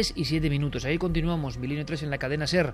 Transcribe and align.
3 0.00 0.14
y 0.16 0.24
7 0.24 0.48
minutos. 0.48 0.86
Ahí 0.86 0.96
continuamos, 0.96 1.58
Milenio 1.58 1.84
3 1.84 2.04
en 2.04 2.10
la 2.10 2.16
cadena 2.16 2.46
SER. 2.46 2.72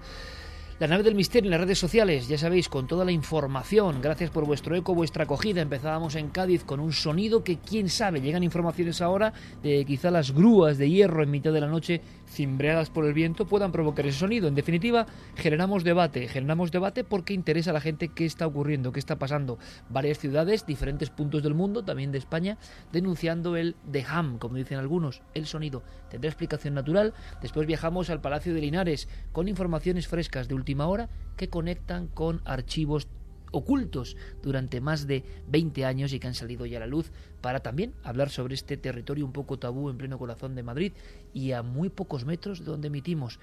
La 0.79 0.89
nave 0.89 1.05
del 1.05 1.15
misterio 1.15 1.49
en 1.49 1.53
las 1.53 1.61
redes 1.63 1.79
sociales, 1.79 2.29
ya 2.29 2.37
sabéis, 2.37 2.69
con 2.69 2.87
toda 2.87 3.07
la 3.07 3.11
información. 3.11 4.03
Gracias 4.03 4.29
por 4.29 4.45
vuestro 4.45 4.77
eco, 4.77 4.95
vuestra 4.95 5.25
acogida. 5.25 5.63
Empezábamos 5.63 6.17
en 6.17 6.29
Cádiz 6.29 6.65
con 6.65 6.81
un 6.81 6.93
sonido 6.93 7.43
que, 7.43 7.57
quién 7.57 7.89
sabe, 7.89 8.21
llegan 8.21 8.43
informaciones 8.43 9.01
ahora 9.01 9.33
de 9.63 9.87
quizá 9.87 10.11
las 10.11 10.33
grúas 10.33 10.77
de 10.77 10.91
hierro 10.91 11.23
en 11.23 11.31
mitad 11.31 11.51
de 11.51 11.63
la 11.63 11.67
noche, 11.67 12.03
cimbreadas 12.27 12.91
por 12.91 13.07
el 13.07 13.15
viento, 13.15 13.47
puedan 13.47 13.73
provocar 13.73 14.05
ese 14.05 14.19
sonido. 14.19 14.49
En 14.49 14.55
definitiva, 14.55 15.07
generamos 15.35 15.83
debate. 15.83 16.29
Generamos 16.29 16.71
debate 16.71 17.05
porque 17.05 17.33
interesa 17.33 17.71
a 17.71 17.73
la 17.73 17.81
gente 17.81 18.09
qué 18.09 18.27
está 18.27 18.47
ocurriendo, 18.47 18.93
qué 18.93 18.99
está 18.99 19.19
pasando. 19.19 19.59
Varias 19.89 20.19
ciudades, 20.19 20.67
diferentes 20.67 21.09
puntos 21.09 21.43
del 21.43 21.55
mundo, 21.55 21.87
también 21.87 22.13
de 22.13 22.19
España, 22.19 22.59
denunciando 22.93 23.57
el 23.57 23.77
ham, 24.07 24.37
como 24.37 24.57
dicen 24.57 24.77
algunos, 24.77 25.23
el 25.33 25.47
sonido. 25.47 25.83
Tendrá 26.11 26.29
explicación 26.29 26.75
natural. 26.75 27.15
Después 27.41 27.67
viajamos 27.67 28.11
al 28.11 28.21
Palacio 28.21 28.53
de 28.53 28.61
Linares 28.61 29.09
con 29.33 29.49
informaciones 29.49 30.07
frescas 30.07 30.49
de 30.49 30.55
última 30.67 30.89
hora 30.89 31.09
que 31.37 31.49
conectan 31.49 32.09
con 32.09 32.43
archivos 32.45 33.07
ocultos 33.53 34.17
durante 34.43 34.81
más 34.81 35.07
de 35.07 35.23
20 35.47 35.85
años 35.85 36.13
y 36.13 36.19
que 36.19 36.27
han 36.27 36.35
salido 36.35 36.67
ya 36.67 36.79
a 36.79 36.81
la 36.81 36.89
luz 36.89 37.13
para 37.41 37.61
también 37.61 37.95
hablar 38.03 38.31
sobre 38.31 38.57
este 38.57 38.77
territorio 38.77 39.25
un 39.25 39.33
poco 39.33 39.61
tabú 39.61 39.89
en 39.89 39.97
pleno 39.97 40.19
corazón 40.19 40.57
de 40.57 40.65
Madrid 40.65 40.93
y 41.33 41.53
a 41.53 41.63
muy 41.63 41.89
pocos 41.89 42.25
metros 42.25 42.59
de 42.59 42.65
donde 42.65 42.89
emitimos. 42.89 43.39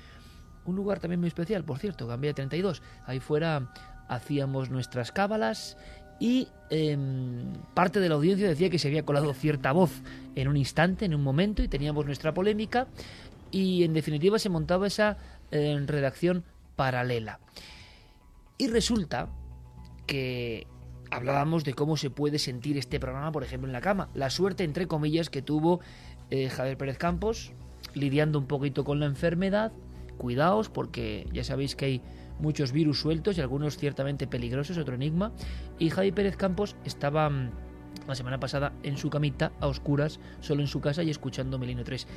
Un 0.66 0.76
lugar 0.76 1.00
también 1.00 1.22
muy 1.22 1.30
especial, 1.30 1.64
por 1.64 1.80
cierto, 1.80 2.08
Gambia 2.08 2.34
32. 2.34 2.82
Ahí 3.06 3.22
fuera 3.22 3.72
hacíamos 4.10 4.70
nuestras 4.70 5.14
cábalas 5.14 5.78
y 6.20 6.50
em, 6.72 7.54
parte 7.74 8.02
de 8.02 8.10
la 8.10 8.16
audiencia 8.16 8.50
decía 8.50 8.70
que 8.70 8.80
se 8.80 8.90
había 8.90 9.06
colado 9.06 9.34
cierta 9.34 9.72
voz 9.72 10.02
en 10.36 10.50
un 10.50 10.58
instante, 10.58 11.06
en 11.06 11.16
un 11.16 11.24
momento, 11.24 11.64
y 11.64 11.70
teníamos 11.70 12.06
nuestra 12.06 12.34
polémica 12.34 12.88
y 13.50 13.84
en 13.84 13.94
definitiva 13.94 14.40
se 14.40 14.50
montaba 14.50 14.88
esa 14.88 15.18
em, 15.52 15.88
redacción 15.88 16.44
paralela. 16.76 17.40
Y 18.58 18.68
resulta 18.68 19.30
que 20.08 20.68
hablábamos 21.12 21.64
de 21.64 21.74
cómo 21.74 21.98
se 21.98 22.10
puede 22.10 22.40
sentir 22.40 22.78
este 22.78 23.00
programa, 23.00 23.32
por 23.32 23.44
ejemplo, 23.44 23.68
en 23.68 23.74
la 23.74 23.82
cama. 23.82 24.10
La 24.14 24.30
suerte, 24.30 24.64
entre 24.64 24.88
comillas, 24.88 25.30
que 25.30 25.42
tuvo 25.42 25.80
eh, 26.30 26.50
Javier 26.50 26.78
Pérez 26.78 26.98
Campos, 26.98 27.54
lidiando 27.94 28.40
un 28.40 28.48
poquito 28.48 28.84
con 28.84 29.00
la 29.00 29.06
enfermedad. 29.06 29.72
Cuidaos, 30.18 30.70
porque 30.70 31.28
ya 31.34 31.44
sabéis 31.44 31.76
que 31.76 31.86
hay 31.86 32.02
muchos 32.40 32.72
virus 32.72 33.00
sueltos 33.00 33.38
y 33.38 33.42
algunos 33.42 33.78
ciertamente 33.78 34.28
peligrosos, 34.28 34.78
otro 34.78 34.96
enigma. 34.96 35.32
Y 35.80 35.90
Javier 35.90 36.14
Pérez 36.14 36.38
Campos 36.38 36.76
estaba 36.86 37.30
mm, 37.30 37.52
la 38.08 38.16
semana 38.16 38.40
pasada 38.40 38.74
en 38.84 38.98
su 38.98 39.10
camita, 39.10 39.52
a 39.60 39.68
oscuras, 39.68 40.20
solo 40.40 40.62
en 40.62 40.68
su 40.68 40.82
casa 40.82 41.03
y 41.03 41.09
escuchando 41.09 41.58
Milenio 41.58 41.84
3 41.84 42.08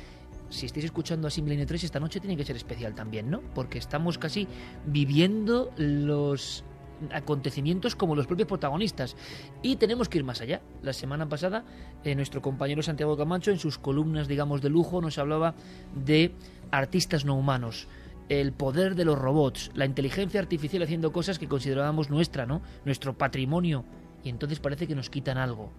si 0.49 0.65
estáis 0.65 0.85
escuchando 0.85 1.27
así 1.27 1.41
Milenio 1.41 1.65
3, 1.65 1.83
esta 1.83 1.99
noche 1.99 2.19
tiene 2.19 2.37
que 2.37 2.45
ser 2.45 2.55
especial 2.55 2.95
también, 2.95 3.29
¿no? 3.29 3.41
Porque 3.53 3.77
estamos 3.77 4.17
casi 4.17 4.47
viviendo 4.85 5.71
los 5.77 6.63
acontecimientos 7.11 7.95
como 7.95 8.15
los 8.15 8.27
propios 8.27 8.47
protagonistas. 8.47 9.15
Y 9.61 9.75
tenemos 9.75 10.09
que 10.09 10.19
ir 10.19 10.23
más 10.23 10.41
allá. 10.41 10.61
La 10.81 10.93
semana 10.93 11.27
pasada, 11.27 11.63
eh, 12.03 12.15
nuestro 12.15 12.41
compañero 12.41 12.81
Santiago 12.81 13.17
Camacho, 13.17 13.51
en 13.51 13.59
sus 13.59 13.77
columnas, 13.77 14.27
digamos, 14.27 14.61
de 14.61 14.69
lujo, 14.69 15.01
nos 15.01 15.17
hablaba 15.17 15.55
de 15.95 16.33
artistas 16.71 17.25
no 17.25 17.35
humanos. 17.35 17.87
El 18.29 18.51
poder 18.51 18.95
de 18.95 19.05
los 19.05 19.17
robots, 19.17 19.71
la 19.73 19.85
inteligencia 19.85 20.39
artificial 20.39 20.83
haciendo 20.83 21.11
cosas 21.11 21.39
que 21.39 21.47
considerábamos 21.47 22.09
nuestra, 22.09 22.45
¿no? 22.45 22.61
Nuestro 22.83 23.17
patrimonio. 23.17 23.85
Y 24.23 24.29
entonces 24.29 24.59
parece 24.59 24.87
que 24.87 24.95
nos 24.95 25.09
quitan 25.09 25.37
algo. 25.37 25.71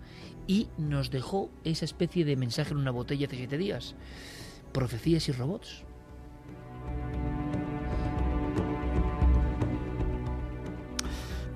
Y 0.47 0.69
nos 0.79 1.11
dejó 1.11 1.51
esa 1.65 1.85
especie 1.85 2.25
de 2.25 2.37
mensaje 2.37 2.71
en 2.71 2.79
una 2.79 2.91
botella 2.91 3.27
hace 3.27 3.37
siete 3.37 3.59
días. 3.59 3.95
Profecías 4.79 5.29
y 5.29 5.33
robots. 5.33 5.83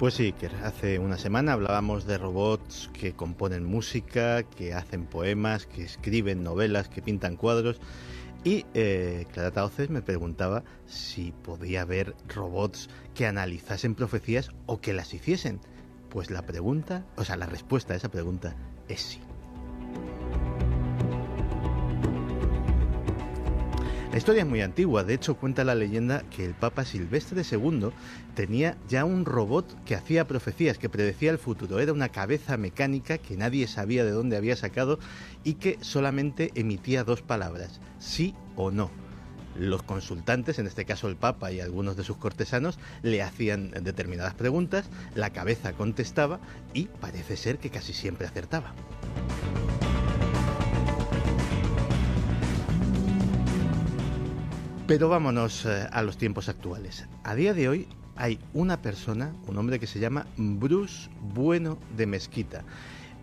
Pues 0.00 0.14
sí, 0.14 0.32
que 0.32 0.46
hace 0.64 0.98
una 0.98 1.16
semana 1.16 1.52
hablábamos 1.52 2.04
de 2.04 2.18
robots 2.18 2.90
que 2.92 3.12
componen 3.12 3.64
música, 3.64 4.42
que 4.42 4.74
hacen 4.74 5.06
poemas, 5.06 5.66
que 5.66 5.84
escriben 5.84 6.42
novelas, 6.42 6.88
que 6.88 7.00
pintan 7.00 7.36
cuadros. 7.36 7.80
Y 8.42 8.66
eh, 8.74 9.24
Clara 9.32 9.70
me 9.88 10.02
preguntaba 10.02 10.64
si 10.86 11.30
podía 11.30 11.82
haber 11.82 12.16
robots 12.26 12.90
que 13.14 13.26
analizasen 13.26 13.94
profecías 13.94 14.50
o 14.66 14.80
que 14.80 14.94
las 14.94 15.14
hiciesen. 15.14 15.60
Pues 16.10 16.32
la 16.32 16.42
pregunta, 16.42 17.06
o 17.14 17.24
sea, 17.24 17.36
la 17.36 17.46
respuesta 17.46 17.94
a 17.94 17.98
esa 17.98 18.10
pregunta 18.10 18.56
es 18.88 19.00
sí. 19.00 19.20
La 24.12 24.18
historia 24.18 24.42
es 24.42 24.48
muy 24.48 24.60
antigua, 24.60 25.04
de 25.04 25.14
hecho 25.14 25.36
cuenta 25.36 25.64
la 25.64 25.74
leyenda 25.74 26.22
que 26.28 26.44
el 26.44 26.52
Papa 26.52 26.84
Silvestre 26.84 27.44
II 27.50 27.88
tenía 28.34 28.76
ya 28.86 29.06
un 29.06 29.24
robot 29.24 29.82
que 29.86 29.94
hacía 29.94 30.28
profecías, 30.28 30.76
que 30.76 30.90
predecía 30.90 31.30
el 31.30 31.38
futuro. 31.38 31.80
Era 31.80 31.94
una 31.94 32.10
cabeza 32.10 32.58
mecánica 32.58 33.16
que 33.16 33.38
nadie 33.38 33.66
sabía 33.66 34.04
de 34.04 34.10
dónde 34.10 34.36
había 34.36 34.54
sacado 34.54 34.98
y 35.44 35.54
que 35.54 35.78
solamente 35.80 36.50
emitía 36.54 37.04
dos 37.04 37.22
palabras, 37.22 37.80
sí 37.98 38.34
o 38.54 38.70
no. 38.70 38.90
Los 39.56 39.82
consultantes, 39.82 40.58
en 40.58 40.66
este 40.66 40.84
caso 40.84 41.08
el 41.08 41.16
Papa 41.16 41.50
y 41.50 41.60
algunos 41.60 41.96
de 41.96 42.04
sus 42.04 42.18
cortesanos, 42.18 42.78
le 43.02 43.22
hacían 43.22 43.70
determinadas 43.70 44.34
preguntas, 44.34 44.90
la 45.14 45.30
cabeza 45.30 45.72
contestaba 45.72 46.38
y 46.74 46.84
parece 47.00 47.38
ser 47.38 47.56
que 47.56 47.70
casi 47.70 47.94
siempre 47.94 48.26
acertaba. 48.26 48.74
Pero 54.86 55.08
vámonos 55.08 55.64
eh, 55.64 55.86
a 55.92 56.02
los 56.02 56.18
tiempos 56.18 56.48
actuales. 56.48 57.06
A 57.22 57.36
día 57.36 57.54
de 57.54 57.68
hoy 57.68 57.86
hay 58.16 58.40
una 58.52 58.82
persona, 58.82 59.32
un 59.46 59.56
hombre 59.56 59.78
que 59.78 59.86
se 59.86 60.00
llama 60.00 60.26
Bruce 60.36 61.08
Bueno 61.20 61.78
de 61.96 62.06
Mezquita. 62.06 62.64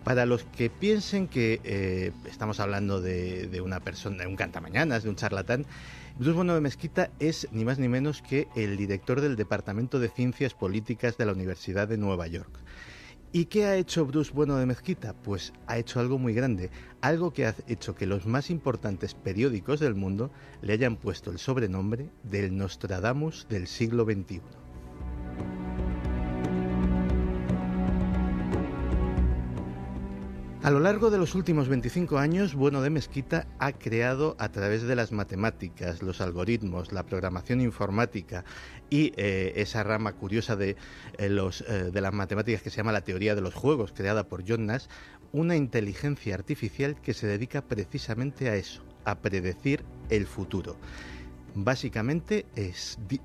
Para 0.06 0.25
los 0.25 0.46
que 0.46 0.70
piensen 0.70 1.28
que 1.28 1.59
eh, 1.66 2.14
estamos 2.30 2.62
hablando 2.62 3.02
de, 3.02 3.62
una 3.62 3.81
persona, 3.81 4.24
de 4.24 4.28
un 4.28 4.38
cantamañanas, 4.38 5.03
de 5.03 5.09
un 5.09 5.18
charlatán, 5.18 5.66
Bruce 6.18 6.31
Bueno 6.31 6.56
de 6.56 6.62
Mezquita 6.62 7.12
es 7.20 7.50
ni 7.52 7.66
más 7.66 7.78
ni 7.78 7.90
menos 7.90 8.22
que 8.22 8.47
el 8.56 8.78
director 8.78 9.20
del 9.20 9.36
Departamento 9.36 10.00
de 10.00 10.08
Ciencias 10.08 10.53
Políticas 10.53 11.18
de 11.18 11.26
la 11.26 11.34
Universidad 11.34 11.90
de 11.90 11.97
Nueva 11.97 12.28
York. 12.28 12.58
¿Y 13.31 13.45
qué 13.45 13.66
ha 13.66 13.75
hecho 13.75 14.07
Bruce 14.07 14.31
Bueno 14.34 14.57
de 14.57 14.66
Mezquita? 14.66 15.13
Pues 15.13 15.53
ha 15.67 15.78
hecho 15.78 16.00
algo 16.00 16.17
muy 16.17 16.34
grande, 16.34 16.72
algo 17.00 17.31
que 17.31 17.45
ha 17.45 17.53
hecho 17.67 17.94
que 17.94 18.07
los 18.07 18.25
más 18.25 18.50
importantes 18.50 19.13
periódicos 19.13 19.79
del 19.79 19.94
mundo 19.94 20.31
le 20.63 20.73
hayan 20.73 20.97
puesto 20.97 21.29
el 21.29 21.38
sobrenombre 21.38 22.09
del 22.23 22.57
Nostradamus 22.57 23.45
del 23.47 23.67
siglo 23.67 24.03
XXI. 24.06 24.41
A 30.61 30.72
lo 30.72 30.82
largo 30.82 31.09
de 31.09 31.17
los 31.17 31.35
últimos 31.35 31.70
25 31.70 32.17
años, 32.17 32.53
Bueno 32.53 32.82
de 32.82 32.90
Mezquita 32.90 33.47
ha 33.59 33.72
creado 33.72 34.35
a 34.40 34.50
través 34.50 34.84
de 34.84 34.94
las 34.94 35.14
matemáticas, 35.14 36.03
los 36.03 36.20
algoritmos, 36.20 36.91
la 36.91 37.06
programación 37.06 37.61
informática 37.61 38.44
y 38.90 39.14
eh, 39.16 39.53
esa 39.56 39.84
rama 39.84 40.11
curiosa 40.11 40.58
de, 40.58 40.76
eh, 41.17 41.29
los, 41.29 41.61
eh, 41.61 41.91
de 41.94 42.02
las 42.02 42.11
matemáticas 42.11 42.61
que 42.61 42.70
se 42.72 42.76
llama 42.76 42.91
la 42.91 43.06
teoría 43.06 43.35
de 43.35 43.41
los 43.41 43.53
juegos, 43.53 43.94
creada 43.94 44.28
por 44.28 44.44
John 44.46 44.66
Nash, 44.66 44.88
una 45.32 45.56
inteligencia 45.56 46.35
artificial 46.35 47.00
que 47.00 47.14
se 47.14 47.26
dedica 47.26 47.62
precisamente 47.62 48.50
a 48.50 48.58
eso, 48.58 48.84
a 49.05 49.20
predecir 49.20 49.85
el 50.09 50.28
futuro. 50.28 50.76
básicamente 51.55 52.46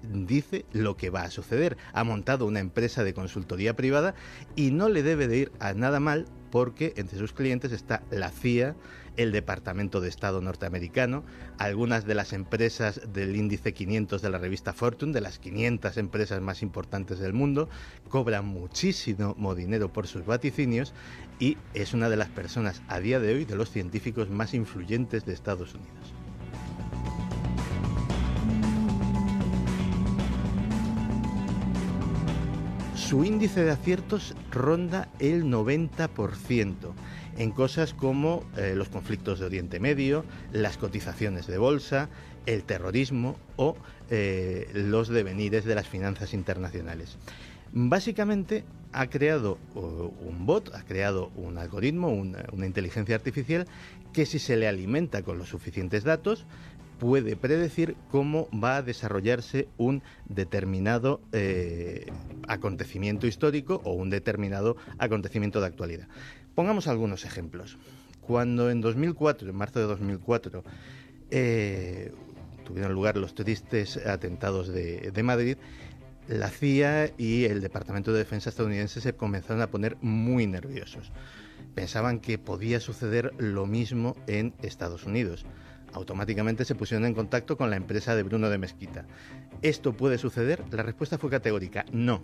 dice 0.03 0.65
lo 0.73 0.97
que 0.97 1.11
va 1.11 1.23
a 1.23 1.31
suceder. 1.31 1.77
Ha 1.93 2.05
montado 2.05 2.47
una 2.47 2.61
empresa 2.61 3.03
de 3.03 3.13
consultoría 3.13 3.75
privada 3.75 4.15
y 4.55 4.71
no 4.71 4.89
le 4.89 5.03
debe 5.03 5.27
de 5.27 5.39
ir 5.39 5.53
a 5.59 5.75
nada 5.75 6.01
mal 6.01 6.27
porque 6.55 6.93
entre 6.95 7.19
sus 7.19 7.33
clientes 7.33 7.73
está 7.73 8.05
la 8.13 8.31
CIA, 8.31 8.77
el 9.17 9.33
Departamento 9.33 10.01
de 10.01 10.09
Estado 10.09 10.41
norteamericano, 10.41 11.25
algunas 11.59 12.07
de 12.07 12.15
las 12.15 12.33
empresas 12.33 13.01
del 13.13 13.35
índice 13.35 13.75
500 13.75 14.23
de 14.23 14.31
la 14.31 14.39
revista 14.39 14.73
Fortune, 14.73 15.13
de 15.13 15.21
las 15.21 15.41
500 15.41 15.97
empresas 15.97 16.41
más 16.41 16.63
importantes 16.63 17.19
del 17.19 17.33
mundo, 17.33 17.69
cobran 18.09 18.47
muchísimo 18.47 19.57
dinero 19.57 19.93
por 19.93 20.07
sus 20.07 20.25
vaticinios 20.27 20.95
y 21.41 21.59
es 21.75 21.93
una 21.93 22.09
de 22.09 22.19
las 22.19 22.29
personas 22.29 22.83
a 22.87 23.01
día 23.01 23.19
de 23.19 23.35
hoy 23.35 23.45
de 23.45 23.57
los 23.57 23.73
científicos 23.73 24.31
más 24.31 24.55
influyentes 24.55 25.27
de 25.27 25.33
Estados 25.33 25.75
Unidos. 25.75 26.14
Su 33.09 33.23
índice 33.23 33.63
de 33.63 33.71
aciertos 33.71 34.35
ronda 34.51 35.11
el 35.19 35.45
90% 35.45 36.75
en 37.37 37.51
cosas 37.51 37.93
como 37.93 38.43
eh, 38.57 38.73
los 38.75 38.89
conflictos 38.89 39.39
de 39.39 39.45
Oriente 39.45 39.79
Medio, 39.79 40.25
las 40.53 40.79
cotizaciones 40.79 41.47
de 41.47 41.59
bolsa, 41.59 42.09
el 42.47 42.65
terrorismo 42.65 43.37
o 43.57 43.77
eh, 44.09 44.71
los 44.73 45.09
devenires 45.09 45.67
de 45.67 45.75
las 45.75 45.87
finanzas 45.87 46.33
internacionales. 46.33 47.19
Básicamente 47.73 48.65
ha 48.93 49.09
creado 49.09 49.59
un 49.75 50.47
bot, 50.47 50.73
ha 50.75 50.85
creado 50.85 51.31
un 51.37 51.59
algoritmo, 51.59 52.09
una, 52.09 52.67
inteligencia 52.67 53.17
artificial 53.17 53.67
que 54.13 54.25
si 54.25 54.39
se 54.39 54.57
le 54.57 54.67
alimenta 54.67 55.23
con 55.23 55.37
los 55.37 55.49
suficientes 55.49 56.05
datos, 56.05 56.47
puede 56.99 57.37
predecir 57.37 57.97
cómo 58.11 58.49
va 58.53 58.77
a 58.77 58.83
desarrollarse 58.83 59.69
un 59.77 60.03
determinado 60.29 61.21
eh, 61.33 62.07
acontecimiento 62.49 63.27
histórico 63.27 63.81
o 63.85 63.93
un 63.93 64.11
determinado 64.11 64.77
acontecimiento 64.99 65.61
de 65.61 65.67
actualidad. 65.67 66.09
Pongamos 66.55 66.87
algunos 66.87 67.25
ejemplos. 67.25 67.77
Cuando 68.21 68.71
en 68.71 68.81
2004, 68.81 69.51
en 69.51 69.57
marzo 69.57 69.81
de 69.81 69.87
2004, 69.87 70.65
eh, 71.31 72.13
tuvieron 72.65 72.93
lugar 72.93 73.17
los 73.17 73.35
tristes 73.35 73.99
atentados 73.99 74.69
de, 74.69 75.11
de 75.11 75.23
Madrid, 75.23 75.57
la 76.29 76.49
CIA 76.49 77.13
y 77.19 77.45
el 77.45 77.61
Departamento 77.61 78.13
de 78.13 78.21
Defensa 78.21 78.49
estadounidense 78.49 79.03
se 79.03 79.13
comenzaron 79.15 79.61
a 79.61 79.67
poner 79.67 79.99
muy 80.01 80.47
nerviosos. 80.47 81.13
Pensaban 81.75 82.21
que 82.21 82.39
podía 82.39 82.81
suceder 82.81 83.33
lo 83.37 83.67
mismo 83.67 84.17
en 84.27 84.55
Estados 84.63 85.05
Unidos 85.05 85.45
automáticamente 85.95 86.65
se 86.65 86.75
pusieron 86.75 87.07
en 87.07 87.15
contacto 87.15 87.57
con 87.57 87.71
la 87.71 87.77
empresa 87.77 88.15
de 88.15 88.23
Bruno 88.23 88.51
de 88.51 88.59
Mezquita. 88.59 89.07
¿Esto 89.63 89.95
puede 89.95 90.19
suceder? 90.19 90.63
La 90.71 90.83
respuesta 90.83 91.19
fue 91.19 91.31
categórica, 91.31 91.87
no 91.93 92.23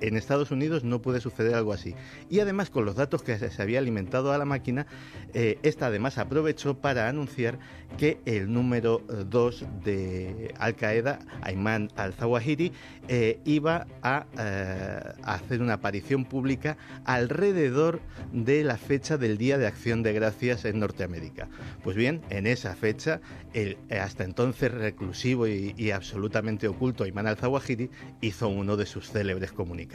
en 0.00 0.16
Estados 0.16 0.50
Unidos 0.50 0.84
no 0.84 1.02
puede 1.02 1.20
suceder 1.20 1.54
algo 1.54 1.72
así. 1.72 1.94
Y 2.28 2.40
además 2.40 2.70
con 2.70 2.84
los 2.84 2.96
datos 2.96 3.22
que 3.22 3.38
se 3.38 3.62
había 3.62 3.78
alimentado 3.78 4.32
a 4.32 4.38
la 4.38 4.44
máquina, 4.44 4.86
eh, 5.34 5.58
esta 5.62 5.86
además 5.86 6.18
aprovechó 6.18 6.78
para 6.78 7.08
anunciar 7.08 7.58
que 7.98 8.20
el 8.24 8.52
número 8.52 9.02
2 9.08 9.64
de 9.84 10.54
Al 10.58 10.76
Qaeda, 10.76 11.18
Ayman 11.42 11.90
al-Zawahiri, 11.96 12.72
eh, 13.08 13.40
iba 13.44 13.86
a, 14.02 14.26
eh, 14.38 15.12
a, 15.22 15.34
hacer 15.34 15.60
una 15.60 15.74
aparición 15.74 16.24
pública 16.24 16.76
alrededor 17.04 18.00
de 18.32 18.62
la 18.62 18.76
fecha 18.76 19.16
del 19.16 19.38
Día 19.38 19.58
de 19.58 19.66
Acción 19.66 20.02
de 20.02 20.12
Gracias 20.12 20.64
en 20.64 20.78
Norteamérica. 20.78 21.48
Pues 21.82 21.96
bien, 21.96 22.22
en 22.30 22.46
esa 22.46 22.74
fecha, 22.76 23.20
el 23.52 23.76
hasta 23.90 24.24
entonces 24.24 24.70
reclusivo 24.72 25.48
y, 25.48 25.74
y 25.76 25.90
absolutamente 25.90 26.68
oculto 26.68 27.04
Ayman 27.04 27.26
al-Zawahiri 27.26 27.90
hizo 28.20 28.48
uno 28.48 28.76
de 28.76 28.86
sus 28.86 29.10
célebres 29.10 29.52
comunicados. 29.52 29.89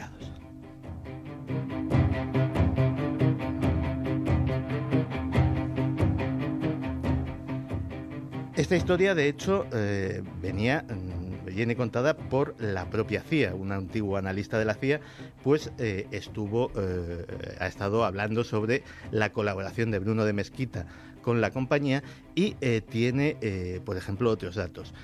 Esta 8.56 8.74
historia, 8.74 9.14
de 9.14 9.28
hecho, 9.28 9.66
eh, 9.74 10.22
venía 10.40 10.82
mm, 10.88 11.54
viene 11.54 11.76
contada 11.76 12.16
por 12.16 12.54
la 12.58 12.88
propia 12.88 13.20
CIA, 13.20 13.54
un 13.54 13.70
antiguo 13.70 14.16
analista 14.16 14.58
de 14.58 14.64
la 14.64 14.72
CIA, 14.72 15.00
pues 15.44 15.70
eh, 15.78 16.06
estuvo, 16.10 16.72
eh, 16.74 17.26
ha 17.60 17.66
estado 17.66 18.04
hablando 18.04 18.44
sobre 18.44 18.82
la 19.10 19.30
colaboración 19.30 19.90
de 19.90 19.98
Bruno 19.98 20.24
de 20.24 20.32
Mezquita 20.32 20.86
con 21.20 21.42
la 21.42 21.50
compañía 21.50 22.02
y 22.34 22.54
tiene, 22.88 23.36
por 23.84 23.96
ejemplo, 23.96 24.30
otros 24.30 24.54
datos. 24.54 24.94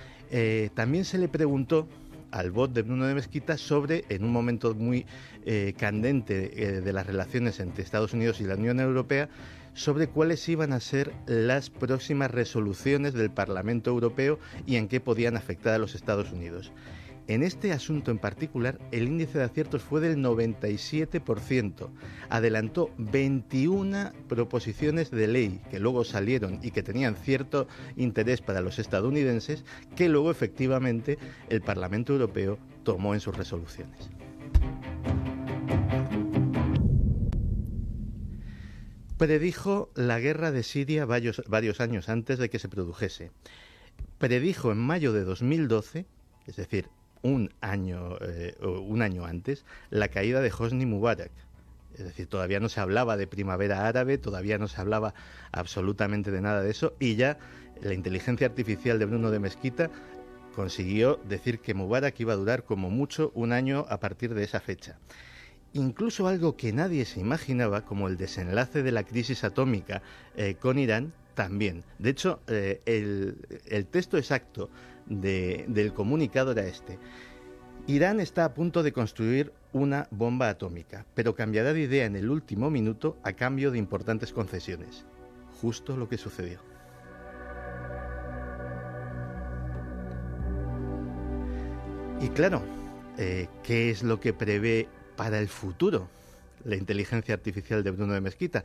también 0.75 1.05
se 1.05 1.19
le 1.19 1.27
preguntó 1.27 1.89
al 2.33 2.51
bot 2.51 2.73
de 2.73 2.83
Bruno 2.83 3.07
de 3.07 3.15
Mezquita 3.15 3.57
sobre, 3.57 4.05
en 4.09 4.25
un 4.25 4.33
momento 4.33 4.75
muy 4.75 5.07
eh, 5.45 5.75
candente 5.79 6.51
eh, 6.57 6.81
de 6.81 6.93
las 6.93 7.07
relaciones 7.07 7.61
entre 7.61 7.85
Estados 7.85 8.13
Unidos 8.15 8.41
y 8.41 8.45
la 8.45 8.55
Unión 8.57 8.81
Europea, 8.81 9.29
sobre 9.75 10.09
cuáles 10.09 10.47
iban 10.49 10.73
a 10.73 10.81
ser 10.81 11.13
las 11.27 11.71
próximas 11.71 12.31
resoluciones 12.31 13.15
del 13.15 13.31
Parlamento 13.31 13.91
Europeo 13.91 14.39
y 14.67 14.77
en 14.77 14.89
qué 14.89 15.01
podían 15.01 15.37
afectar 15.37 15.75
a 15.75 15.79
los 15.79 15.95
Estados 15.95 16.33
Unidos. 16.33 16.73
En 17.29 17.43
este 17.43 17.73
asunto 17.73 18.11
en 18.11 18.19
particular, 18.19 18.79
el 18.91 19.05
índice 19.05 19.39
de 19.39 19.45
aciertos 19.45 19.83
fue 19.83 20.01
del 20.01 20.19
97%. 20.19 21.89
Adelantó 22.29 22.91
21 22.99 24.13
proposiciones 24.29 25.11
de 25.11 25.29
ley 25.29 25.61
que 25.71 25.79
luego 25.79 26.05
salieron 26.05 26.59
y 26.63 26.73
que 26.73 26.83
tenían 26.83 27.15
cierto 27.15 27.69
interés 27.97 28.41
para 28.41 28.61
los 28.61 28.79
estadounidenses, 28.79 29.65
que 29.95 30.09
luego 30.09 30.31
efectivamente 30.31 31.19
el 31.49 31.63
Parlamento 31.63 32.13
Europeo 32.13 32.59
tomó 32.83 33.15
en 33.15 33.21
sus 33.21 33.37
resoluciones. 33.37 34.11
Predijo 39.23 39.93
la 39.95 40.19
guerra 40.19 40.51
de 40.51 40.65
Siria 40.65 41.07
varios, 41.07 41.81
años 41.81 42.09
antes 42.09 42.41
de 42.41 42.51
que 42.51 42.59
se 42.59 42.69
produjese. 42.69 43.31
Predijo 44.19 44.73
en 44.73 44.79
mayo 44.79 45.13
de 45.13 45.23
2012, 45.23 46.07
es 46.49 46.57
decir, 46.57 46.89
un 47.23 47.53
año, 47.61 48.17
eh, 48.21 48.57
un 48.63 49.03
año 49.03 49.25
antes 49.25 49.65
la 49.91 50.09
caída 50.09 50.41
de 50.41 50.53
Hosni 50.57 50.87
Mubarak. 50.87 51.33
Es 51.95 52.05
decir, 52.05 52.27
todavía 52.27 52.59
no 52.59 52.69
se 52.69 52.81
hablaba 52.81 53.17
de 53.17 53.27
primavera 53.27 53.87
árabe, 53.87 54.19
todavía 54.19 54.59
no 54.59 54.67
se 54.67 54.81
hablaba 54.81 55.15
absolutamente 55.53 56.31
de 56.31 56.41
nada 56.41 56.63
de 56.63 56.71
eso 56.71 56.95
y 56.99 57.17
ya 57.17 57.39
la 57.83 57.95
inteligencia 57.95 58.47
artificial 58.47 58.99
de 58.99 59.07
Bruno 59.07 59.31
de 59.31 59.39
Mezquita 59.39 59.91
consiguió 60.55 61.19
decir 61.29 61.61
que 61.61 61.75
Mubarak 61.75 62.19
iba 62.21 62.33
a 62.33 62.37
durar 62.37 62.65
como 62.65 62.91
mucho 62.91 63.33
un 63.35 63.53
año 63.53 63.87
a 63.89 64.01
partir 64.01 64.35
de 64.35 64.45
esa 64.45 64.61
fecha. 64.61 64.99
Incluso 65.75 66.29
algo 66.29 66.57
que 66.57 66.73
nadie 66.73 67.05
se 67.07 67.21
imaginaba, 67.21 67.85
como 67.87 68.09
el 68.09 68.19
desenlace 68.19 68.83
de 68.83 68.93
la 68.93 69.05
crisis 69.05 69.43
atómica 69.43 70.03
eh, 70.37 70.57
con 70.61 70.79
Irán, 70.79 71.15
también. 71.35 71.83
De 71.99 72.11
hecho, 72.11 72.41
eh, 72.47 72.83
el, 72.85 73.37
el 73.67 73.87
texto 73.87 74.19
exacto 74.19 74.69
del 75.21 75.93
comunicado 75.93 76.53
era 76.53 76.67
este. 76.67 76.99
Irán 77.87 78.21
está 78.21 78.45
a 78.45 78.55
punto 78.55 78.83
de 78.83 78.93
construir 78.93 79.53
una 79.73 80.07
bomba 80.11 80.49
atómica, 80.49 81.05
pero 81.15 81.35
cambiará 81.35 81.73
de 81.73 81.81
idea 81.81 82.07
en 82.07 82.15
el 82.17 82.31
último 82.31 82.71
minuto 82.71 83.17
a 83.25 83.33
cambio 83.33 83.71
de 83.71 83.79
importantes 83.79 84.33
concesiones. 84.33 85.05
Justo 85.61 85.97
lo 85.97 86.09
que 86.09 86.19
sucedió. 86.19 86.61
Y 92.21 92.29
claro, 92.29 92.63
eh, 93.19 93.49
¿qué 93.65 93.91
es 93.91 94.05
lo 94.05 94.21
que 94.21 94.33
prevé 94.33 94.89
para 95.17 95.41
el 95.41 95.49
futuro 95.49 96.09
la 96.65 96.77
inteligencia 96.77 97.35
artificial 97.35 97.83
de 97.83 97.91
Bruno 97.91 98.13
de 98.15 98.21
Mezquita? 98.21 98.63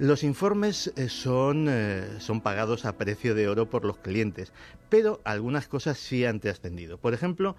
Los 0.00 0.24
informes 0.24 0.94
eh, 0.96 1.10
son, 1.10 1.66
eh, 1.68 2.20
son 2.20 2.40
pagados 2.40 2.86
a 2.86 2.96
precio 2.96 3.34
de 3.34 3.48
oro 3.48 3.68
por 3.68 3.84
los 3.84 3.98
clientes, 3.98 4.50
pero 4.88 5.20
algunas 5.24 5.68
cosas 5.68 5.98
sí 5.98 6.24
han 6.24 6.40
trascendido. 6.40 6.96
Por 6.96 7.12
ejemplo, 7.12 7.54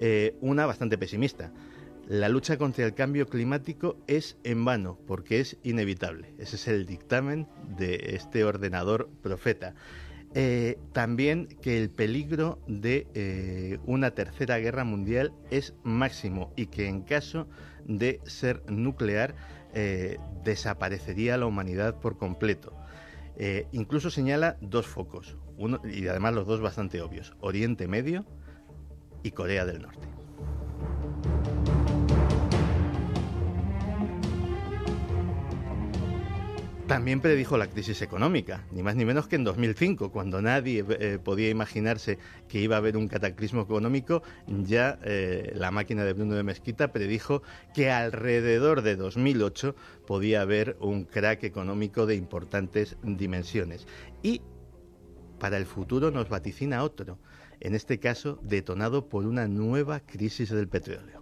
eh, 0.00 0.34
una 0.40 0.66
bastante 0.66 0.98
pesimista. 0.98 1.52
La 2.08 2.28
lucha 2.28 2.58
contra 2.58 2.84
el 2.84 2.94
cambio 2.94 3.28
climático 3.28 3.96
es 4.08 4.36
en 4.42 4.64
vano 4.64 4.98
porque 5.06 5.38
es 5.38 5.56
inevitable. 5.62 6.34
Ese 6.36 6.56
es 6.56 6.66
el 6.66 6.84
dictamen 6.84 7.46
de 7.78 8.16
este 8.16 8.42
ordenador 8.42 9.08
profeta. 9.22 9.76
también 10.92 11.46
que 11.62 11.80
el 11.80 11.90
peligro 11.90 12.58
de 12.66 13.78
una 13.86 14.10
tercera 14.10 14.58
guerra 14.58 14.82
mundial 14.82 15.32
es 15.52 15.74
máximo 15.84 16.52
y 16.56 16.66
que 16.66 16.88
en 16.88 17.02
caso 17.02 17.46
de 17.86 18.20
ser 18.24 18.68
nuclear 18.68 19.36
eh, 19.74 20.18
desaparecería 20.44 21.36
la 21.36 21.46
humanidad 21.46 22.00
por 22.00 22.16
completo. 22.16 22.72
Eh, 23.36 23.66
incluso 23.72 24.10
señala 24.10 24.56
dos 24.60 24.86
focos, 24.86 25.36
uno, 25.56 25.80
y 25.84 26.06
además 26.06 26.34
los 26.34 26.46
dos 26.46 26.60
bastante 26.60 27.00
obvios, 27.02 27.34
Oriente 27.40 27.88
Medio 27.88 28.24
y 29.22 29.32
Corea 29.32 29.64
del 29.64 29.82
Norte. 29.82 30.13
También 36.86 37.20
predijo 37.20 37.56
la 37.56 37.68
crisis 37.68 38.02
económica, 38.02 38.64
ni 38.70 38.82
más 38.82 38.94
ni 38.96 39.04
menos 39.04 39.26
que 39.26 39.36
en 39.36 39.44
2005, 39.44 40.10
cuando 40.10 40.42
nadie 40.42 40.84
eh, 40.88 41.18
podía 41.22 41.48
imaginarse 41.48 42.18
que 42.48 42.60
iba 42.60 42.76
a 42.76 42.78
haber 42.78 42.96
un 42.96 43.08
cataclismo 43.08 43.62
económico, 43.62 44.22
ya 44.46 44.98
eh, 45.02 45.52
la 45.54 45.70
máquina 45.70 46.04
de 46.04 46.12
Bruno 46.12 46.34
de 46.34 46.42
Mezquita 46.42 46.92
predijo 46.92 47.42
que 47.74 47.90
alrededor 47.90 48.82
de 48.82 48.96
2008 48.96 49.74
podía 50.06 50.42
haber 50.42 50.76
un 50.80 51.04
crack 51.04 51.44
económico 51.44 52.06
de 52.06 52.16
importantes 52.16 52.96
dimensiones. 53.02 53.86
Y 54.22 54.42
para 55.38 55.56
el 55.56 55.66
futuro 55.66 56.10
nos 56.10 56.28
vaticina 56.28 56.82
otro, 56.82 57.18
en 57.60 57.74
este 57.74 57.98
caso 57.98 58.38
detonado 58.42 59.08
por 59.08 59.26
una 59.26 59.48
nueva 59.48 60.00
crisis 60.00 60.50
del 60.50 60.68
petróleo. 60.68 61.20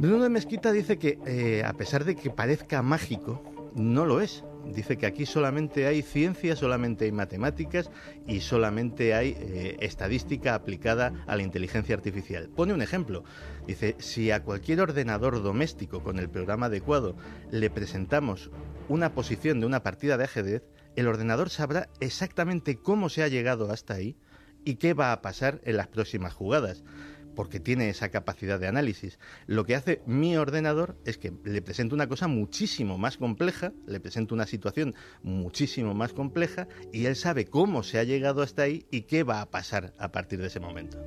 Bruno 0.00 0.22
de 0.22 0.30
Mezquita 0.30 0.72
dice 0.72 0.98
que, 0.98 1.18
eh, 1.26 1.62
a 1.62 1.74
pesar 1.74 2.06
de 2.06 2.16
que 2.16 2.30
parezca 2.30 2.80
mágico, 2.80 3.44
no 3.74 4.06
lo 4.06 4.22
es. 4.22 4.42
Dice 4.74 4.96
que 4.96 5.04
aquí 5.04 5.26
solamente 5.26 5.86
hay 5.86 6.00
ciencia, 6.00 6.56
solamente 6.56 7.04
hay 7.04 7.12
matemáticas 7.12 7.90
y 8.26 8.40
solamente 8.40 9.12
hay 9.12 9.36
eh, 9.38 9.76
estadística 9.80 10.54
aplicada 10.54 11.12
a 11.26 11.36
la 11.36 11.42
inteligencia 11.42 11.94
artificial. 11.94 12.48
Pone 12.48 12.72
un 12.72 12.80
ejemplo. 12.80 13.24
Dice, 13.66 13.94
si 13.98 14.30
a 14.30 14.42
cualquier 14.42 14.80
ordenador 14.80 15.42
doméstico 15.42 16.02
con 16.02 16.18
el 16.18 16.30
programa 16.30 16.66
adecuado 16.66 17.14
le 17.50 17.68
presentamos 17.68 18.50
una 18.88 19.12
posición 19.12 19.60
de 19.60 19.66
una 19.66 19.82
partida 19.82 20.16
de 20.16 20.24
ajedrez, 20.24 20.62
el 20.96 21.08
ordenador 21.08 21.50
sabrá 21.50 21.90
exactamente 22.00 22.78
cómo 22.78 23.10
se 23.10 23.22
ha 23.22 23.28
llegado 23.28 23.70
hasta 23.70 23.94
ahí 23.94 24.16
y 24.64 24.76
qué 24.76 24.94
va 24.94 25.12
a 25.12 25.20
pasar 25.20 25.60
en 25.64 25.76
las 25.76 25.88
próximas 25.88 26.32
jugadas 26.32 26.84
porque 27.34 27.60
tiene 27.60 27.88
esa 27.88 28.10
capacidad 28.10 28.58
de 28.58 28.66
análisis. 28.66 29.18
Lo 29.46 29.64
que 29.64 29.74
hace 29.74 30.02
mi 30.06 30.36
ordenador 30.36 30.96
es 31.04 31.18
que 31.18 31.32
le 31.44 31.62
presento 31.62 31.94
una 31.94 32.08
cosa 32.08 32.28
muchísimo 32.28 32.98
más 32.98 33.16
compleja, 33.16 33.72
le 33.86 34.00
presento 34.00 34.34
una 34.34 34.46
situación 34.46 34.94
muchísimo 35.22 35.94
más 35.94 36.12
compleja 36.12 36.68
y 36.92 37.06
él 37.06 37.16
sabe 37.16 37.46
cómo 37.46 37.82
se 37.82 37.98
ha 37.98 38.04
llegado 38.04 38.42
hasta 38.42 38.62
ahí 38.62 38.86
y 38.90 39.02
qué 39.02 39.22
va 39.22 39.40
a 39.40 39.50
pasar 39.50 39.92
a 39.98 40.12
partir 40.12 40.40
de 40.40 40.48
ese 40.48 40.60
momento. 40.60 40.98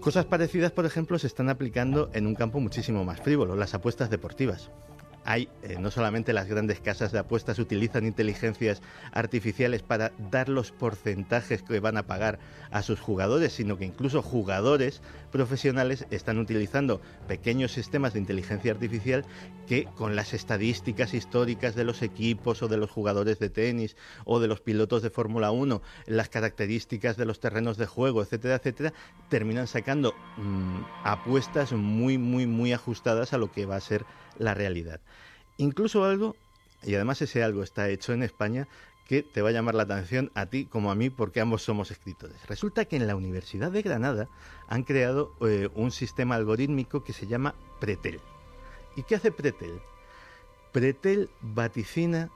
Cosas 0.00 0.26
parecidas, 0.26 0.70
por 0.70 0.84
ejemplo, 0.84 1.18
se 1.18 1.26
están 1.26 1.48
aplicando 1.48 2.10
en 2.12 2.26
un 2.26 2.34
campo 2.34 2.60
muchísimo 2.60 3.04
más 3.04 3.22
frívolo, 3.22 3.56
las 3.56 3.72
apuestas 3.72 4.10
deportivas 4.10 4.70
hay 5.24 5.48
eh, 5.62 5.76
no 5.78 5.90
solamente 5.90 6.32
las 6.32 6.46
grandes 6.46 6.80
casas 6.80 7.12
de 7.12 7.18
apuestas 7.18 7.58
utilizan 7.58 8.06
inteligencias 8.06 8.82
artificiales 9.12 9.82
para 9.82 10.12
dar 10.30 10.48
los 10.48 10.70
porcentajes 10.72 11.62
que 11.62 11.80
van 11.80 11.96
a 11.96 12.06
pagar 12.06 12.38
a 12.70 12.82
sus 12.82 13.00
jugadores, 13.00 13.52
sino 13.52 13.78
que 13.78 13.84
incluso 13.84 14.22
jugadores 14.22 15.00
profesionales 15.32 16.06
están 16.10 16.38
utilizando 16.38 17.00
pequeños 17.26 17.72
sistemas 17.72 18.12
de 18.12 18.20
inteligencia 18.20 18.72
artificial 18.72 19.24
que 19.66 19.86
con 19.96 20.14
las 20.14 20.34
estadísticas 20.34 21.14
históricas 21.14 21.74
de 21.74 21.84
los 21.84 22.02
equipos 22.02 22.62
o 22.62 22.68
de 22.68 22.76
los 22.76 22.90
jugadores 22.90 23.38
de 23.38 23.50
tenis 23.50 23.96
o 24.24 24.40
de 24.40 24.48
los 24.48 24.60
pilotos 24.60 25.02
de 25.02 25.10
Fórmula 25.10 25.50
1, 25.50 25.82
las 26.06 26.28
características 26.28 27.16
de 27.16 27.24
los 27.24 27.40
terrenos 27.40 27.78
de 27.78 27.86
juego, 27.86 28.22
etcétera, 28.22 28.56
etcétera, 28.56 28.92
terminan 29.28 29.66
sacando 29.66 30.14
mm, 30.36 30.82
apuestas 31.04 31.72
muy, 31.72 32.18
muy, 32.18 32.46
muy 32.46 32.72
ajustadas 32.72 33.32
a 33.32 33.38
lo 33.38 33.50
que 33.50 33.66
va 33.66 33.76
a 33.76 33.80
ser 33.80 34.04
la 34.38 34.54
realidad. 34.54 35.00
Incluso 35.56 36.04
algo, 36.04 36.36
y 36.82 36.94
además 36.94 37.22
ese 37.22 37.42
algo 37.42 37.62
está 37.62 37.88
hecho 37.88 38.12
en 38.12 38.22
España, 38.22 38.68
que 39.08 39.22
te 39.22 39.42
va 39.42 39.50
a 39.50 39.52
llamar 39.52 39.74
la 39.74 39.82
atención 39.82 40.30
a 40.34 40.46
ti 40.46 40.64
como 40.64 40.90
a 40.90 40.94
mí 40.94 41.10
porque 41.10 41.40
ambos 41.40 41.62
somos 41.62 41.90
escritores. 41.90 42.36
Resulta 42.46 42.86
que 42.86 42.96
en 42.96 43.06
la 43.06 43.16
Universidad 43.16 43.70
de 43.70 43.82
Granada 43.82 44.28
han 44.68 44.82
creado 44.82 45.32
eh, 45.42 45.68
un 45.74 45.90
sistema 45.90 46.36
algorítmico 46.36 47.04
que 47.04 47.12
se 47.12 47.26
llama 47.26 47.54
Pretel. 47.80 48.20
¿Y 48.96 49.02
qué 49.02 49.16
hace 49.16 49.30
Pretel? 49.30 49.80
Pretel 50.72 51.28
vaticina 51.42 52.30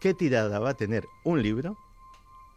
qué 0.00 0.14
tirada 0.14 0.58
va 0.58 0.70
a 0.70 0.74
tener 0.74 1.06
un 1.22 1.42
libro 1.42 1.76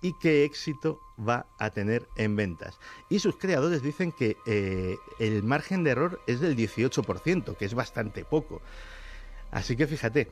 y 0.03 0.13
qué 0.13 0.43
éxito 0.43 0.99
va 1.17 1.47
a 1.57 1.71
tener 1.71 2.07
en 2.17 2.35
ventas. 2.35 2.77
Y 3.09 3.19
sus 3.19 3.37
creadores 3.37 3.81
dicen 3.81 4.11
que 4.11 4.37
eh, 4.45 4.97
el 5.17 5.41
margen 5.43 5.83
de 5.83 5.91
error 5.91 6.21
es 6.27 6.41
del 6.41 6.55
18%, 6.55 7.55
que 7.55 7.65
es 7.65 7.73
bastante 7.73 8.25
poco. 8.25 8.61
Así 9.49 9.75
que 9.77 9.87
fíjate, 9.87 10.29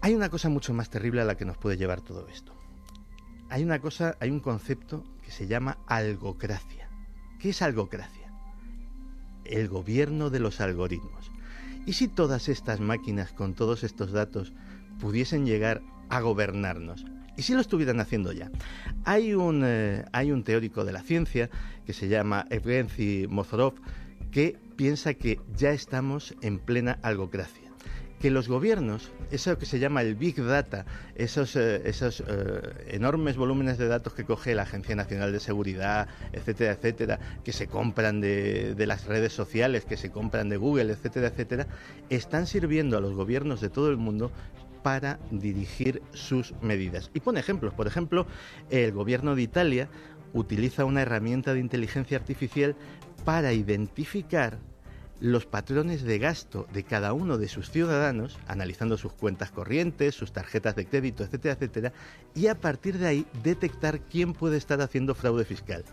hay 0.00 0.14
una 0.14 0.28
cosa 0.28 0.48
mucho 0.48 0.74
más 0.74 0.90
terrible 0.90 1.20
a 1.20 1.24
la 1.24 1.36
que 1.36 1.44
nos 1.44 1.56
puede 1.58 1.76
llevar 1.76 2.00
todo 2.00 2.26
esto. 2.28 2.52
Hay 3.50 3.62
una 3.62 3.78
cosa, 3.80 4.16
hay 4.20 4.30
un 4.30 4.40
concepto 4.40 5.04
que 5.24 5.30
se 5.30 5.46
llama 5.46 5.78
algocracia. 5.86 6.90
¿Qué 7.38 7.50
es 7.50 7.62
algocracia? 7.62 8.32
El 9.44 9.68
gobierno 9.68 10.28
de 10.28 10.40
los 10.40 10.60
algoritmos. 10.60 11.30
¿Y 11.86 11.92
si 11.92 12.08
todas 12.08 12.48
estas 12.48 12.80
máquinas 12.80 13.32
con 13.32 13.54
todos 13.54 13.84
estos 13.84 14.10
datos 14.10 14.52
pudiesen 15.00 15.46
llegar 15.46 15.82
a 16.10 16.20
gobernarnos? 16.20 17.04
Y 17.38 17.42
si 17.42 17.54
lo 17.54 17.60
estuvieran 17.60 18.00
haciendo 18.00 18.32
ya. 18.32 18.50
Hay 19.04 19.32
un, 19.32 19.62
eh, 19.64 20.04
hay 20.12 20.32
un 20.32 20.42
teórico 20.42 20.84
de 20.84 20.92
la 20.92 21.02
ciencia 21.02 21.48
que 21.86 21.92
se 21.92 22.08
llama 22.08 22.44
Evgeny 22.50 23.28
Mozorov 23.28 23.74
que 24.32 24.58
piensa 24.76 25.14
que 25.14 25.40
ya 25.56 25.70
estamos 25.70 26.34
en 26.42 26.58
plena 26.58 26.98
algocracia 27.00 27.68
que 28.20 28.32
los 28.32 28.48
gobiernos, 28.48 29.12
eso 29.30 29.56
que 29.58 29.66
se 29.66 29.78
llama 29.78 30.02
el 30.02 30.16
Big 30.16 30.42
Data, 30.42 30.86
esos, 31.14 31.54
eh, 31.54 31.82
esos 31.84 32.20
eh, 32.26 32.62
enormes 32.88 33.36
volúmenes 33.36 33.78
de 33.78 33.86
datos 33.86 34.12
que 34.12 34.24
coge 34.24 34.56
la 34.56 34.62
Agencia 34.62 34.96
Nacional 34.96 35.30
de 35.30 35.38
Seguridad, 35.38 36.08
etcétera, 36.32 36.72
etcétera, 36.72 37.20
que 37.44 37.52
se 37.52 37.68
compran 37.68 38.20
de, 38.20 38.74
de, 38.74 38.86
las 38.86 39.06
redes 39.06 39.32
sociales, 39.32 39.84
que 39.84 39.96
se 39.96 40.10
compran 40.10 40.48
de 40.48 40.56
Google, 40.56 40.92
etcétera, 40.92 41.28
etcétera, 41.28 41.68
están 42.10 42.48
sirviendo 42.48 42.98
a 42.98 43.00
los 43.00 43.14
gobiernos 43.14 43.60
de 43.60 43.70
todo 43.70 43.88
el 43.88 43.98
mundo 43.98 44.32
para 44.82 45.18
dirigir 45.30 46.02
sus 46.12 46.54
medidas. 46.62 47.10
Y 47.14 47.20
pone 47.20 47.40
ejemplos. 47.40 47.74
Por 47.74 47.86
ejemplo, 47.86 48.26
el 48.70 48.92
gobierno 48.92 49.34
de 49.34 49.42
Italia 49.42 49.88
utiliza 50.32 50.84
una 50.84 51.02
herramienta 51.02 51.54
de 51.54 51.60
inteligencia 51.60 52.18
artificial 52.18 52.76
para 53.24 53.52
identificar 53.52 54.58
los 55.20 55.46
patrones 55.46 56.02
de 56.02 56.18
gasto 56.18 56.66
de 56.72 56.84
cada 56.84 57.12
uno 57.12 57.38
de 57.38 57.48
sus 57.48 57.70
ciudadanos, 57.70 58.38
analizando 58.46 58.96
sus 58.96 59.12
cuentas 59.12 59.50
corrientes, 59.50 60.14
sus 60.14 60.32
tarjetas 60.32 60.76
de 60.76 60.86
crédito, 60.86 61.24
etcétera, 61.24 61.54
etcétera, 61.54 61.92
y 62.34 62.46
a 62.46 62.54
partir 62.54 62.98
de 62.98 63.06
ahí 63.06 63.26
detectar 63.42 64.00
quién 64.00 64.32
puede 64.32 64.56
estar 64.56 64.80
haciendo 64.80 65.14
fraude 65.14 65.44
fiscal, 65.44 65.84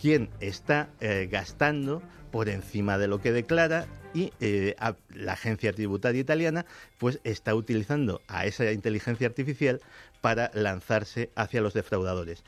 quién 0.00 0.30
está 0.40 0.88
eh, 1.00 1.28
gastando 1.30 2.02
por 2.30 2.48
encima 2.48 2.98
de 2.98 3.08
lo 3.08 3.20
que 3.20 3.32
declara 3.32 3.86
y 4.14 4.32
eh, 4.40 4.74
la 5.14 5.32
agencia 5.32 5.72
tributaria 5.72 6.20
italiana 6.20 6.66
pues 6.98 7.20
está 7.24 7.54
utilizando 7.54 8.22
a 8.26 8.46
esa 8.46 8.70
inteligencia 8.72 9.26
artificial 9.26 9.80
para 10.20 10.50
lanzarse 10.54 11.30
hacia 11.34 11.60
los 11.60 11.74
defraudadores. 11.74 12.42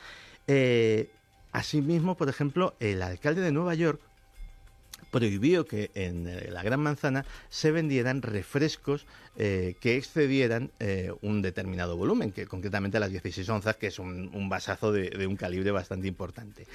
Eh, 0.47 1.11
asimismo, 1.53 2.17
por 2.17 2.29
ejemplo, 2.29 2.75
el 2.81 3.03
alcalde 3.03 3.43
de 3.43 3.53
Nueva 3.53 3.75
York 3.75 4.01
prohibió 5.11 5.67
que 5.67 5.91
en 5.95 6.53
la 6.53 6.63
Gran 6.63 6.81
Manzana 6.81 7.25
se 7.49 7.73
vendieran 7.73 8.23
refrescos 8.23 9.07
que 9.37 9.97
excedieran 9.97 10.71
un 11.21 11.43
determinado 11.43 11.97
volumen, 11.97 12.31
que 12.31 12.47
concretamente 12.47 13.01
las 13.01 13.11
16 13.11 13.49
onzas, 13.49 13.77
que 13.77 13.89
es 13.89 13.99
un, 13.99 14.49
vasazo 14.49 14.93
de, 14.93 15.27
un 15.27 15.35
calibre 15.35 15.73
bastante 15.73 16.07
importante. 16.07 16.67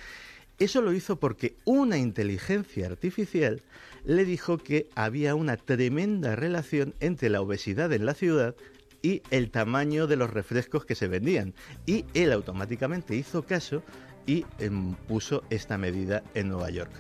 Eso 0.58 0.82
lo 0.82 0.94
hizo 0.94 1.20
porque 1.20 1.56
una 1.66 1.98
inteligencia 1.98 2.88
artificial 2.88 3.62
le 4.06 4.24
dijo 4.24 4.58
que 4.58 4.90
había 4.96 5.36
una 5.36 5.58
tremenda 5.58 6.36
relación 6.36 6.94
entre 7.00 7.30
la 7.30 7.42
obesidad 7.42 7.92
en 7.92 8.06
la 8.06 8.14
ciudad 8.14 8.56
y 9.02 9.22
el 9.32 9.52
tamaño 9.52 10.08
de 10.08 10.16
los 10.16 10.32
refrescos 10.32 10.86
que 10.86 10.96
se 10.96 11.08
vendían. 11.08 11.54
Y 11.86 12.06
él 12.14 12.32
automáticamente 12.32 13.16
hizo 13.16 13.44
caso 13.44 13.84
y 14.26 14.46
em, 14.60 14.96
puso 15.08 15.44
esta 15.50 15.78
medida 15.78 16.24
en 16.34 16.50
Nueva 16.50 16.70
York. 16.70 16.92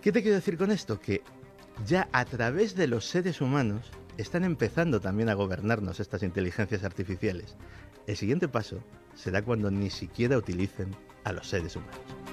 ¿Qué 0.00 0.10
te 0.10 0.22
quiero 0.22 0.36
decir 0.36 0.56
con 0.56 0.70
esto? 0.70 0.98
Que 1.00 1.22
ya 1.86 2.08
a 2.12 2.24
través 2.24 2.74
de 2.74 2.86
los 2.86 3.04
seres 3.04 3.40
humanos 3.40 3.90
están 4.16 4.44
empezando 4.44 5.00
también 5.00 5.28
a 5.28 5.34
gobernarnos 5.34 6.00
estas 6.00 6.22
inteligencias 6.22 6.84
artificiales. 6.84 7.56
El 8.06 8.16
siguiente 8.16 8.48
paso 8.48 8.80
será 9.14 9.42
cuando 9.42 9.70
ni 9.70 9.90
siquiera 9.90 10.38
utilicen 10.38 10.96
a 11.24 11.32
los 11.32 11.48
seres 11.48 11.76
humanos. 11.76 12.25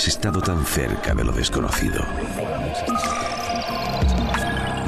Habías 0.00 0.16
estado 0.16 0.40
tan 0.40 0.64
cerca 0.64 1.14
de 1.14 1.24
lo 1.24 1.32
desconocido. 1.32 2.00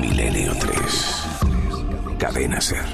Milenio 0.01 0.55
3. 0.59 2.17
Cadena 2.19 2.59
Ser. 2.63 2.87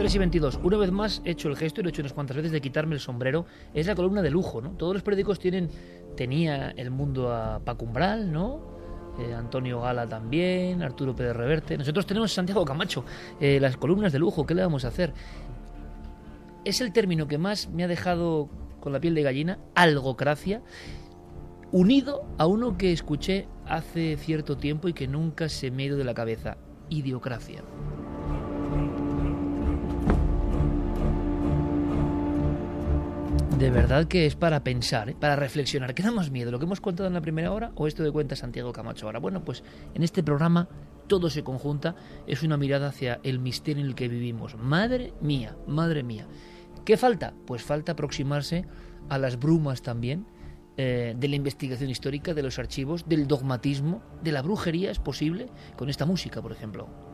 3 0.00 0.14
y 0.14 0.18
22. 0.18 0.60
Una 0.62 0.78
vez 0.78 0.90
más 0.90 1.20
he 1.26 1.32
hecho 1.32 1.50
el 1.50 1.56
gesto 1.56 1.80
y 1.80 1.84
lo 1.84 1.90
he 1.90 1.92
hecho 1.92 2.00
unas 2.00 2.14
cuantas 2.14 2.34
veces 2.34 2.50
de 2.50 2.62
quitarme 2.62 2.94
el 2.94 3.00
sombrero. 3.00 3.44
Es 3.74 3.86
la 3.86 3.94
columna 3.94 4.22
de 4.22 4.30
lujo, 4.30 4.62
¿no? 4.62 4.70
Todos 4.70 4.94
los 4.94 5.02
periódicos 5.02 5.38
tienen. 5.38 5.68
Tenía 6.20 6.68
el 6.76 6.90
mundo 6.90 7.32
a 7.32 7.60
Pacumbral, 7.60 8.30
¿no? 8.30 8.60
Eh, 9.18 9.32
Antonio 9.32 9.80
Gala 9.80 10.06
también, 10.06 10.82
Arturo 10.82 11.16
Pérez 11.16 11.34
Reverte. 11.34 11.78
Nosotros 11.78 12.04
tenemos 12.04 12.30
Santiago 12.30 12.62
Camacho, 12.62 13.06
eh, 13.40 13.58
las 13.58 13.78
columnas 13.78 14.12
de 14.12 14.18
lujo, 14.18 14.44
¿qué 14.44 14.54
le 14.54 14.60
vamos 14.60 14.84
a 14.84 14.88
hacer? 14.88 15.14
Es 16.66 16.82
el 16.82 16.92
término 16.92 17.26
que 17.26 17.38
más 17.38 17.70
me 17.70 17.84
ha 17.84 17.88
dejado 17.88 18.50
con 18.80 18.92
la 18.92 19.00
piel 19.00 19.14
de 19.14 19.22
gallina, 19.22 19.60
algocracia, 19.74 20.60
unido 21.72 22.26
a 22.36 22.44
uno 22.44 22.76
que 22.76 22.92
escuché 22.92 23.48
hace 23.64 24.18
cierto 24.18 24.58
tiempo 24.58 24.88
y 24.88 24.92
que 24.92 25.08
nunca 25.08 25.48
se 25.48 25.70
me 25.70 25.84
ha 25.84 25.86
ido 25.86 25.96
de 25.96 26.04
la 26.04 26.12
cabeza, 26.12 26.58
idiocracia. 26.90 27.62
De 33.60 33.70
verdad 33.70 34.08
que 34.08 34.24
es 34.24 34.36
para 34.36 34.64
pensar, 34.64 35.10
¿eh? 35.10 35.16
para 35.20 35.36
reflexionar. 35.36 35.94
¿Qué 35.94 36.02
da 36.02 36.10
más 36.10 36.30
miedo? 36.30 36.50
¿Lo 36.50 36.58
que 36.58 36.64
hemos 36.64 36.80
contado 36.80 37.08
en 37.08 37.12
la 37.12 37.20
primera 37.20 37.52
hora 37.52 37.72
o 37.74 37.86
esto 37.86 38.02
de 38.02 38.10
cuenta 38.10 38.34
Santiago 38.34 38.72
Camacho 38.72 39.04
ahora? 39.04 39.18
Bueno, 39.18 39.44
pues 39.44 39.62
en 39.92 40.02
este 40.02 40.22
programa 40.22 40.66
todo 41.08 41.28
se 41.28 41.44
conjunta, 41.44 41.94
es 42.26 42.42
una 42.42 42.56
mirada 42.56 42.88
hacia 42.88 43.20
el 43.22 43.38
misterio 43.38 43.82
en 43.82 43.90
el 43.90 43.94
que 43.94 44.08
vivimos. 44.08 44.56
Madre 44.56 45.12
mía, 45.20 45.58
madre 45.66 46.02
mía. 46.02 46.26
¿Qué 46.86 46.96
falta? 46.96 47.34
Pues 47.46 47.62
falta 47.62 47.92
aproximarse 47.92 48.64
a 49.10 49.18
las 49.18 49.38
brumas 49.38 49.82
también 49.82 50.24
eh, 50.78 51.14
de 51.18 51.28
la 51.28 51.36
investigación 51.36 51.90
histórica, 51.90 52.32
de 52.32 52.42
los 52.42 52.58
archivos, 52.58 53.10
del 53.10 53.26
dogmatismo, 53.26 54.02
de 54.22 54.32
la 54.32 54.40
brujería, 54.40 54.90
es 54.90 55.00
posible, 55.00 55.50
con 55.76 55.90
esta 55.90 56.06
música, 56.06 56.40
por 56.40 56.52
ejemplo. 56.52 57.09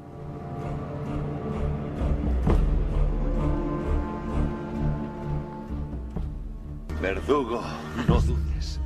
Verdugo, 7.00 7.62
no 8.08 8.20
dudes. 8.20 8.80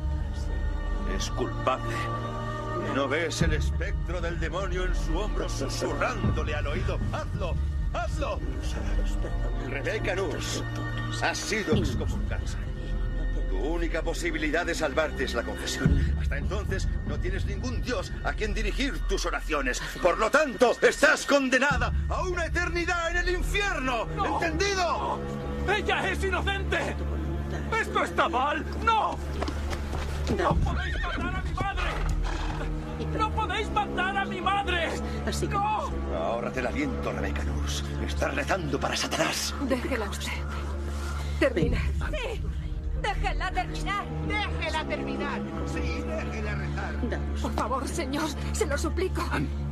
Es 1.17 1.31
culpable. 1.31 1.95
¿No 2.95 3.07
ves 3.07 3.43
el 3.43 3.52
espectro 3.52 4.21
del 4.21 4.40
demonio 4.40 4.85
en 4.85 4.95
su 4.95 5.17
hombro 5.17 5.49
susurrándole 5.49 6.55
al 6.55 6.67
oído? 6.67 6.99
¡Hazlo! 7.12 7.55
¡Hazlo! 7.93 8.40
Rebeca 9.69 10.17
Nurs, 10.17 10.64
has 11.23 11.38
sido 11.38 11.76
excomulgada. 11.76 12.43
Tu 13.49 13.57
única 13.59 14.02
posibilidad 14.02 14.67
de 14.67 14.75
salvarte 14.75 15.25
es 15.25 15.35
la 15.35 15.45
confesión. 15.45 16.14
Hasta 16.21 16.38
entonces 16.38 16.88
no 17.07 17.19
tienes 17.19 17.45
ningún 17.47 17.81
dios 17.81 18.12
a 18.25 18.33
quien 18.33 18.55
dirigir 18.55 18.99
tus 19.09 19.25
oraciones. 19.26 19.81
Por 20.02 20.19
lo 20.19 20.31
tanto, 20.31 20.73
estás 20.83 21.26
condenada 21.26 21.93
a 22.09 22.23
una 22.23 22.47
eternidad 22.47 23.11
en 23.11 23.17
el 23.19 23.31
infierno. 23.31 24.09
¿Entendido? 24.25 25.21
¡Ella 25.69 26.11
es 26.11 26.25
inocente! 26.25 26.97
¡Esto 27.81 28.05
está 28.05 28.29
mal! 28.29 28.65
¡No! 28.85 29.17
¡No 30.37 30.55
podéis 30.57 31.01
matar 31.01 31.35
a 31.35 31.43
mi 31.43 31.53
madre! 31.55 33.19
¡No 33.19 33.31
podéis 33.31 33.71
matar 33.71 34.17
a 34.19 34.25
mi 34.27 34.41
madre! 34.41 34.89
Así 35.27 35.47
que... 35.47 35.55
¡No! 35.55 35.91
Ahórrate 36.15 36.61
el 36.61 36.67
aliento, 36.67 37.13
Rebeca 37.13 37.43
Nurs. 37.45 37.83
Estás 38.07 38.35
rezando 38.35 38.79
para 38.79 38.97
Satanás. 38.97 39.55
Déjela 39.63 40.11
usted. 40.11 40.33
Termina. 41.39 41.79
¡Sí! 42.11 42.43
¡Déjela 43.21 43.50
terminar! 43.50 44.05
¡Déjela 44.27 44.85
terminar! 44.85 45.41
Sí, 45.67 45.81
déjela 45.81 46.55
rezar. 46.55 47.11
Danos. 47.11 47.41
Por 47.41 47.53
favor, 47.53 47.89
señor, 47.89 48.29
se 48.53 48.67
lo 48.67 48.79
suplico. 48.79 49.23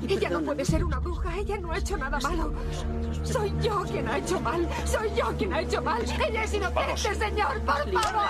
Ella 0.06 0.28
no 0.28 0.42
puede 0.42 0.64
ser 0.66 0.84
una 0.84 0.98
bruja, 0.98 1.34
ella 1.36 1.56
no 1.58 1.72
ha 1.72 1.78
hecho 1.78 1.96
nada 1.96 2.18
malo. 2.20 2.52
Soy 3.24 3.54
yo 3.62 3.82
quien 3.84 4.06
ha 4.06 4.18
hecho 4.18 4.38
mal, 4.40 4.68
soy 4.84 5.10
yo 5.16 5.34
quien 5.38 5.52
ha 5.54 5.60
hecho 5.60 5.80
mal. 5.82 6.02
Ella 6.02 6.44
es 6.44 6.54
inocente, 6.54 7.14
señor, 7.14 7.60
por 7.62 7.90
favor. 7.90 8.28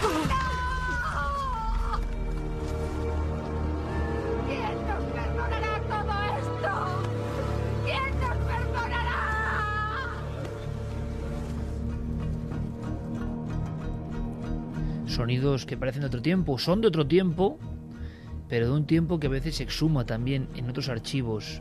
¿Quién 0.00 0.47
Sonidos 15.28 15.66
que 15.66 15.76
parecen 15.76 16.00
de 16.00 16.06
otro 16.06 16.22
tiempo, 16.22 16.58
son 16.58 16.80
de 16.80 16.88
otro 16.88 17.06
tiempo, 17.06 17.58
pero 18.48 18.64
de 18.64 18.72
un 18.72 18.86
tiempo 18.86 19.20
que 19.20 19.26
a 19.26 19.30
veces 19.30 19.56
se 19.56 19.62
exhuma 19.62 20.06
también 20.06 20.48
en 20.56 20.70
otros 20.70 20.88
archivos 20.88 21.60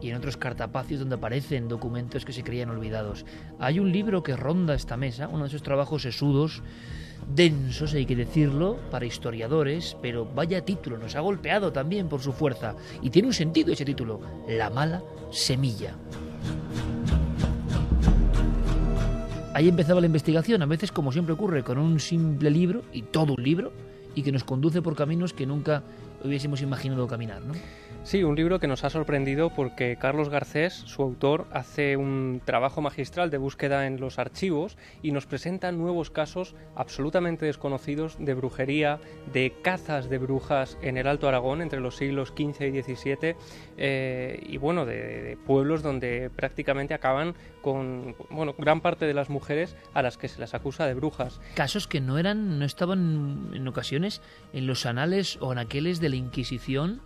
y 0.00 0.08
en 0.08 0.16
otros 0.16 0.38
cartapacios 0.38 1.00
donde 1.00 1.16
aparecen 1.16 1.68
documentos 1.68 2.24
que 2.24 2.32
se 2.32 2.42
creían 2.42 2.70
olvidados. 2.70 3.26
Hay 3.58 3.78
un 3.78 3.92
libro 3.92 4.22
que 4.22 4.36
ronda 4.36 4.74
esta 4.74 4.96
mesa, 4.96 5.28
uno 5.28 5.42
de 5.42 5.48
esos 5.48 5.62
trabajos 5.62 6.00
sesudos, 6.00 6.62
densos, 7.28 7.92
hay 7.92 8.06
que 8.06 8.16
decirlo, 8.16 8.78
para 8.90 9.04
historiadores, 9.04 9.98
pero 10.00 10.24
vaya 10.24 10.64
título, 10.64 10.96
nos 10.96 11.14
ha 11.14 11.20
golpeado 11.20 11.74
también 11.74 12.08
por 12.08 12.22
su 12.22 12.32
fuerza. 12.32 12.74
Y 13.02 13.10
tiene 13.10 13.28
un 13.28 13.34
sentido 13.34 13.70
ese 13.70 13.84
título, 13.84 14.22
La 14.48 14.70
mala 14.70 15.02
semilla. 15.30 15.94
Ahí 19.54 19.68
empezaba 19.68 20.00
la 20.00 20.06
investigación, 20.06 20.62
a 20.62 20.66
veces 20.66 20.90
como 20.90 21.12
siempre 21.12 21.32
ocurre, 21.32 21.62
con 21.62 21.78
un 21.78 22.00
simple 22.00 22.50
libro, 22.50 22.82
y 22.92 23.02
todo 23.02 23.34
un 23.38 23.42
libro, 23.44 23.70
y 24.16 24.24
que 24.24 24.32
nos 24.32 24.42
conduce 24.42 24.82
por 24.82 24.96
caminos 24.96 25.32
que 25.32 25.46
nunca 25.46 25.84
hubiésemos 26.24 26.60
imaginado 26.60 27.06
caminar, 27.06 27.40
¿no? 27.40 27.54
Sí, 28.04 28.22
un 28.22 28.36
libro 28.36 28.60
que 28.60 28.66
nos 28.66 28.84
ha 28.84 28.90
sorprendido 28.90 29.48
porque 29.48 29.96
Carlos 29.96 30.28
Garcés, 30.28 30.74
su 30.74 31.02
autor, 31.02 31.46
hace 31.52 31.96
un 31.96 32.42
trabajo 32.44 32.82
magistral 32.82 33.30
de 33.30 33.38
búsqueda 33.38 33.86
en 33.86 33.98
los 33.98 34.18
archivos 34.18 34.76
y 35.02 35.10
nos 35.12 35.24
presenta 35.24 35.72
nuevos 35.72 36.10
casos 36.10 36.54
absolutamente 36.76 37.46
desconocidos 37.46 38.16
de 38.18 38.34
brujería, 38.34 39.00
de 39.32 39.54
cazas 39.62 40.10
de 40.10 40.18
brujas 40.18 40.76
en 40.82 40.98
el 40.98 41.06
Alto 41.06 41.28
Aragón 41.28 41.62
entre 41.62 41.80
los 41.80 41.96
siglos 41.96 42.34
XV 42.36 42.74
y 42.74 42.82
XVII 42.82 43.36
eh, 43.78 44.38
y 44.50 44.58
bueno, 44.58 44.84
de, 44.84 45.38
pueblos 45.46 45.82
donde 45.82 46.28
prácticamente 46.28 46.92
acaban 46.92 47.34
con 47.62 48.16
bueno, 48.28 48.54
gran 48.58 48.82
parte 48.82 49.06
de 49.06 49.14
las 49.14 49.30
mujeres 49.30 49.76
a 49.94 50.02
las 50.02 50.18
que 50.18 50.28
se 50.28 50.40
las 50.40 50.52
acusa 50.52 50.86
de 50.86 50.92
brujas. 50.92 51.40
Casos 51.54 51.88
que 51.88 52.02
no 52.02 52.18
eran, 52.18 52.58
no 52.58 52.66
estaban 52.66 53.50
en 53.54 53.66
ocasiones 53.66 54.20
en 54.52 54.66
los 54.66 54.84
anales 54.84 55.38
o 55.40 55.52
anaqueles 55.52 56.00
de 56.00 56.10
la 56.10 56.16
Inquisición, 56.16 57.00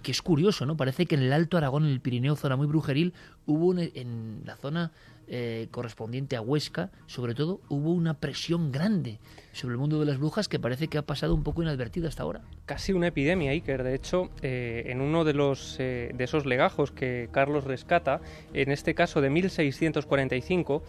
que 0.00 0.12
es 0.12 0.22
curioso, 0.22 0.66
¿no? 0.66 0.76
Parece 0.76 1.06
que 1.06 1.14
en 1.14 1.22
el 1.22 1.32
Alto 1.32 1.56
Aragón, 1.56 1.84
en 1.84 1.90
el 1.90 2.00
Pirineo, 2.00 2.36
zona 2.36 2.56
muy 2.56 2.66
brujeril, 2.66 3.12
hubo 3.46 3.78
en 3.78 4.42
la 4.44 4.56
zona 4.56 4.92
eh, 5.28 5.68
correspondiente 5.70 6.36
a 6.36 6.42
Huesca, 6.42 6.90
sobre 7.06 7.34
todo, 7.34 7.60
hubo 7.68 7.92
una 7.92 8.14
presión 8.14 8.72
grande 8.72 9.18
sobre 9.52 9.72
el 9.72 9.78
mundo 9.78 9.98
de 10.00 10.04
las 10.04 10.18
brujas 10.18 10.48
que 10.48 10.58
parece 10.58 10.88
que 10.88 10.98
ha 10.98 11.02
pasado 11.02 11.34
un 11.34 11.42
poco 11.42 11.62
inadvertida 11.62 12.08
hasta 12.08 12.24
ahora. 12.24 12.42
casi 12.66 12.92
una 12.92 13.06
epidemia, 13.06 13.52
Iker. 13.52 13.82
De 13.82 13.94
hecho, 13.94 14.30
eh, 14.42 14.84
en 14.86 15.00
uno 15.00 15.24
de, 15.24 15.32
los, 15.32 15.76
eh, 15.78 16.10
de 16.14 16.24
esos 16.24 16.44
legajos 16.44 16.90
que 16.90 17.28
Carlos 17.32 17.64
rescata, 17.64 18.20
en 18.52 18.72
este 18.72 18.94
caso 18.94 19.20
de 19.20 19.30
1645, 19.30 20.82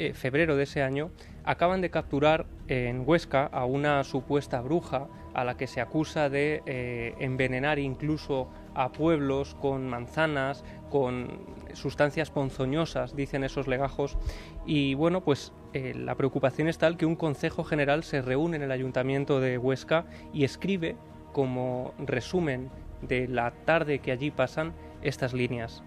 eh, 0.00 0.14
febrero 0.14 0.56
de 0.56 0.62
ese 0.62 0.82
año, 0.82 1.10
acaban 1.44 1.82
de 1.82 1.90
capturar 1.90 2.46
en 2.68 3.02
Huesca 3.06 3.44
a 3.44 3.66
una 3.66 4.02
supuesta 4.02 4.62
bruja 4.62 5.08
a 5.34 5.44
la 5.44 5.58
que 5.58 5.66
se 5.66 5.82
acusa 5.82 6.30
de 6.30 6.62
eh, 6.64 7.14
envenenar 7.18 7.78
incluso 7.78 8.48
a 8.74 8.92
pueblos 8.92 9.54
con 9.56 9.86
manzanas, 9.90 10.64
con 10.88 11.44
sustancias 11.74 12.30
ponzoñosas, 12.30 13.14
dicen 13.14 13.44
esos 13.44 13.68
legajos. 13.68 14.16
Y 14.64 14.94
bueno, 14.94 15.20
pues 15.20 15.52
eh, 15.74 15.92
la 15.94 16.14
preocupación 16.14 16.66
es 16.68 16.78
tal 16.78 16.96
que 16.96 17.04
un 17.04 17.14
Consejo 17.14 17.62
General 17.62 18.02
se 18.02 18.22
reúne 18.22 18.56
en 18.56 18.62
el 18.62 18.72
Ayuntamiento 18.72 19.38
de 19.38 19.58
Huesca 19.58 20.06
y 20.32 20.44
escribe 20.44 20.96
como 21.34 21.92
resumen 21.98 22.70
de 23.02 23.28
la 23.28 23.50
tarde 23.50 23.98
que 23.98 24.12
allí 24.12 24.30
pasan 24.30 24.72
estas 25.02 25.34
líneas. 25.34 25.82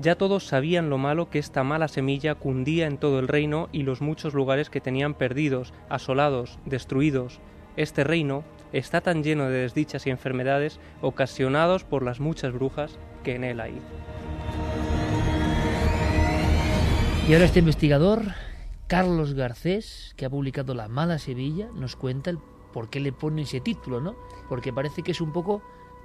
Ya 0.00 0.16
todos 0.16 0.46
sabían 0.46 0.88
lo 0.88 0.96
malo 0.96 1.28
que 1.28 1.38
esta 1.38 1.64
mala 1.64 1.86
semilla 1.86 2.34
cundía 2.34 2.86
en 2.86 2.96
todo 2.96 3.18
el 3.18 3.28
reino 3.28 3.68
y 3.72 3.82
los 3.82 4.00
muchos 4.00 4.32
lugares 4.32 4.70
que 4.70 4.80
tenían 4.80 5.12
perdidos, 5.12 5.74
asolados, 5.90 6.58
destruidos. 6.64 7.40
Este 7.76 8.02
reino 8.02 8.42
está 8.72 9.02
tan 9.02 9.22
lleno 9.22 9.50
de 9.50 9.58
desdichas 9.58 10.06
y 10.06 10.10
enfermedades 10.10 10.80
ocasionados 11.02 11.84
por 11.84 12.02
las 12.02 12.20
muchas 12.20 12.54
brujas 12.54 12.98
que 13.22 13.34
en 13.34 13.44
él 13.44 13.60
hay. 13.60 13.78
Y 17.28 17.34
ahora 17.34 17.44
este 17.44 17.58
investigador, 17.58 18.22
Carlos 18.86 19.34
Garcés, 19.34 20.14
que 20.16 20.24
ha 20.24 20.30
publicado 20.30 20.74
La 20.74 20.88
mala 20.88 21.18
Sevilla, 21.18 21.68
nos 21.74 21.96
cuenta 21.96 22.30
el 22.30 22.38
por 22.72 22.88
qué 22.88 22.98
le 22.98 23.12
pone 23.12 23.42
ese 23.42 23.60
título, 23.60 24.00
¿no? 24.00 24.16
Porque 24.48 24.72
parece 24.72 25.02
que 25.02 25.12
es 25.12 25.20
un 25.20 25.32
poco 25.32 25.62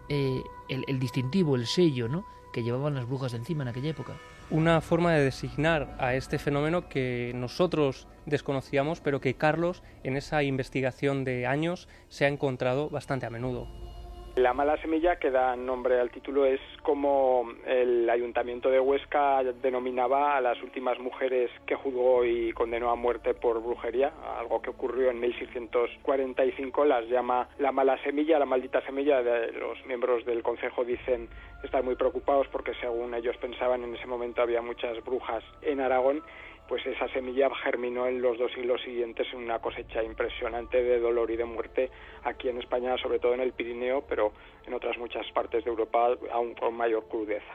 eh, 0.10 0.43
el, 0.67 0.84
el 0.88 1.00
distintivo, 1.00 1.56
el 1.56 1.65
sello, 1.65 2.10
¿no? 2.10 2.26
Que 2.58 2.63
llevaban 2.63 2.96
las 2.96 3.06
brujas 3.06 3.36
encima 3.36 3.62
en 3.62 3.67
aquella 3.67 3.91
época 3.91 4.13
una 4.50 4.82
forma 4.82 5.13
de 5.13 5.24
designar 5.24 5.96
a 6.00 6.15
este 6.15 6.39
fenómeno 6.39 6.89
que 6.89 7.34
nosotros 7.36 8.08
desconocíamos, 8.26 9.00
pero 9.00 9.22
que 9.22 9.36
Carlos 9.36 9.84
en 10.04 10.17
esa 10.17 10.41
investigación 10.41 11.24
de 11.24 11.46
años 11.46 11.88
se 12.10 12.26
ha 12.26 12.30
encontrado 12.30 12.89
bastante 12.89 13.28
a 13.28 13.30
menudo. 13.30 13.87
La 14.38 14.54
mala 14.54 14.78
semilla 14.78 15.15
que 15.15 15.32
da 15.32 15.56
nombre 15.56 16.00
al 16.00 16.12
título 16.12 16.45
es 16.45 16.62
como 16.84 17.52
el 17.65 18.08
ayuntamiento 18.08 18.69
de 18.69 18.80
Huesca 18.80 19.41
denominaba 19.63 20.38
a 20.38 20.41
las 20.41 20.62
últimas 20.62 21.00
mujeres 21.00 21.50
que 21.65 21.73
juzgó 21.73 22.23
y 22.23 22.54
condenó 22.54 22.91
a 22.91 22.95
muerte 22.95 23.34
por 23.34 23.60
brujería, 23.63 24.13
algo 24.38 24.62
que 24.62 24.69
ocurrió 24.69 25.10
en 25.10 25.19
1645, 25.19 26.86
las 26.86 27.08
llama 27.08 27.50
la 27.58 27.71
mala 27.71 27.97
semilla, 28.04 28.38
la 28.38 28.45
maldita 28.45 28.80
semilla. 28.82 29.21
Los 29.21 29.84
miembros 29.88 30.23
del 30.23 30.43
consejo 30.43 30.86
dicen 30.86 31.28
estar 31.63 31.84
muy 31.84 31.95
preocupados 31.95 32.47
porque 32.50 32.76
según 32.80 33.15
ellos 33.15 33.36
pensaban 33.38 33.84
en 33.84 33.95
ese 33.95 34.06
momento 34.06 34.43
había 34.43 34.62
muchas 34.62 35.04
brujas 35.04 35.43
en 35.63 35.80
Aragón 35.80 36.21
pues 36.67 36.86
esa 36.86 37.08
semilla 37.10 37.49
germinó 37.63 38.08
en 38.08 38.21
los 38.21 38.38
dos 38.38 38.51
siglos 38.51 38.82
siguientes 38.82 39.27
en 39.34 39.39
una 39.39 39.60
cosecha 39.60 40.03
impresionante 40.03 40.84
de 40.84 40.99
dolor 40.99 41.32
y 41.32 41.38
de 41.38 41.45
muerte 41.45 41.89
aquí 42.23 42.49
en 42.49 42.60
España, 42.60 42.97
sobre 42.97 43.19
todo 43.19 43.34
en 43.34 43.41
el 43.41 43.53
Pirineo, 43.53 44.03
pero 44.08 44.34
en 44.65 44.73
otras 44.73 44.97
muchas 44.97 45.30
partes 45.32 45.63
de 45.63 45.69
Europa 45.69 46.15
aún 46.32 46.53
con 46.56 46.75
mayor 46.75 47.08
crudeza. 47.08 47.53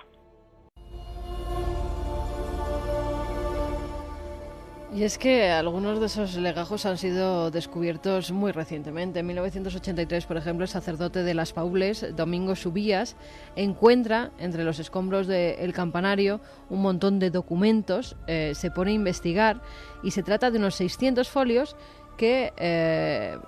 Y 4.94 5.04
es 5.04 5.16
que 5.16 5.50
algunos 5.50 6.00
de 6.00 6.06
esos 6.06 6.36
legajos 6.36 6.84
han 6.84 6.98
sido 6.98 7.50
descubiertos 7.50 8.30
muy 8.30 8.52
recientemente. 8.52 9.20
En 9.20 9.26
1983, 9.26 10.26
por 10.26 10.36
ejemplo, 10.36 10.64
el 10.64 10.68
sacerdote 10.68 11.22
de 11.22 11.32
las 11.32 11.54
Paules, 11.54 12.14
Domingo 12.14 12.54
Subías, 12.54 13.16
encuentra 13.56 14.32
entre 14.38 14.64
los 14.64 14.78
escombros 14.78 15.26
del 15.26 15.72
campanario 15.72 16.42
un 16.68 16.82
montón 16.82 17.18
de 17.20 17.30
documentos, 17.30 18.16
eh, 18.26 18.52
se 18.54 18.70
pone 18.70 18.90
a 18.90 18.94
investigar 18.94 19.62
y 20.02 20.10
se 20.10 20.22
trata 20.22 20.50
de 20.50 20.58
unos 20.58 20.74
600 20.74 21.26
folios 21.26 21.74
que 22.18 22.52
eh, 22.58 23.38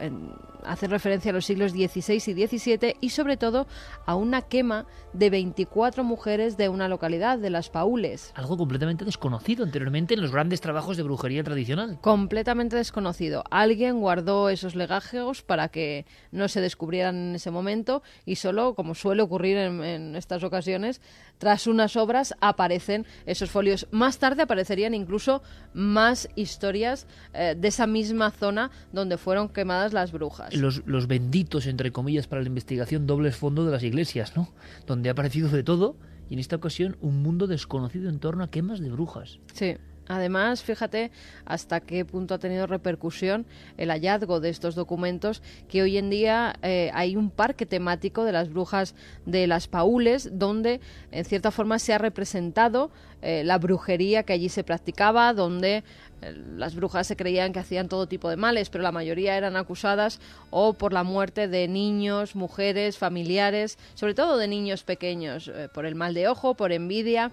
hace 0.64 0.86
referencia 0.86 1.30
a 1.30 1.34
los 1.34 1.44
siglos 1.44 1.72
XVI 1.72 2.14
y 2.14 2.46
XVII 2.46 2.96
y 3.00 3.10
sobre 3.10 3.36
todo 3.36 3.66
a 4.06 4.14
una 4.14 4.42
quema 4.42 4.86
de 5.12 5.30
24 5.30 6.04
mujeres 6.04 6.56
de 6.56 6.68
una 6.68 6.88
localidad, 6.88 7.38
de 7.38 7.50
las 7.50 7.70
Paules. 7.70 8.32
Algo 8.34 8.56
completamente 8.56 9.04
desconocido 9.04 9.64
anteriormente 9.64 10.14
en 10.14 10.22
los 10.22 10.32
grandes 10.32 10.60
trabajos 10.60 10.96
de 10.96 11.02
brujería 11.02 11.44
tradicional. 11.44 11.98
Completamente 12.00 12.76
desconocido. 12.76 13.44
Alguien 13.50 14.00
guardó 14.00 14.48
esos 14.48 14.74
legajeos 14.74 15.42
para 15.42 15.68
que 15.68 16.06
no 16.32 16.48
se 16.48 16.60
descubrieran 16.60 17.16
en 17.16 17.34
ese 17.36 17.50
momento 17.50 18.02
y 18.24 18.36
solo, 18.36 18.74
como 18.74 18.94
suele 18.94 19.22
ocurrir 19.22 19.56
en, 19.56 20.16
estas 20.16 20.42
ocasiones, 20.44 21.00
tras 21.38 21.66
unas 21.66 21.96
obras 21.96 22.34
aparecen 22.40 23.06
esos 23.26 23.50
folios. 23.50 23.86
Más 23.90 24.18
tarde 24.18 24.42
aparecerían 24.42 24.94
incluso 24.94 25.42
más 25.72 26.28
historias 26.34 27.06
eh, 27.32 27.54
de 27.56 27.68
esa 27.68 27.86
misma 27.86 28.30
zona 28.30 28.70
donde 28.92 29.18
fueron 29.18 29.48
quemadas 29.48 29.92
las 29.92 30.12
brujas 30.12 30.53
los, 30.54 30.82
los 30.86 31.06
benditos, 31.06 31.66
entre 31.66 31.92
comillas, 31.92 32.26
para 32.26 32.42
la 32.42 32.48
investigación 32.48 33.06
dobles 33.06 33.36
fondo 33.36 33.64
de 33.64 33.72
las 33.72 33.82
iglesias, 33.82 34.36
¿no? 34.36 34.52
Donde 34.86 35.08
ha 35.08 35.12
aparecido 35.12 35.48
de 35.48 35.62
todo 35.62 35.96
y 36.28 36.34
en 36.34 36.40
esta 36.40 36.56
ocasión 36.56 36.96
un 37.00 37.22
mundo 37.22 37.46
desconocido 37.46 38.08
en 38.08 38.18
torno 38.18 38.44
a 38.44 38.50
quemas 38.50 38.80
de 38.80 38.90
brujas. 38.90 39.40
Sí. 39.52 39.76
Además, 40.06 40.62
fíjate 40.62 41.10
hasta 41.46 41.80
qué 41.80 42.04
punto 42.04 42.34
ha 42.34 42.38
tenido 42.38 42.66
repercusión 42.66 43.46
el 43.78 43.90
hallazgo 43.90 44.38
de 44.40 44.50
estos 44.50 44.74
documentos, 44.74 45.42
que 45.68 45.82
hoy 45.82 45.96
en 45.96 46.10
día 46.10 46.54
eh, 46.62 46.90
hay 46.92 47.16
un 47.16 47.30
parque 47.30 47.64
temático 47.64 48.24
de 48.24 48.32
las 48.32 48.50
brujas 48.50 48.94
de 49.24 49.46
las 49.46 49.66
Paules, 49.66 50.30
donde 50.32 50.80
en 51.10 51.24
cierta 51.24 51.50
forma 51.50 51.78
se 51.78 51.94
ha 51.94 51.98
representado 51.98 52.90
eh, 53.22 53.44
la 53.44 53.56
brujería 53.56 54.24
que 54.24 54.34
allí 54.34 54.50
se 54.50 54.62
practicaba, 54.62 55.32
donde 55.32 55.84
eh, 56.20 56.42
las 56.54 56.74
brujas 56.74 57.06
se 57.06 57.16
creían 57.16 57.54
que 57.54 57.60
hacían 57.60 57.88
todo 57.88 58.06
tipo 58.06 58.28
de 58.28 58.36
males, 58.36 58.68
pero 58.68 58.84
la 58.84 58.92
mayoría 58.92 59.38
eran 59.38 59.56
acusadas 59.56 60.20
o 60.50 60.74
por 60.74 60.92
la 60.92 61.02
muerte 61.02 61.48
de 61.48 61.66
niños, 61.66 62.36
mujeres, 62.36 62.98
familiares, 62.98 63.78
sobre 63.94 64.12
todo 64.12 64.36
de 64.36 64.48
niños 64.48 64.84
pequeños, 64.84 65.50
por 65.72 65.86
el 65.86 65.94
mal 65.94 66.12
de 66.12 66.28
ojo, 66.28 66.54
por 66.54 66.72
envidia 66.72 67.32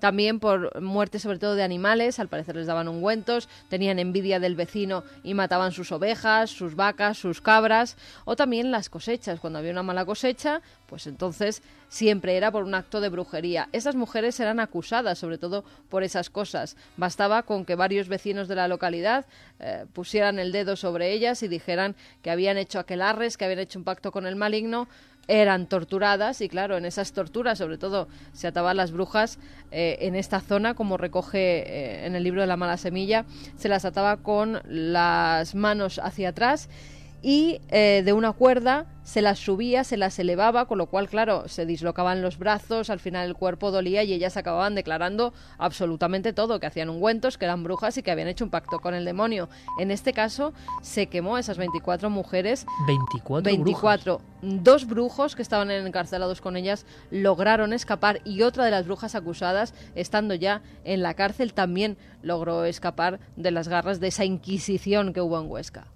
también 0.00 0.40
por 0.40 0.80
muerte 0.80 1.18
sobre 1.18 1.38
todo 1.38 1.54
de 1.54 1.62
animales, 1.62 2.18
al 2.18 2.28
parecer 2.28 2.56
les 2.56 2.66
daban 2.66 2.88
ungüentos, 2.88 3.48
tenían 3.68 3.98
envidia 3.98 4.40
del 4.40 4.56
vecino 4.56 5.04
y 5.22 5.34
mataban 5.34 5.72
sus 5.72 5.92
ovejas, 5.92 6.50
sus 6.50 6.74
vacas, 6.74 7.18
sus 7.18 7.40
cabras, 7.40 7.96
o 8.24 8.36
también 8.36 8.70
las 8.70 8.88
cosechas, 8.88 9.40
cuando 9.40 9.58
había 9.58 9.72
una 9.72 9.82
mala 9.82 10.04
cosecha, 10.04 10.62
pues 10.86 11.06
entonces 11.06 11.62
siempre 11.88 12.36
era 12.36 12.50
por 12.50 12.64
un 12.64 12.74
acto 12.74 13.00
de 13.00 13.08
brujería. 13.08 13.68
Esas 13.72 13.94
mujeres 13.94 14.40
eran 14.40 14.60
acusadas 14.60 15.18
sobre 15.18 15.38
todo 15.38 15.64
por 15.88 16.02
esas 16.02 16.30
cosas. 16.30 16.76
Bastaba 16.96 17.42
con 17.42 17.64
que 17.64 17.74
varios 17.74 18.08
vecinos 18.08 18.48
de 18.48 18.54
la 18.54 18.68
localidad 18.68 19.26
eh, 19.58 19.84
pusieran 19.92 20.38
el 20.38 20.52
dedo 20.52 20.76
sobre 20.76 21.12
ellas 21.12 21.42
y 21.42 21.48
dijeran 21.48 21.94
que 22.22 22.30
habían 22.30 22.56
hecho 22.56 22.78
aquelarres, 22.78 23.36
que 23.36 23.44
habían 23.44 23.60
hecho 23.60 23.78
un 23.78 23.84
pacto 23.84 24.12
con 24.12 24.26
el 24.26 24.36
maligno, 24.36 24.88
eran 25.30 25.66
torturadas 25.66 26.40
y 26.40 26.48
claro, 26.48 26.76
en 26.76 26.84
esas 26.84 27.12
torturas 27.12 27.58
sobre 27.58 27.78
todo 27.78 28.08
se 28.32 28.48
ataban 28.48 28.76
las 28.76 28.90
brujas 28.90 29.38
eh, 29.70 29.98
en 30.00 30.16
esta 30.16 30.40
zona, 30.40 30.74
como 30.74 30.96
recoge 30.96 31.60
eh, 31.60 32.06
en 32.06 32.16
el 32.16 32.24
libro 32.24 32.40
de 32.40 32.48
la 32.48 32.56
mala 32.56 32.76
semilla, 32.76 33.24
se 33.56 33.68
las 33.68 33.84
ataba 33.84 34.16
con 34.16 34.60
las 34.66 35.54
manos 35.54 36.00
hacia 36.02 36.30
atrás 36.30 36.68
y 37.22 37.60
eh, 37.68 38.02
de 38.04 38.12
una 38.12 38.32
cuerda 38.32 38.86
se 39.02 39.22
las 39.22 39.38
subía, 39.40 39.82
se 39.82 39.96
las 39.96 40.18
elevaba, 40.18 40.66
con 40.66 40.78
lo 40.78 40.86
cual, 40.86 41.08
claro, 41.08 41.48
se 41.48 41.66
dislocaban 41.66 42.22
los 42.22 42.38
brazos, 42.38 42.90
al 42.90 43.00
final 43.00 43.26
el 43.26 43.34
cuerpo 43.34 43.72
dolía 43.72 44.04
y 44.04 44.12
ellas 44.12 44.36
acababan 44.36 44.74
declarando 44.74 45.32
absolutamente 45.58 46.32
todo, 46.32 46.60
que 46.60 46.66
hacían 46.66 46.90
ungüentos, 46.90 47.36
que 47.36 47.46
eran 47.46 47.64
brujas 47.64 47.96
y 47.98 48.02
que 48.02 48.12
habían 48.12 48.28
hecho 48.28 48.44
un 48.44 48.50
pacto 48.50 48.78
con 48.78 48.94
el 48.94 49.04
demonio. 49.04 49.48
En 49.80 49.90
este 49.90 50.12
caso, 50.12 50.52
se 50.82 51.08
quemó 51.08 51.36
a 51.36 51.40
esas 51.40 51.58
24 51.58 52.08
mujeres. 52.08 52.66
24. 52.86 53.42
24. 53.42 54.20
Dos 54.42 54.86
brujos 54.86 55.34
que 55.34 55.42
estaban 55.42 55.70
encarcelados 55.70 56.40
con 56.40 56.56
ellas 56.56 56.86
lograron 57.10 57.72
escapar 57.72 58.20
y 58.24 58.42
otra 58.42 58.64
de 58.64 58.70
las 58.70 58.86
brujas 58.86 59.14
acusadas, 59.14 59.74
estando 59.94 60.34
ya 60.34 60.62
en 60.84 61.02
la 61.02 61.14
cárcel, 61.14 61.52
también 61.52 61.96
logró 62.22 62.64
escapar 62.64 63.18
de 63.36 63.50
las 63.50 63.66
garras 63.66 63.98
de 63.98 64.08
esa 64.08 64.24
inquisición 64.24 65.12
que 65.12 65.20
hubo 65.20 65.40
en 65.40 65.50
Huesca. 65.50 65.88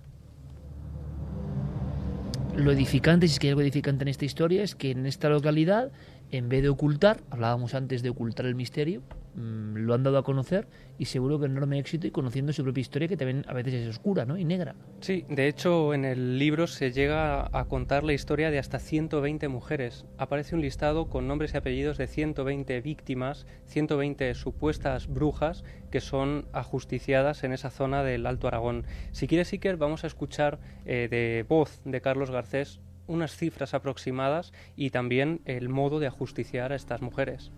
Lo 2.57 2.71
edificante, 2.71 3.27
si 3.27 3.35
es 3.35 3.39
que 3.41 3.49
hay 3.49 3.51
algo 3.51 3.63
edificante 3.63 4.05
en 4.05 4.09
esta 4.09 4.25
historia, 4.25 4.63
es 4.63 4.77
que 4.77 4.93
en 4.93 5.07
esta 5.07 5.29
localidad, 5.29 5.91
en 6.31 6.49
vez 6.49 6.63
de 6.63 6.69
ocultar, 6.69 7.21
hablábamos 7.31 7.75
antes 7.75 8.03
de 8.03 8.11
ocultar 8.11 8.47
el 8.47 8.55
misterio, 8.55 9.03
Mm, 9.37 9.79
lo 9.79 9.95
han 9.95 10.05
dado 10.05 10.19
a 10.19 10.23
conocer 10.23 10.69
y 10.97 11.07
seguro 11.07 11.41
que 11.41 11.47
enorme 11.47 11.79
éxito 11.79 12.07
y 12.07 12.13
conociendo 12.13 12.53
su 12.53 12.63
propia 12.63 12.83
historia 12.83 13.09
que 13.09 13.17
también 13.17 13.45
a 13.49 13.53
veces 13.53 13.75
es 13.75 13.89
oscura 13.89 14.25
¿no? 14.25 14.39
y 14.39 14.45
negra. 14.45 14.77
Sí, 15.01 15.25
de 15.29 15.49
hecho 15.49 15.93
en 15.93 16.05
el 16.05 16.39
libro 16.39 16.69
se 16.69 16.93
llega 16.93 17.49
a 17.53 17.65
contar 17.65 18.05
la 18.05 18.13
historia 18.13 18.53
de 18.53 18.61
hasta 18.61 18.79
120 18.79 19.49
mujeres. 19.49 20.05
Aparece 20.19 20.55
un 20.55 20.61
listado 20.61 21.09
con 21.09 21.27
nombres 21.27 21.55
y 21.55 21.57
apellidos 21.57 21.99
de 21.99 22.07
120 22.07 22.81
víctimas, 22.81 23.47
120 23.67 24.35
supuestas 24.35 25.09
brujas 25.09 25.65
que 25.91 26.01
son 26.01 26.47
ajusticiadas 26.53 27.43
en 27.43 27.53
esa 27.53 27.71
zona 27.71 28.05
del 28.05 28.27
Alto 28.27 28.47
Aragón. 28.47 28.85
Si 29.11 29.27
quieres, 29.27 29.53
Iker, 29.53 29.77
vamos 29.77 30.05
a 30.05 30.07
escuchar 30.07 30.61
eh, 30.87 31.09
de 31.11 31.45
voz 31.49 31.81
de 31.85 32.01
Carlos 32.01 32.31
Garcés 32.31 32.81
unas 33.07 33.37
cifras 33.37 33.75
aproximadas 33.75 34.53
y 34.77 34.91
también 34.91 35.41
el 35.45 35.69
modo 35.69 36.01
de 36.01 36.07
ajusticiar 36.07 36.73
a 36.73 36.77
estas 36.77 37.03
mujeres 37.03 37.53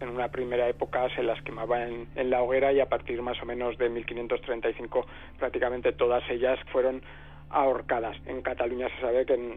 en 0.00 0.08
una 0.08 0.28
primera 0.28 0.68
época 0.68 1.08
se 1.14 1.22
las 1.22 1.40
quemaba 1.42 1.82
en, 1.84 2.08
la 2.30 2.42
hoguera 2.42 2.72
y 2.72 2.80
a 2.80 2.86
partir 2.86 3.22
más 3.22 3.40
o 3.42 3.46
menos 3.46 3.78
de 3.78 3.88
1535 3.88 5.06
prácticamente 5.38 5.92
todas 5.92 6.22
ellas 6.30 6.58
fueron 6.72 7.02
ahorcadas. 7.54 8.16
En 8.26 8.42
Cataluña 8.42 8.88
se 8.88 9.00
sabe 9.00 9.24
que 9.24 9.34
en, 9.34 9.56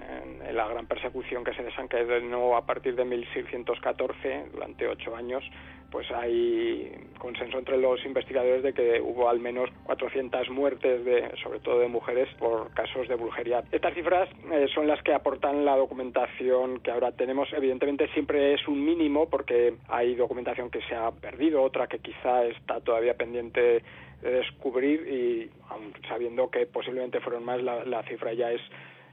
la 0.55 0.67
gran 0.67 0.85
persecución 0.87 1.43
que 1.43 1.53
se 1.53 1.63
desencadenó 1.63 2.55
a 2.55 2.65
partir 2.65 2.95
de 2.95 3.03
1614, 3.03 4.45
durante 4.53 4.87
ocho 4.87 5.15
años, 5.15 5.43
pues 5.91 6.09
hay 6.11 6.91
consenso 7.17 7.57
entre 7.57 7.77
los 7.77 8.03
investigadores 8.05 8.61
de 8.61 8.73
que 8.73 9.01
hubo 9.01 9.29
al 9.29 9.39
menos 9.39 9.69
400 9.85 10.49
muertes, 10.49 11.03
de, 11.05 11.31
sobre 11.41 11.59
todo 11.59 11.79
de 11.79 11.87
mujeres, 11.87 12.27
por 12.37 12.71
casos 12.73 13.07
de 13.07 13.15
brujería. 13.15 13.63
Estas 13.71 13.93
cifras 13.93 14.29
eh, 14.51 14.67
son 14.73 14.87
las 14.87 15.01
que 15.01 15.13
aportan 15.13 15.65
la 15.65 15.75
documentación 15.75 16.79
que 16.81 16.91
ahora 16.91 17.11
tenemos. 17.13 17.47
Evidentemente 17.53 18.07
siempre 18.09 18.53
es 18.53 18.67
un 18.67 18.83
mínimo 18.83 19.29
porque 19.29 19.75
hay 19.87 20.15
documentación 20.15 20.69
que 20.69 20.81
se 20.83 20.95
ha 20.95 21.11
perdido, 21.11 21.63
otra 21.63 21.87
que 21.87 21.99
quizá 21.99 22.45
está 22.45 22.79
todavía 22.81 23.15
pendiente 23.15 23.81
de 24.21 24.31
descubrir 24.31 25.07
y 25.07 25.51
aun 25.69 25.93
sabiendo 26.07 26.49
que 26.49 26.65
posiblemente 26.65 27.19
fueron 27.21 27.45
más, 27.45 27.61
la, 27.61 27.85
la 27.85 28.03
cifra 28.03 28.33
ya 28.33 28.51
es 28.51 28.61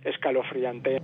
escalofriante. 0.04 1.00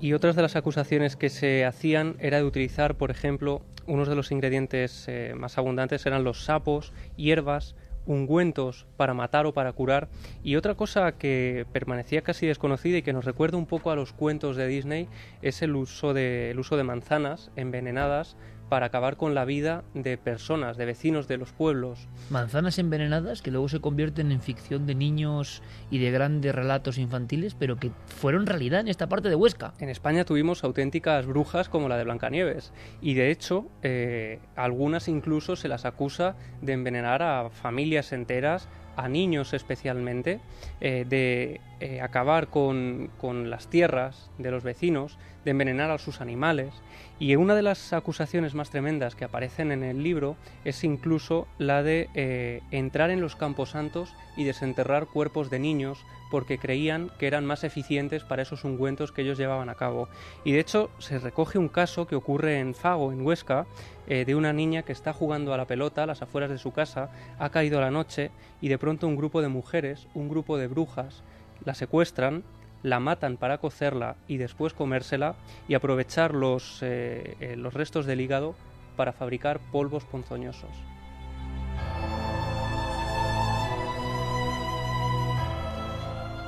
Y 0.00 0.12
otras 0.12 0.36
de 0.36 0.42
las 0.42 0.54
acusaciones 0.54 1.16
que 1.16 1.28
se 1.28 1.64
hacían 1.64 2.16
era 2.20 2.36
de 2.38 2.44
utilizar, 2.44 2.94
por 2.94 3.10
ejemplo, 3.10 3.62
unos 3.86 4.06
de 4.08 4.14
los 4.14 4.30
ingredientes 4.30 5.06
eh, 5.08 5.34
más 5.36 5.58
abundantes 5.58 6.06
eran 6.06 6.22
los 6.22 6.44
sapos, 6.44 6.92
hierbas, 7.16 7.74
ungüentos 8.06 8.86
para 8.96 9.12
matar 9.12 9.46
o 9.46 9.52
para 9.52 9.72
curar. 9.72 10.08
Y 10.44 10.54
otra 10.54 10.76
cosa 10.76 11.18
que 11.18 11.66
permanecía 11.72 12.22
casi 12.22 12.46
desconocida 12.46 12.98
y 12.98 13.02
que 13.02 13.12
nos 13.12 13.24
recuerda 13.24 13.58
un 13.58 13.66
poco 13.66 13.90
a 13.90 13.96
los 13.96 14.12
cuentos 14.12 14.56
de 14.56 14.68
Disney 14.68 15.08
es 15.42 15.62
el 15.62 15.74
uso 15.74 16.14
de, 16.14 16.52
el 16.52 16.60
uso 16.60 16.76
de 16.76 16.84
manzanas 16.84 17.50
envenenadas 17.56 18.36
para 18.68 18.86
acabar 18.86 19.16
con 19.16 19.34
la 19.34 19.44
vida 19.44 19.84
de 19.94 20.18
personas, 20.18 20.76
de 20.76 20.84
vecinos 20.84 21.28
de 21.28 21.38
los 21.38 21.52
pueblos. 21.52 22.08
Manzanas 22.30 22.78
envenenadas 22.78 23.42
que 23.42 23.50
luego 23.50 23.68
se 23.68 23.80
convierten 23.80 24.32
en 24.32 24.40
ficción 24.40 24.86
de 24.86 24.94
niños 24.94 25.62
y 25.90 25.98
de 25.98 26.10
grandes 26.10 26.54
relatos 26.54 26.98
infantiles, 26.98 27.54
pero 27.54 27.76
que 27.76 27.90
fueron 28.06 28.46
realidad 28.46 28.80
en 28.80 28.88
esta 28.88 29.08
parte 29.08 29.28
de 29.28 29.34
Huesca. 29.34 29.74
En 29.78 29.88
España 29.88 30.24
tuvimos 30.24 30.64
auténticas 30.64 31.26
brujas 31.26 31.68
como 31.68 31.88
la 31.88 31.96
de 31.96 32.04
Blancanieves 32.04 32.72
y 33.00 33.14
de 33.14 33.30
hecho 33.30 33.66
eh, 33.82 34.40
algunas 34.56 35.08
incluso 35.08 35.56
se 35.56 35.68
las 35.68 35.84
acusa 35.84 36.36
de 36.60 36.72
envenenar 36.72 37.22
a 37.22 37.50
familias 37.50 38.12
enteras 38.12 38.68
a 38.98 39.08
niños 39.08 39.54
especialmente, 39.54 40.40
eh, 40.80 41.06
de 41.08 41.60
eh, 41.78 42.00
acabar 42.00 42.48
con, 42.48 43.10
con, 43.16 43.48
las 43.48 43.68
tierras 43.68 44.28
de 44.38 44.50
los 44.50 44.64
vecinos, 44.64 45.18
de 45.44 45.52
envenenar 45.52 45.92
a 45.92 45.98
sus 45.98 46.20
animales. 46.20 46.74
Y 47.20 47.36
una 47.36 47.54
de 47.54 47.62
las 47.62 47.92
acusaciones 47.92 48.54
más 48.54 48.70
tremendas 48.70 49.14
que 49.14 49.24
aparecen 49.24 49.70
en 49.70 49.84
el 49.84 50.02
libro 50.02 50.36
es 50.64 50.82
incluso 50.82 51.46
la 51.58 51.84
de 51.84 52.08
eh, 52.14 52.60
entrar 52.72 53.10
en 53.10 53.20
los 53.20 53.36
campos 53.36 53.70
santos 53.70 54.14
y 54.36 54.44
desenterrar 54.44 55.06
cuerpos 55.06 55.48
de 55.48 55.60
niños 55.60 56.04
porque 56.30 56.58
creían 56.58 57.10
que 57.18 57.28
eran 57.28 57.46
más 57.46 57.64
eficientes 57.64 58.24
para 58.24 58.42
esos 58.42 58.64
ungüentos 58.64 59.12
que 59.12 59.22
ellos 59.22 59.38
llevaban 59.38 59.68
a 59.68 59.76
cabo. 59.76 60.08
Y 60.44 60.52
de 60.52 60.60
hecho 60.60 60.90
se 60.98 61.18
recoge 61.18 61.58
un 61.58 61.68
caso 61.68 62.06
que 62.06 62.16
ocurre 62.16 62.58
en 62.58 62.74
Fago, 62.74 63.12
en 63.12 63.24
Huesca, 63.24 63.66
eh, 64.10 64.24
de 64.24 64.34
una 64.34 64.54
niña 64.54 64.84
que 64.84 64.92
está 64.92 65.12
jugando 65.12 65.52
a 65.52 65.58
la 65.58 65.66
pelota 65.66 66.02
a 66.02 66.06
las 66.06 66.22
afueras 66.22 66.48
de 66.48 66.56
su 66.56 66.72
casa, 66.72 67.10
ha 67.38 67.50
caído 67.50 67.78
la 67.78 67.90
noche 67.90 68.30
y 68.62 68.68
de 68.68 68.78
pronto 68.78 69.06
un 69.06 69.16
grupo 69.16 69.42
de 69.42 69.48
mujeres, 69.48 70.08
un 70.14 70.30
grupo 70.30 70.56
de 70.56 70.66
brujas, 70.66 71.22
la 71.62 71.74
secuestran, 71.74 72.42
la 72.82 73.00
matan 73.00 73.36
para 73.36 73.58
cocerla 73.58 74.16
y 74.26 74.38
después 74.38 74.72
comérsela 74.72 75.34
y 75.68 75.74
aprovechar 75.74 76.32
los, 76.32 76.78
eh, 76.82 77.36
eh, 77.40 77.56
los 77.56 77.74
restos 77.74 78.06
del 78.06 78.22
hígado 78.22 78.54
para 78.96 79.12
fabricar 79.12 79.60
polvos 79.70 80.04
ponzoñosos. 80.04 80.70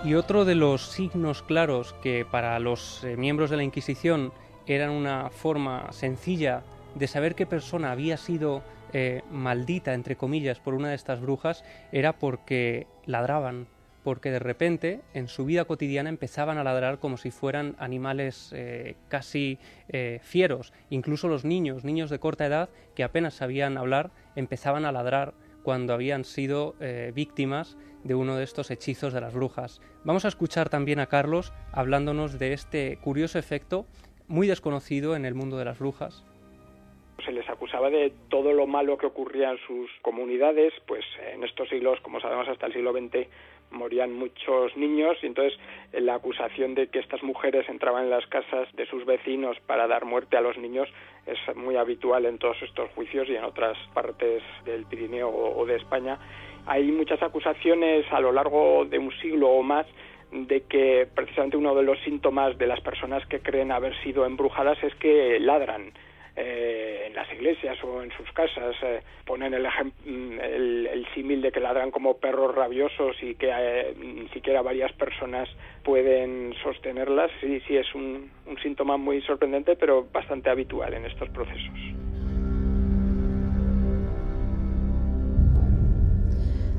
Y 0.03 0.15
otro 0.15 0.47
de 0.47 0.55
los 0.55 0.87
signos 0.87 1.43
claros 1.43 1.95
que 2.03 2.25
para 2.25 2.59
los 2.59 3.05
miembros 3.19 3.51
de 3.51 3.59
la 3.59 3.65
Inquisición 3.65 4.33
eran 4.67 4.89
una 4.93 5.29
forma 5.29 5.93
sencilla 5.93 6.63
de 6.95 7.07
saber 7.07 7.35
qué 7.35 7.47
persona 7.47 7.93
había 7.93 8.17
sido 8.17 8.63
eh, 8.93 9.23
maldita, 9.31 9.95
entre 9.95 10.17
comillas, 10.17 10.61
por 10.61 10.75
una 10.75 10.89
de 10.89 10.95
estas 10.95 11.21
brujas, 11.21 11.65
era 11.93 12.19
porque 12.19 12.87
ladraban, 13.07 13.67
porque 14.03 14.31
de 14.31 14.39
repente 14.39 15.01
en 15.15 15.29
su 15.29 15.45
vida 15.45 15.65
cotidiana 15.65 16.09
empezaban 16.09 16.59
a 16.59 16.65
ladrar 16.65 16.99
como 16.99 17.17
si 17.17 17.31
fueran 17.31 17.77
animales 17.79 18.51
eh, 18.55 18.97
casi 19.09 19.59
fieros. 20.23 20.73
Incluso 20.89 21.29
los 21.29 21.45
niños, 21.45 21.85
niños 21.85 22.11
de 22.11 22.19
corta 22.19 22.47
edad 22.47 22.71
que 22.95 23.05
apenas 23.05 23.35
sabían 23.35 23.77
hablar, 23.77 24.11
empezaban 24.37 24.85
a 24.85 24.93
ladrar 24.93 25.35
cuando 25.63 25.93
habían 25.93 26.25
sido 26.25 26.75
víctimas 27.13 27.77
de 28.05 28.15
uno 28.15 28.37
de 28.37 28.45
estos 28.45 28.71
hechizos 28.71 29.13
de 29.13 29.21
las 29.21 29.35
brujas. 29.35 29.81
Vamos 30.05 30.25
a 30.25 30.29
escuchar 30.29 30.69
también 30.69 31.01
a 31.01 31.07
Carlos 31.07 31.53
hablándonos 31.73 32.39
de 32.39 32.53
este 32.53 32.97
curioso 32.99 33.39
efecto 33.39 33.87
muy 34.27 34.47
desconocido 34.47 35.17
en 35.17 35.25
el 35.25 35.35
mundo 35.35 35.59
de 35.59 35.65
las 35.65 35.79
brujas. 35.79 36.25
Se 37.25 37.33
les 37.33 37.49
acusaba 37.49 37.91
de 37.91 38.13
todo 38.29 38.53
lo 38.53 38.67
malo 38.67 38.97
que 38.97 39.07
ocurría 39.07 39.51
en 39.51 39.59
sus 39.67 39.91
comunidades, 40.03 40.73
pues 40.87 41.05
en 41.33 41.45
estos 41.45 41.69
siglos, 41.69 42.01
como 42.01 42.21
sabemos, 42.21 42.49
hasta 42.49 42.67
el 42.67 42.73
siglo 42.73 42.93
XX 42.93 43.29
morían 43.71 44.13
muchos 44.13 44.77
niños 44.77 45.17
y 45.23 45.27
entonces 45.27 45.59
la 45.93 46.15
acusación 46.15 46.75
de 46.75 46.89
que 46.89 46.99
estas 46.99 47.23
mujeres 47.23 47.69
entraban 47.69 48.05
en 48.05 48.11
las 48.11 48.27
casas 48.27 48.69
de 48.75 48.87
sus 48.87 49.05
vecinos 49.07 49.57
para 49.67 49.87
dar 49.87 50.05
muerte 50.05 50.37
a 50.37 50.41
los 50.41 50.59
niños 50.59 50.89
es 51.27 51.39
muy 51.57 51.77
habitual 51.77 52.27
en 52.27 52.39
todos 52.39 52.61
estos 52.63 52.91
juicios 52.91 53.29
y 53.29 53.37
en 53.37 53.45
otras 53.45 53.77
partes 53.95 54.43
del 54.65 54.87
Pirineo 54.87 55.29
o 55.29 55.65
de 55.67 55.77
España. 55.77 56.19
Hay 56.67 56.91
muchas 56.91 57.23
acusaciones 57.23 58.05
a 58.13 58.21
lo 58.21 58.33
largo 58.33 58.85
de 58.85 58.99
un 58.99 59.13
siglo 59.21 59.51
o 59.51 59.63
más 59.63 59.87
de 60.33 60.63
que 60.63 61.09
precisamente 61.13 61.57
uno 61.57 61.75
de 61.75 61.83
los 61.83 61.99
síntomas 62.01 62.57
de 62.59 62.67
las 62.67 62.81
personas 62.81 63.27
que 63.27 63.41
creen 63.41 63.73
haber 63.73 63.97
sido 64.03 64.25
embrujadas 64.25 64.83
es 64.83 64.95
que 64.97 65.41
ladran 65.41 65.93
eh, 66.41 67.05
en 67.07 67.15
las 67.15 67.31
iglesias 67.33 67.77
o 67.85 68.03
en 68.03 68.11
sus 68.13 68.31
casas. 68.33 68.75
Eh, 68.83 69.03
ponen 69.27 69.53
el, 69.53 69.67
el, 70.07 70.87
el 70.87 71.07
símil 71.15 71.43
de 71.43 71.53
que 71.53 71.61
ladran 71.61 71.91
como 71.91 72.17
perros 72.17 72.55
rabiosos 72.55 73.17
y 73.23 73.35
que 73.35 73.51
eh, 73.51 73.95
ni 73.99 74.29
siquiera 74.29 74.63
varias 74.63 74.93
personas 74.93 75.49
pueden 75.85 76.55
sostenerlas. 76.63 77.31
Sí, 77.41 77.61
sí, 77.67 77.77
es 77.77 77.95
un, 77.95 78.31
un 78.47 78.59
síntoma 78.59 78.97
muy 78.97 79.21
sorprendente, 79.23 79.77
pero 79.77 80.07
bastante 80.13 80.51
habitual 80.51 80.95
en 80.95 81.05
estos 81.05 81.29
procesos. 81.31 81.79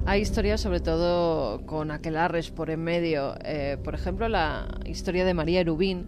Hay 0.08 0.22
historias 0.22 0.60
sobre 0.60 0.80
todo 0.80 1.66
con 1.68 1.92
aquelarres 1.92 2.50
por 2.52 2.70
en 2.70 2.84
medio. 2.84 3.36
Eh, 3.46 3.78
por 3.84 3.94
ejemplo, 3.94 4.28
la 4.28 4.68
historia 4.86 5.24
de 5.24 5.34
María 5.34 5.62
Erubín, 5.62 6.08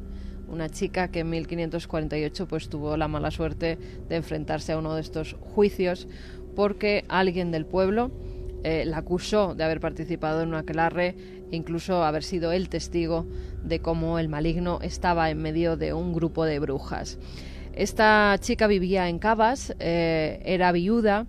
una 0.54 0.70
chica 0.70 1.10
que 1.10 1.20
en 1.20 1.30
1548 1.30 2.48
pues, 2.48 2.70
tuvo 2.70 2.96
la 2.96 3.08
mala 3.08 3.32
suerte 3.32 3.78
de 4.08 4.16
enfrentarse 4.16 4.72
a 4.72 4.78
uno 4.78 4.96
de 4.96 5.02
estos 5.02 5.36
juicios 5.40 6.08
porque 6.56 7.04
alguien 7.10 7.52
del 7.52 7.66
pueblo 7.66 8.12
eh, 8.64 8.86
la 8.86 8.98
acusó 8.98 9.56
de 9.56 9.64
haber 9.64 9.80
participado 9.80 10.42
en 10.42 10.50
un 10.50 10.56
aquelarre 10.56 11.16
e 11.52 11.56
incluso 11.56 12.04
haber 12.04 12.24
sido 12.24 12.52
el 12.52 12.70
testigo 12.70 13.26
de 13.64 13.80
cómo 13.80 14.20
el 14.20 14.30
maligno 14.30 14.80
estaba 14.82 15.30
en 15.30 15.42
medio 15.42 15.76
de 15.76 15.94
un 15.94 16.14
grupo 16.14 16.46
de 16.46 16.60
brujas. 16.60 17.18
Esta 17.74 18.38
chica 18.40 18.68
vivía 18.68 19.10
en 19.10 19.20
Cabas, 19.20 19.76
eh, 19.80 20.42
era 20.46 20.72
viuda, 20.72 21.26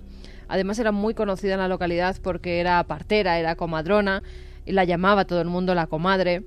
Además 0.48 0.78
era 0.78 0.92
muy 0.92 1.14
conocida 1.14 1.54
en 1.54 1.60
la 1.60 1.68
localidad 1.68 2.16
porque 2.22 2.60
era 2.60 2.82
partera, 2.84 3.38
era 3.38 3.56
comadrona 3.56 4.22
y 4.66 4.72
la 4.72 4.84
llamaba 4.84 5.24
todo 5.24 5.40
el 5.40 5.48
mundo 5.48 5.74
la 5.74 5.86
comadre. 5.86 6.42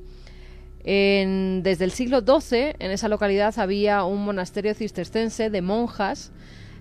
Desde 0.87 1.83
el 1.83 1.91
siglo 1.91 2.21
XII 2.21 2.75
en 2.79 2.91
esa 2.91 3.09
localidad 3.09 3.59
había 3.59 4.05
un 4.05 4.23
monasterio 4.23 4.73
cistercense 4.73 5.49
de 5.49 5.61
monjas. 5.61 6.31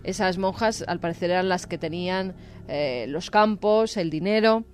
Esas 0.04 0.38
monjas 0.38 0.84
al 0.86 1.00
parecer 1.00 1.32
eran 1.32 1.48
las 1.48 1.66
que 1.66 1.76
tenían 1.76 2.36
eh, 2.68 3.06
los 3.08 3.30
campos, 3.30 3.96
el 3.96 4.10
dinero 4.10 4.64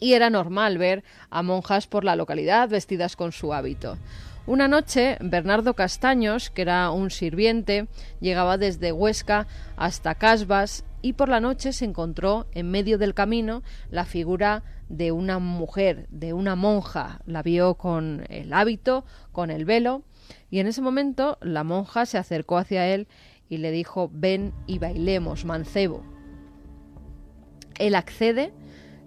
y 0.00 0.12
era 0.12 0.28
normal 0.28 0.76
ver 0.76 1.02
a 1.30 1.42
monjas 1.42 1.86
por 1.86 2.04
la 2.04 2.14
localidad 2.14 2.68
vestidas 2.68 3.16
con 3.16 3.32
su 3.32 3.54
hábito. 3.54 3.96
Una 4.44 4.68
noche, 4.68 5.16
Bernardo 5.20 5.74
Castaños, 5.74 6.50
que 6.50 6.62
era 6.62 6.90
un 6.90 7.10
sirviente, 7.10 7.86
llegaba 8.20 8.58
desde 8.58 8.92
Huesca 8.92 9.46
hasta 9.76 10.16
Casbas 10.16 10.84
y 11.00 11.14
por 11.14 11.28
la 11.28 11.40
noche 11.40 11.72
se 11.72 11.84
encontró 11.84 12.46
en 12.52 12.70
medio 12.70 12.98
del 12.98 13.14
camino 13.14 13.62
la 13.90 14.04
figura 14.04 14.64
de 14.92 15.10
una 15.10 15.38
mujer, 15.38 16.06
de 16.10 16.34
una 16.34 16.54
monja. 16.54 17.22
La 17.26 17.42
vio 17.42 17.74
con 17.74 18.24
el 18.28 18.52
hábito, 18.52 19.04
con 19.32 19.50
el 19.50 19.64
velo, 19.64 20.02
y 20.50 20.60
en 20.60 20.66
ese 20.66 20.82
momento 20.82 21.38
la 21.40 21.64
monja 21.64 22.06
se 22.06 22.18
acercó 22.18 22.58
hacia 22.58 22.86
él 22.86 23.08
y 23.48 23.56
le 23.56 23.70
dijo, 23.70 24.10
ven 24.12 24.52
y 24.66 24.78
bailemos, 24.78 25.44
mancebo. 25.44 26.04
Él 27.78 27.94
accede, 27.94 28.52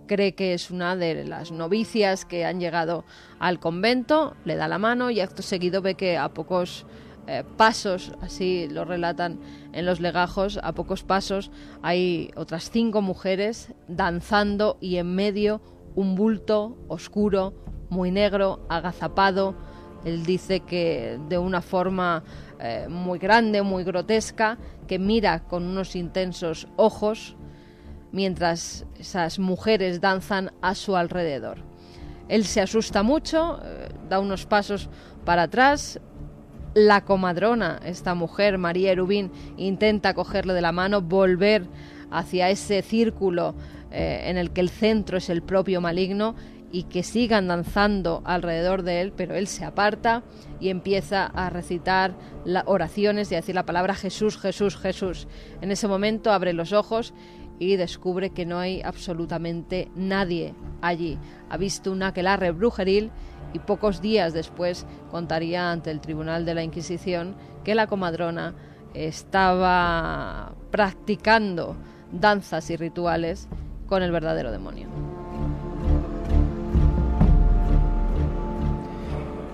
cree 0.08 0.34
que 0.34 0.54
es 0.54 0.72
una 0.72 0.96
de 0.96 1.24
las 1.24 1.52
novicias 1.52 2.26
que 2.26 2.46
han 2.46 2.60
llegado 2.60 3.06
al 3.40 3.60
convento, 3.60 4.36
le 4.44 4.56
da 4.56 4.68
la 4.68 4.80
mano 4.80 5.12
y 5.12 5.20
acto 5.20 5.44
seguido 5.44 5.82
ve 5.82 5.96
que 5.96 6.18
a 6.18 6.30
pocos 6.30 6.86
eh, 7.28 7.44
pasos, 7.58 8.12
así 8.22 8.68
lo 8.70 8.86
relatan 8.86 9.40
en 9.72 9.86
los 9.86 10.00
legajos, 10.00 10.60
a 10.62 10.74
pocos 10.74 11.04
pasos 11.04 11.52
hay 11.82 12.32
otras 12.36 12.70
cinco 12.72 13.02
mujeres 13.02 13.74
danzando 13.88 14.78
y 14.82 14.98
en 14.98 15.16
medio 15.16 15.62
un 15.96 16.16
bulto 16.16 16.78
oscuro, 16.88 17.54
muy 17.90 18.12
negro, 18.12 18.66
agazapado. 18.70 19.56
Él 20.04 20.26
dice 20.26 20.60
que 20.60 21.20
de 21.30 21.38
una 21.38 21.62
forma 21.62 22.24
eh, 22.60 22.88
muy 22.90 23.18
grande, 23.18 23.62
muy 23.62 23.84
grotesca, 23.84 24.58
que 24.88 25.00
mira 25.00 25.44
con 25.48 25.64
unos 25.64 25.96
intensos 25.96 26.68
ojos 26.76 27.36
mientras 28.12 28.86
esas 29.00 29.40
mujeres 29.40 30.00
danzan 30.00 30.52
a 30.62 30.76
su 30.76 30.96
alrededor. 30.96 31.58
Él 32.28 32.46
se 32.46 32.62
asusta 32.62 33.04
mucho, 33.04 33.60
eh, 33.64 33.90
da 34.10 34.20
unos 34.20 34.46
pasos 34.46 34.90
para 35.26 35.44
atrás, 35.44 36.00
la 36.76 37.06
comadrona, 37.06 37.80
esta 37.86 38.16
mujer, 38.16 38.58
María 38.58 38.92
Erubín, 38.92 39.32
intenta 39.58 40.14
cogerle 40.14 40.54
de 40.54 40.62
la 40.62 40.72
mano, 40.72 41.02
volver 41.02 41.68
hacia 42.12 42.50
ese 42.50 42.82
círculo 42.82 43.56
eh, 43.92 44.24
en 44.26 44.38
el 44.38 44.52
que 44.52 44.62
el 44.62 44.70
centro 44.70 45.18
es 45.18 45.30
el 45.30 45.42
propio 45.42 45.82
maligno 45.82 46.36
y 46.72 46.84
que 46.84 47.04
sigan 47.04 47.48
danzando 47.48 48.22
alrededor 48.26 48.84
de 48.84 49.00
él, 49.00 49.14
pero 49.16 49.36
él 49.36 49.48
se 49.48 49.64
aparta 49.64 50.24
y 50.60 50.70
empieza 50.70 51.26
a 51.26 51.50
recitar 51.50 52.16
oraciones 52.66 53.32
y 53.32 53.36
a 53.36 53.38
decir 53.38 53.56
la 53.56 53.66
palabra 53.66 53.96
Jesús, 53.96 54.38
Jesús, 54.38 54.76
Jesús. 54.76 55.28
En 55.62 55.72
ese 55.72 55.88
momento 55.88 56.34
abre 56.34 56.52
los 56.52 56.74
ojos 56.74 57.14
y 57.60 57.78
descubre 57.78 58.32
que 58.32 58.46
no 58.46 58.60
hay 58.60 58.82
absolutamente 58.82 59.90
nadie 59.96 60.54
allí. 60.82 61.18
Ha 61.50 61.58
visto 61.58 61.92
un 61.92 62.04
aquelarre 62.04 62.52
brujeril 62.52 63.12
y 63.54 63.60
pocos 63.60 64.02
días 64.02 64.34
después 64.34 64.86
contaría 65.12 65.72
ante 65.72 65.92
el 65.92 66.02
Tribunal 66.02 66.46
de 66.46 66.56
la 66.56 66.64
Inquisición 66.64 67.36
que 67.64 67.76
la 67.76 67.88
comadrona 67.88 68.54
estaba 68.94 70.56
practicando 70.72 71.78
danzas 72.12 72.70
y 72.70 72.76
rituales 72.76 73.48
con 73.88 74.04
el 74.04 74.12
verdadero 74.12 74.52
demonio. 74.52 74.88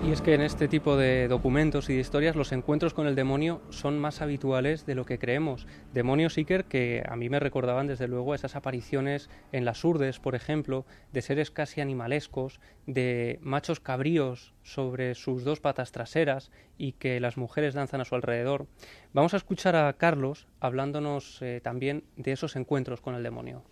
Y 0.04 0.10
es 0.10 0.20
que 0.20 0.34
en 0.34 0.40
este 0.40 0.66
tipo 0.66 0.96
de 0.96 1.28
documentos 1.28 1.88
y 1.88 1.94
de 1.94 2.00
historias 2.00 2.34
los 2.34 2.50
encuentros 2.50 2.92
con 2.92 3.06
el 3.06 3.14
demonio 3.14 3.62
son 3.70 4.00
más 4.00 4.20
habituales 4.20 4.84
de 4.84 4.96
lo 4.96 5.04
que 5.04 5.20
creemos. 5.20 5.68
Demonios 5.94 6.36
Iker 6.36 6.64
que 6.64 7.04
a 7.08 7.14
mí 7.14 7.28
me 7.28 7.38
recordaban 7.38 7.86
desde 7.86 8.08
luego 8.08 8.34
esas 8.34 8.56
apariciones 8.56 9.30
en 9.52 9.64
las 9.64 9.84
urdes, 9.84 10.18
por 10.18 10.34
ejemplo, 10.34 10.86
de 11.12 11.22
seres 11.22 11.52
casi 11.52 11.80
animalescos, 11.80 12.58
de 12.88 13.38
machos 13.42 13.78
cabríos 13.78 14.54
sobre 14.64 15.14
sus 15.14 15.44
dos 15.44 15.60
patas 15.60 15.92
traseras 15.92 16.50
y 16.76 16.94
que 16.94 17.20
las 17.20 17.36
mujeres 17.36 17.72
danzan 17.72 18.00
a 18.00 18.04
su 18.04 18.16
alrededor. 18.16 18.66
Vamos 19.12 19.34
a 19.34 19.36
escuchar 19.36 19.76
a 19.76 19.92
Carlos 19.92 20.48
hablándonos 20.58 21.40
eh, 21.42 21.60
también 21.62 22.02
de 22.16 22.32
esos 22.32 22.56
encuentros 22.56 23.00
con 23.00 23.14
el 23.14 23.22
demonio. 23.22 23.62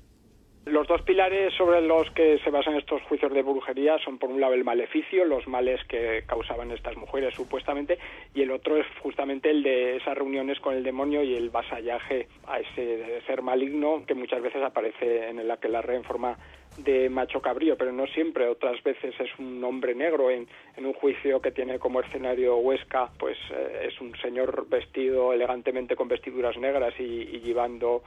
Los 0.66 0.87
dos 0.87 1.01
pilares 1.03 1.55
sobre 1.55 1.81
los 1.81 2.11
que 2.11 2.38
se 2.44 2.51
basan 2.51 2.77
estos 2.77 3.01
juicios 3.05 3.33
de 3.33 3.40
brujería 3.40 3.96
son, 4.05 4.18
por 4.18 4.29
un 4.29 4.42
lado, 4.42 4.53
el 4.53 4.62
maleficio, 4.62 5.25
los 5.25 5.49
males 5.49 5.83
que 5.88 6.23
causaban 6.27 6.70
estas 6.70 6.99
mujeres 6.99 7.33
supuestamente, 7.35 7.99
y 8.35 8.42
el 8.42 8.51
otro 8.51 8.77
es 8.77 8.87
justamente 9.03 9.51
el 9.51 9.62
de 9.62 9.96
esas 9.96 10.18
reuniones 10.18 10.61
con 10.61 10.75
el 10.75 10.83
demonio 10.83 11.23
y 11.23 11.35
el 11.35 11.49
vasallaje 11.49 12.29
a 12.46 12.61
ese 12.61 13.23
ser 13.27 13.40
maligno 13.40 14.05
que 14.07 14.14
muchas 14.14 14.42
veces 14.42 14.62
aparece 14.62 15.31
en 15.31 15.38
el 15.38 15.51
aquelarre 15.51 15.96
en 15.96 16.05
forma 16.05 16.37
de 16.77 17.09
macho 17.09 17.40
cabrío, 17.40 17.79
pero 17.79 17.90
no 17.90 18.07
siempre, 18.09 18.46
otras 18.46 18.83
veces 18.83 19.18
es 19.18 19.31
un 19.38 19.64
hombre 19.64 19.94
negro 19.94 20.31
en, 20.31 20.46
un 20.77 20.92
juicio 20.92 21.40
que 21.40 21.53
tiene 21.53 21.79
como 21.79 22.01
escenario 22.01 22.59
Huesca, 22.59 23.11
pues 23.18 23.38
eh, 23.51 23.88
es 23.88 24.01
un 24.01 24.14
señor 24.18 24.68
vestido 24.68 25.33
elegantemente 25.33 25.96
con 25.96 26.09
vestiduras 26.09 26.57
negras 26.59 26.92
y, 26.99 27.03
y 27.03 27.40
llevando 27.40 28.03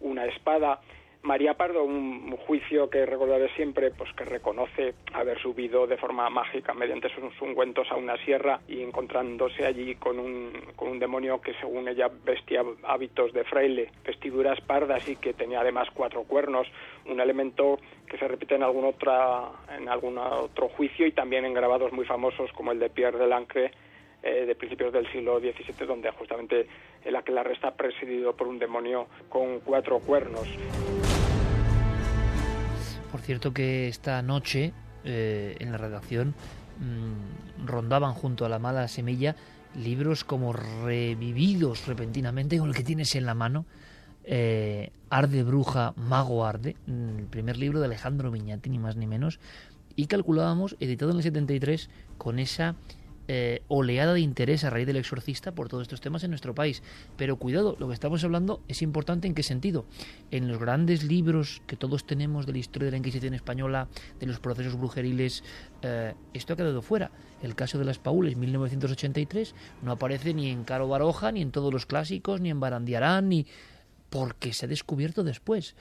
una 0.00 0.24
espada 0.26 0.80
María 1.26 1.54
Pardo, 1.54 1.82
un, 1.82 2.36
juicio 2.46 2.88
que 2.88 3.04
recordaré 3.04 3.48
siempre, 3.56 3.90
pues 3.90 4.12
que 4.12 4.24
reconoce 4.24 4.94
haber 5.12 5.40
subido 5.40 5.88
de 5.88 5.96
forma 5.96 6.30
mágica 6.30 6.72
mediante 6.72 7.08
sus 7.08 7.42
ungüentos 7.42 7.90
a 7.90 7.96
una 7.96 8.16
sierra 8.18 8.60
y 8.68 8.80
encontrándose 8.80 9.66
allí 9.66 9.96
con 9.96 10.20
un, 10.20 10.52
con 10.76 10.88
un 10.88 11.00
demonio 11.00 11.40
que 11.40 11.52
según 11.54 11.88
ella 11.88 12.08
vestía 12.24 12.62
hábitos 12.84 13.32
de 13.32 13.42
fraile, 13.42 13.90
vestiduras 14.04 14.60
pardas 14.60 15.08
y 15.08 15.16
que 15.16 15.34
tenía 15.34 15.62
además 15.62 15.88
cuatro 15.92 16.22
cuernos, 16.22 16.68
un 17.06 17.18
elemento 17.18 17.80
que 18.08 18.18
se 18.18 18.28
repite 18.28 18.54
en 18.54 18.62
algún 18.62 18.84
otra, 18.84 19.50
en 19.76 19.88
algún 19.88 20.18
otro 20.18 20.68
juicio 20.68 21.08
y 21.08 21.12
también 21.12 21.44
en 21.44 21.54
grabados 21.54 21.92
muy 21.92 22.04
famosos 22.04 22.52
como 22.52 22.70
el 22.70 22.78
de 22.78 22.90
Pierre 22.90 23.18
de 23.18 23.26
Lancre 23.26 23.72
eh, 24.22 24.46
de 24.46 24.54
principios 24.54 24.92
del 24.92 25.10
siglo 25.10 25.40
XVII, 25.40 25.86
donde 25.86 26.12
justamente 26.12 26.68
el 27.04 27.16
aquelarre 27.16 27.54
está 27.54 27.74
presidido 27.74 28.36
por 28.36 28.46
un 28.46 28.60
demonio 28.60 29.08
con 29.28 29.58
cuatro 29.60 29.98
cuernos. 29.98 30.48
Por 33.16 33.24
cierto 33.24 33.54
que 33.54 33.88
esta 33.88 34.20
noche 34.20 34.74
eh, 35.02 35.56
en 35.58 35.72
la 35.72 35.78
redacción 35.78 36.34
mm, 36.80 37.66
rondaban 37.66 38.12
junto 38.12 38.44
a 38.44 38.50
la 38.50 38.58
mala 38.58 38.88
semilla 38.88 39.34
libros 39.74 40.22
como 40.22 40.52
revividos 40.52 41.86
repentinamente 41.86 42.58
con 42.58 42.68
el 42.68 42.74
que 42.74 42.82
tienes 42.82 43.14
en 43.14 43.24
la 43.24 43.32
mano. 43.32 43.64
Eh, 44.24 44.90
Arde 45.08 45.44
Bruja, 45.44 45.94
Mago 45.96 46.44
Arde, 46.44 46.76
mm, 46.86 47.18
el 47.20 47.24
primer 47.24 47.56
libro 47.56 47.80
de 47.80 47.86
Alejandro 47.86 48.30
Viñati, 48.30 48.68
ni 48.68 48.78
más 48.78 48.96
ni 48.96 49.06
menos, 49.06 49.40
y 49.96 50.08
calculábamos, 50.08 50.76
editado 50.78 51.12
en 51.12 51.16
el 51.16 51.22
73, 51.22 51.88
con 52.18 52.38
esa 52.38 52.74
eh, 53.28 53.62
oleada 53.68 54.14
de 54.14 54.20
interés 54.20 54.64
a 54.64 54.70
raíz 54.70 54.86
del 54.86 54.96
exorcista 54.96 55.52
por 55.52 55.68
todos 55.68 55.82
estos 55.82 56.00
temas 56.00 56.22
en 56.24 56.30
nuestro 56.30 56.54
país. 56.54 56.82
Pero 57.16 57.36
cuidado, 57.36 57.76
lo 57.78 57.88
que 57.88 57.94
estamos 57.94 58.22
hablando 58.24 58.62
es 58.68 58.82
importante 58.82 59.26
en 59.26 59.34
qué 59.34 59.42
sentido. 59.42 59.86
En 60.30 60.48
los 60.48 60.58
grandes 60.58 61.02
libros 61.02 61.62
que 61.66 61.76
todos 61.76 62.06
tenemos 62.06 62.46
de 62.46 62.52
la 62.52 62.58
historia 62.58 62.86
de 62.86 62.92
la 62.92 62.98
Inquisición 62.98 63.34
española, 63.34 63.88
de 64.20 64.26
los 64.26 64.38
procesos 64.38 64.78
brujeriles, 64.78 65.42
eh, 65.82 66.14
esto 66.34 66.52
ha 66.52 66.56
quedado 66.56 66.82
fuera. 66.82 67.10
El 67.42 67.54
caso 67.54 67.78
de 67.78 67.84
las 67.84 67.98
Paules, 67.98 68.36
1983, 68.36 69.54
no 69.82 69.92
aparece 69.92 70.32
ni 70.32 70.50
en 70.50 70.64
Caro 70.64 70.88
Baroja, 70.88 71.32
ni 71.32 71.42
en 71.42 71.50
todos 71.50 71.72
los 71.72 71.86
clásicos, 71.86 72.40
ni 72.40 72.50
en 72.50 72.60
Barandiarán, 72.60 73.28
ni 73.28 73.46
porque 74.10 74.52
se 74.52 74.66
ha 74.66 74.68
descubierto 74.68 75.24
después 75.24 75.74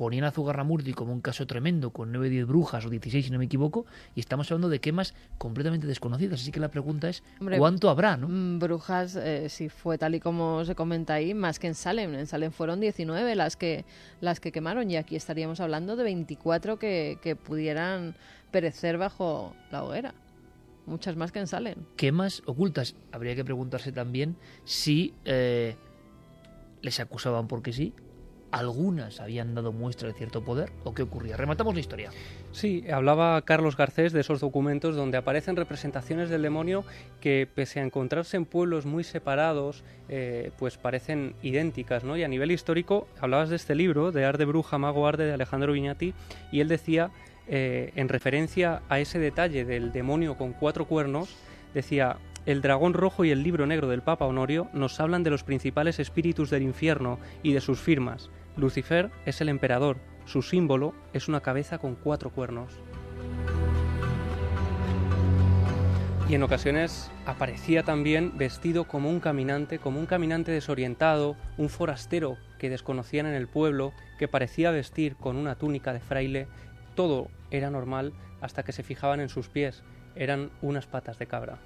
ponían 0.00 0.24
a 0.24 0.30
Zugarramurdi 0.30 0.94
como 0.94 1.12
un 1.12 1.20
caso 1.20 1.46
tremendo, 1.46 1.90
con 1.90 2.10
9 2.10 2.30
10 2.30 2.46
brujas 2.46 2.86
o 2.86 2.88
16 2.88 3.26
si 3.26 3.30
no 3.30 3.38
me 3.38 3.44
equivoco, 3.44 3.84
y 4.14 4.20
estamos 4.20 4.50
hablando 4.50 4.70
de 4.70 4.80
quemas 4.80 5.12
completamente 5.36 5.86
desconocidas. 5.86 6.40
Así 6.40 6.50
que 6.50 6.58
la 6.58 6.70
pregunta 6.70 7.10
es, 7.10 7.22
¿cuánto 7.58 7.90
habrá? 7.90 8.16
¿no? 8.16 8.26
Mm, 8.26 8.58
brujas, 8.60 9.14
eh, 9.16 9.50
si 9.50 9.68
fue 9.68 9.98
tal 9.98 10.14
y 10.14 10.20
como 10.20 10.64
se 10.64 10.74
comenta 10.74 11.12
ahí, 11.12 11.34
más 11.34 11.58
que 11.58 11.66
en 11.66 11.74
Salem. 11.74 12.14
En 12.14 12.26
Salem 12.26 12.50
fueron 12.50 12.80
19 12.80 13.34
las 13.34 13.56
que, 13.56 13.84
las 14.22 14.40
que 14.40 14.52
quemaron 14.52 14.90
y 14.90 14.96
aquí 14.96 15.16
estaríamos 15.16 15.60
hablando 15.60 15.96
de 15.96 16.04
24 16.04 16.78
que, 16.78 17.18
que 17.20 17.36
pudieran 17.36 18.14
perecer 18.50 18.96
bajo 18.96 19.54
la 19.70 19.84
hoguera. 19.84 20.14
Muchas 20.86 21.14
más 21.14 21.30
que 21.30 21.40
en 21.40 21.46
Salem. 21.46 21.76
Quemas 21.98 22.42
ocultas. 22.46 22.94
Habría 23.12 23.36
que 23.36 23.44
preguntarse 23.44 23.92
también 23.92 24.36
si 24.64 25.12
eh, 25.26 25.76
les 26.80 27.00
acusaban 27.00 27.48
porque 27.48 27.74
sí 27.74 27.92
algunas 28.50 29.20
habían 29.20 29.54
dado 29.54 29.72
muestra 29.72 30.08
de 30.08 30.14
cierto 30.14 30.42
poder 30.42 30.70
o 30.84 30.94
qué 30.94 31.02
ocurría. 31.02 31.36
Rematamos 31.36 31.74
la 31.74 31.80
historia. 31.80 32.10
Sí, 32.52 32.84
hablaba 32.92 33.40
Carlos 33.42 33.76
Garcés 33.76 34.12
de 34.12 34.20
esos 34.20 34.40
documentos 34.40 34.96
donde 34.96 35.18
aparecen 35.18 35.56
representaciones 35.56 36.30
del 36.30 36.42
demonio 36.42 36.84
que 37.20 37.48
pese 37.52 37.80
a 37.80 37.84
encontrarse 37.84 38.36
en 38.36 38.44
pueblos 38.44 38.86
muy 38.86 39.04
separados, 39.04 39.84
eh, 40.08 40.50
pues 40.58 40.76
parecen 40.76 41.34
idénticas, 41.42 42.04
¿no? 42.04 42.16
Y 42.16 42.24
a 42.24 42.28
nivel 42.28 42.50
histórico, 42.50 43.06
hablabas 43.20 43.50
de 43.50 43.56
este 43.56 43.74
libro, 43.74 44.12
de 44.12 44.24
Arde 44.24 44.44
Bruja, 44.44 44.78
Mago 44.78 45.06
Arde, 45.06 45.26
de 45.26 45.32
Alejandro 45.32 45.72
Viñati, 45.72 46.14
y 46.50 46.60
él 46.60 46.68
decía, 46.68 47.10
eh, 47.46 47.92
en 47.96 48.08
referencia 48.08 48.82
a 48.88 49.00
ese 49.00 49.18
detalle 49.18 49.64
del 49.64 49.92
demonio 49.92 50.36
con 50.36 50.52
cuatro 50.52 50.86
cuernos, 50.86 51.36
decía, 51.74 52.18
el 52.46 52.62
dragón 52.62 52.94
rojo 52.94 53.24
y 53.24 53.30
el 53.30 53.42
libro 53.42 53.66
negro 53.66 53.88
del 53.88 54.02
Papa 54.02 54.24
Honorio 54.24 54.68
nos 54.72 54.98
hablan 54.98 55.22
de 55.22 55.30
los 55.30 55.44
principales 55.44 55.98
espíritus 55.98 56.50
del 56.50 56.62
infierno 56.62 57.18
y 57.42 57.52
de 57.52 57.60
sus 57.60 57.80
firmas. 57.80 58.30
Lucifer 58.56 59.10
es 59.26 59.40
el 59.40 59.48
emperador, 59.48 59.98
su 60.24 60.42
símbolo 60.42 60.94
es 61.12 61.28
una 61.28 61.40
cabeza 61.40 61.78
con 61.78 61.94
cuatro 61.94 62.30
cuernos. 62.30 62.72
Y 66.28 66.36
en 66.36 66.44
ocasiones 66.44 67.10
aparecía 67.26 67.82
también 67.82 68.38
vestido 68.38 68.84
como 68.84 69.10
un 69.10 69.18
caminante, 69.18 69.80
como 69.80 69.98
un 69.98 70.06
caminante 70.06 70.52
desorientado, 70.52 71.36
un 71.58 71.68
forastero 71.68 72.36
que 72.60 72.70
desconocían 72.70 73.26
en 73.26 73.34
el 73.34 73.48
pueblo, 73.48 73.92
que 74.16 74.28
parecía 74.28 74.70
vestir 74.70 75.16
con 75.16 75.36
una 75.36 75.56
túnica 75.56 75.92
de 75.92 75.98
fraile. 75.98 76.46
Todo 76.94 77.28
era 77.50 77.70
normal 77.70 78.12
hasta 78.40 78.62
que 78.62 78.70
se 78.70 78.84
fijaban 78.84 79.18
en 79.18 79.28
sus 79.28 79.48
pies, 79.48 79.82
eran 80.14 80.50
unas 80.62 80.86
patas 80.86 81.18
de 81.18 81.26
cabra. 81.26 81.58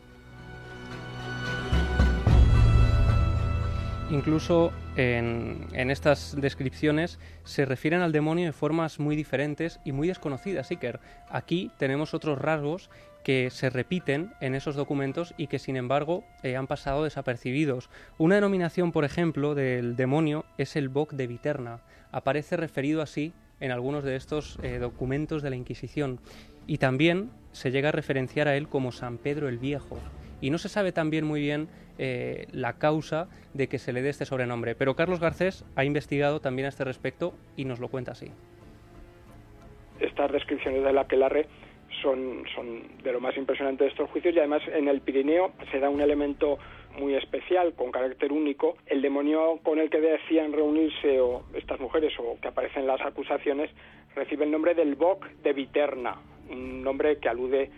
Incluso 4.10 4.70
en, 4.96 5.66
estas 5.72 6.36
descripciones 6.38 7.18
se 7.44 7.64
refieren 7.64 8.00
al 8.00 8.12
demonio 8.12 8.46
de 8.46 8.52
formas 8.52 9.00
muy 9.00 9.16
diferentes 9.16 9.80
y 9.84 9.92
muy 9.92 10.08
desconocidas, 10.08 10.70
Iker. 10.70 11.00
Aquí 11.30 11.70
tenemos 11.78 12.12
otros 12.12 12.38
rasgos 12.38 12.90
que 13.24 13.48
se 13.50 13.70
repiten 13.70 14.32
en 14.40 14.54
esos 14.54 14.76
documentos 14.76 15.34
y 15.38 15.46
que 15.46 15.58
sin 15.58 15.76
embargo 15.76 16.22
eh, 16.42 16.56
han 16.56 16.66
pasado 16.66 17.04
desapercibidos. 17.04 17.88
Una 18.18 18.34
denominación, 18.34 18.92
por 18.92 19.04
ejemplo, 19.04 19.54
del 19.54 19.96
demonio 19.96 20.44
es 20.58 20.76
el 20.76 20.90
Boc 20.90 21.14
de 21.14 21.26
Viterna. 21.26 21.80
Aparece 22.12 22.58
referido 22.58 23.00
así 23.00 23.32
en 23.60 23.70
algunos 23.70 24.04
de 24.04 24.16
estos 24.16 24.58
eh, 24.62 24.78
documentos 24.78 25.42
de 25.42 25.50
la 25.50 25.56
Inquisición. 25.56 26.20
Y 26.66 26.78
también 26.78 27.30
se 27.52 27.70
llega 27.70 27.88
a 27.88 27.92
referenciar 27.92 28.48
a 28.48 28.56
él 28.56 28.68
como 28.68 28.92
San 28.92 29.16
Pedro 29.16 29.48
el 29.48 29.58
Viejo. 29.58 29.98
Y 30.44 30.50
no 30.50 30.58
se 30.58 30.68
sabe 30.68 30.92
también 30.92 31.24
muy 31.24 31.40
bien 31.40 31.68
eh, 31.96 32.48
la 32.52 32.74
causa 32.74 33.30
de 33.54 33.66
que 33.66 33.78
se 33.78 33.94
le 33.94 34.02
dé 34.02 34.10
este 34.10 34.26
sobrenombre. 34.26 34.74
Pero 34.74 34.94
Carlos 34.94 35.18
Garcés 35.18 35.64
ha 35.74 35.86
investigado 35.86 36.40
también 36.40 36.66
a 36.66 36.68
este 36.68 36.84
respecto 36.84 37.32
y 37.56 37.64
nos 37.64 37.80
lo 37.80 37.88
cuenta 37.88 38.12
así. 38.12 38.26
Estas 40.00 40.30
descripciones 40.32 40.84
de 40.84 40.92
la 40.92 41.00
aquelarre 41.00 41.46
son, 42.02 42.44
de 43.02 43.10
lo 43.10 43.20
más 43.20 43.34
impresionante 43.38 43.84
de 43.84 43.90
estos 43.90 44.10
juicios 44.10 44.34
y 44.34 44.38
además 44.38 44.60
en 44.70 44.86
el 44.88 45.00
Pirineo 45.00 45.52
se 45.72 45.80
da 45.80 45.88
un 45.88 46.02
elemento 46.02 46.58
muy 46.98 47.14
especial, 47.14 47.72
con 47.72 47.90
carácter 47.90 48.30
único, 48.30 48.76
el 48.84 49.00
demonio 49.00 49.60
con 49.62 49.78
el 49.78 49.88
que 49.88 50.02
decían 50.02 50.52
reunirse 50.52 51.20
o 51.20 51.44
estas 51.54 51.80
mujeres 51.80 52.12
o 52.18 52.38
que 52.42 52.48
aparecen 52.48 52.86
las 52.86 53.00
acusaciones 53.00 53.70
recibe 54.14 54.44
el 54.44 54.50
nombre 54.50 54.74
del 54.74 54.94
Boc 54.94 55.26
de 55.42 55.54
Viterna, 55.54 56.20
un 56.50 56.82
nombre 56.84 57.16
que 57.16 57.30
alude 57.30 57.70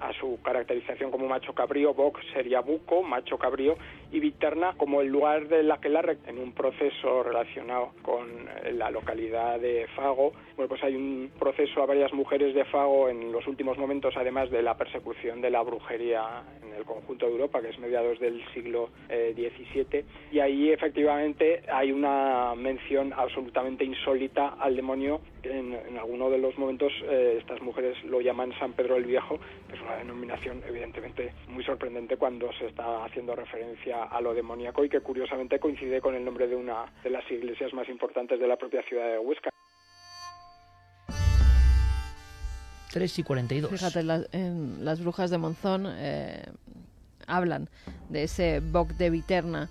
a 0.00 0.12
su 0.14 0.38
caracterización 0.42 1.10
como 1.10 1.28
macho 1.28 1.52
cabrío, 1.54 1.94
Bok 1.94 2.18
sería 2.32 2.60
buco, 2.60 3.02
macho 3.02 3.38
cabrío, 3.38 3.76
y 4.10 4.20
Viterna 4.20 4.74
como 4.76 5.00
el 5.00 5.08
lugar 5.08 5.48
del 5.48 5.70
aquelarre 5.70 6.18
en 6.26 6.38
un 6.38 6.52
proceso 6.52 7.22
relacionado 7.22 7.92
con 8.02 8.48
la 8.72 8.90
localidad 8.90 9.58
de 9.60 9.86
Fago. 9.94 10.32
Bueno, 10.56 10.68
pues 10.68 10.82
hay 10.82 10.94
un 10.94 11.30
proceso 11.38 11.82
a 11.82 11.86
varias 11.86 12.12
mujeres 12.12 12.54
de 12.54 12.64
Fago 12.64 13.08
en 13.08 13.32
los 13.32 13.46
últimos 13.46 13.78
momentos, 13.78 14.14
además 14.16 14.50
de 14.50 14.62
la 14.62 14.76
persecución 14.76 15.40
de 15.40 15.50
la 15.50 15.62
brujería 15.62 16.42
en 16.62 16.74
el 16.74 16.84
conjunto 16.84 17.26
de 17.26 17.32
Europa, 17.32 17.60
que 17.60 17.70
es 17.70 17.78
mediados 17.78 18.18
del 18.20 18.42
siglo 18.52 18.90
XVII, 19.08 19.86
eh, 19.92 20.04
y 20.32 20.40
ahí 20.40 20.70
efectivamente 20.70 21.62
hay 21.70 21.92
una 21.92 22.54
mención 22.54 23.12
absolutamente 23.14 23.84
insólita 23.84 24.56
al 24.58 24.76
demonio. 24.76 25.20
En, 25.42 25.72
en 25.72 25.98
alguno 25.98 26.30
de 26.30 26.38
los 26.38 26.56
momentos 26.58 26.92
eh, 27.04 27.36
estas 27.38 27.62
mujeres 27.62 27.96
lo 28.04 28.20
llaman 28.20 28.52
San 28.58 28.72
Pedro 28.72 28.96
el 28.96 29.04
Viejo, 29.04 29.38
que 29.68 29.76
es 29.76 29.80
una 29.80 29.96
denominación 29.96 30.62
evidentemente 30.66 31.32
muy 31.48 31.64
sorprendente 31.64 32.16
cuando 32.16 32.52
se 32.54 32.66
está 32.66 33.04
haciendo 33.04 33.34
referencia 33.36 34.04
a 34.04 34.20
lo 34.20 34.34
demoníaco 34.34 34.84
y 34.84 34.88
que 34.88 35.00
curiosamente 35.00 35.58
coincide 35.58 36.00
con 36.00 36.14
el 36.14 36.24
nombre 36.24 36.48
de 36.48 36.56
una 36.56 36.86
de 37.02 37.10
las 37.10 37.28
iglesias 37.30 37.72
más 37.72 37.88
importantes 37.88 38.40
de 38.40 38.46
la 38.48 38.56
propia 38.56 38.82
ciudad 38.82 39.10
de 39.10 39.18
Huesca. 39.18 39.50
3 42.92 43.18
y 43.18 43.22
42. 43.22 43.70
Fíjate, 43.70 44.00
en 44.32 44.84
las 44.84 45.00
brujas 45.00 45.30
de 45.30 45.38
Monzón 45.38 45.86
eh, 45.88 46.42
hablan 47.26 47.68
de 48.08 48.24
ese 48.24 48.60
Boc 48.60 48.90
de 48.92 49.10
Viterna. 49.10 49.68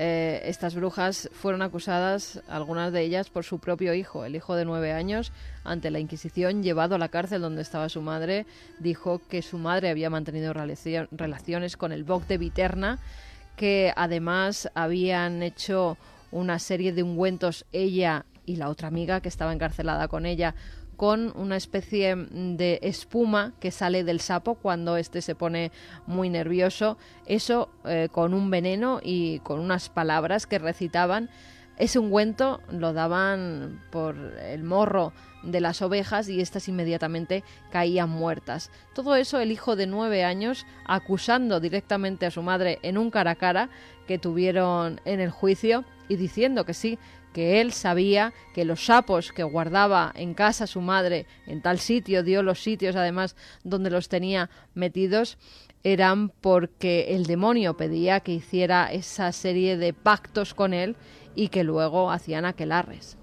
Eh, 0.00 0.42
estas 0.48 0.76
brujas 0.76 1.28
fueron 1.32 1.60
acusadas, 1.60 2.40
algunas 2.48 2.92
de 2.92 3.02
ellas, 3.02 3.30
por 3.30 3.42
su 3.42 3.58
propio 3.58 3.94
hijo, 3.94 4.24
el 4.24 4.36
hijo 4.36 4.54
de 4.54 4.64
nueve 4.64 4.92
años, 4.92 5.32
ante 5.64 5.90
la 5.90 5.98
Inquisición, 5.98 6.62
llevado 6.62 6.94
a 6.94 6.98
la 6.98 7.08
cárcel 7.08 7.42
donde 7.42 7.62
estaba 7.62 7.88
su 7.88 8.00
madre, 8.00 8.46
dijo 8.78 9.20
que 9.28 9.42
su 9.42 9.58
madre 9.58 9.88
había 9.90 10.08
mantenido 10.08 10.52
relaciones 10.52 11.76
con 11.76 11.90
el 11.90 12.04
Boc 12.04 12.28
de 12.28 12.38
Viterna, 12.38 13.00
que 13.56 13.92
además 13.96 14.70
habían 14.76 15.42
hecho 15.42 15.98
una 16.30 16.60
serie 16.60 16.92
de 16.92 17.02
ungüentos 17.02 17.66
ella 17.72 18.24
y 18.46 18.54
la 18.54 18.68
otra 18.68 18.86
amiga 18.86 19.20
que 19.20 19.28
estaba 19.28 19.52
encarcelada 19.52 20.06
con 20.06 20.26
ella 20.26 20.54
con 20.98 21.32
una 21.36 21.56
especie 21.56 22.16
de 22.16 22.80
espuma 22.82 23.52
que 23.60 23.70
sale 23.70 24.02
del 24.02 24.18
sapo 24.18 24.56
cuando 24.56 24.96
éste 24.96 25.22
se 25.22 25.36
pone 25.36 25.70
muy 26.08 26.28
nervioso. 26.28 26.98
Eso 27.24 27.70
eh, 27.84 28.08
con 28.10 28.34
un 28.34 28.50
veneno 28.50 28.98
y 29.00 29.38
con 29.38 29.60
unas 29.60 29.90
palabras 29.90 30.48
que 30.48 30.58
recitaban. 30.58 31.30
Ese 31.76 32.00
ungüento 32.00 32.60
lo 32.68 32.92
daban 32.92 33.80
por 33.92 34.16
el 34.42 34.64
morro 34.64 35.12
de 35.44 35.60
las 35.60 35.82
ovejas 35.82 36.28
y 36.28 36.40
éstas 36.40 36.66
inmediatamente 36.66 37.44
caían 37.70 38.10
muertas. 38.10 38.72
Todo 38.92 39.14
eso 39.14 39.38
el 39.38 39.52
hijo 39.52 39.76
de 39.76 39.86
nueve 39.86 40.24
años 40.24 40.66
acusando 40.84 41.60
directamente 41.60 42.26
a 42.26 42.32
su 42.32 42.42
madre 42.42 42.80
en 42.82 42.98
un 42.98 43.12
cara 43.12 43.30
a 43.30 43.36
cara 43.36 43.70
que 44.08 44.18
tuvieron 44.18 45.00
en 45.04 45.20
el 45.20 45.30
juicio 45.30 45.84
y 46.08 46.16
diciendo 46.16 46.64
que 46.64 46.74
sí, 46.74 46.98
que 47.32 47.60
él 47.60 47.72
sabía 47.72 48.32
que 48.54 48.64
los 48.64 48.86
sapos 48.86 49.32
que 49.32 49.42
guardaba 49.42 50.12
en 50.14 50.34
casa 50.34 50.66
su 50.66 50.80
madre, 50.80 51.26
en 51.46 51.62
tal 51.62 51.78
sitio, 51.78 52.22
dio 52.22 52.42
los 52.42 52.62
sitios 52.62 52.96
además 52.96 53.36
donde 53.64 53.90
los 53.90 54.08
tenía 54.08 54.50
metidos, 54.74 55.38
eran 55.84 56.30
porque 56.30 57.14
el 57.14 57.26
demonio 57.26 57.76
pedía 57.76 58.20
que 58.20 58.32
hiciera 58.32 58.92
esa 58.92 59.32
serie 59.32 59.76
de 59.76 59.92
pactos 59.92 60.54
con 60.54 60.74
él 60.74 60.96
y 61.34 61.48
que 61.48 61.64
luego 61.64 62.10
hacían 62.10 62.44
aquelarres. 62.44 63.16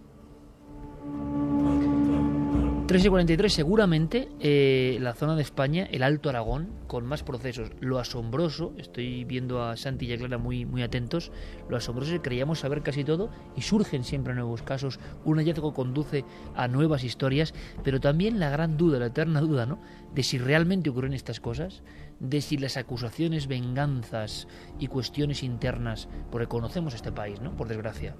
3 2.88 3.03
y 3.03 3.09
43, 3.09 3.51
seguramente 3.51 4.29
eh, 4.39 4.99
la 5.01 5.15
zona 5.15 5.36
de 5.36 5.41
España, 5.41 5.88
el 5.89 6.03
Alto 6.03 6.29
Aragón, 6.29 6.69
con 6.86 7.03
más 7.03 7.23
procesos. 7.23 7.71
Lo 7.79 7.97
asombroso, 7.97 8.73
estoy 8.77 9.23
viendo 9.23 9.63
a 9.63 9.75
Santi 9.75 10.05
y 10.05 10.13
a 10.13 10.17
Clara 10.19 10.38
muy, 10.38 10.65
muy 10.65 10.83
atentos, 10.83 11.31
lo 11.67 11.77
asombroso 11.77 12.11
es 12.11 12.19
que 12.19 12.29
creíamos 12.29 12.59
saber 12.59 12.83
casi 12.83 13.03
todo 13.03 13.31
y 13.55 13.63
surgen 13.63 14.03
siempre 14.03 14.36
nuevos 14.36 14.61
casos. 14.61 14.99
Un 15.23 15.38
hallazgo 15.39 15.73
conduce 15.73 16.25
a 16.55 16.67
nuevas 16.67 17.03
historias, 17.03 17.55
pero 17.83 17.99
también 17.99 18.39
la 18.39 18.51
gran 18.51 18.77
duda, 18.77 18.99
la 18.99 19.07
eterna 19.07 19.41
duda, 19.41 19.65
¿no? 19.65 19.81
De 20.13 20.21
si 20.21 20.38
realmente 20.38 20.91
ocurren 20.91 21.13
estas 21.13 21.39
cosas, 21.39 21.81
de 22.19 22.39
si 22.39 22.57
las 22.57 22.77
acusaciones, 22.77 23.47
venganzas 23.47 24.47
y 24.77 24.86
cuestiones 24.86 25.41
internas, 25.41 26.07
porque 26.29 26.47
conocemos 26.47 26.93
este 26.93 27.11
país, 27.11 27.41
¿no? 27.41 27.55
Por 27.55 27.67
desgracia 27.67 28.15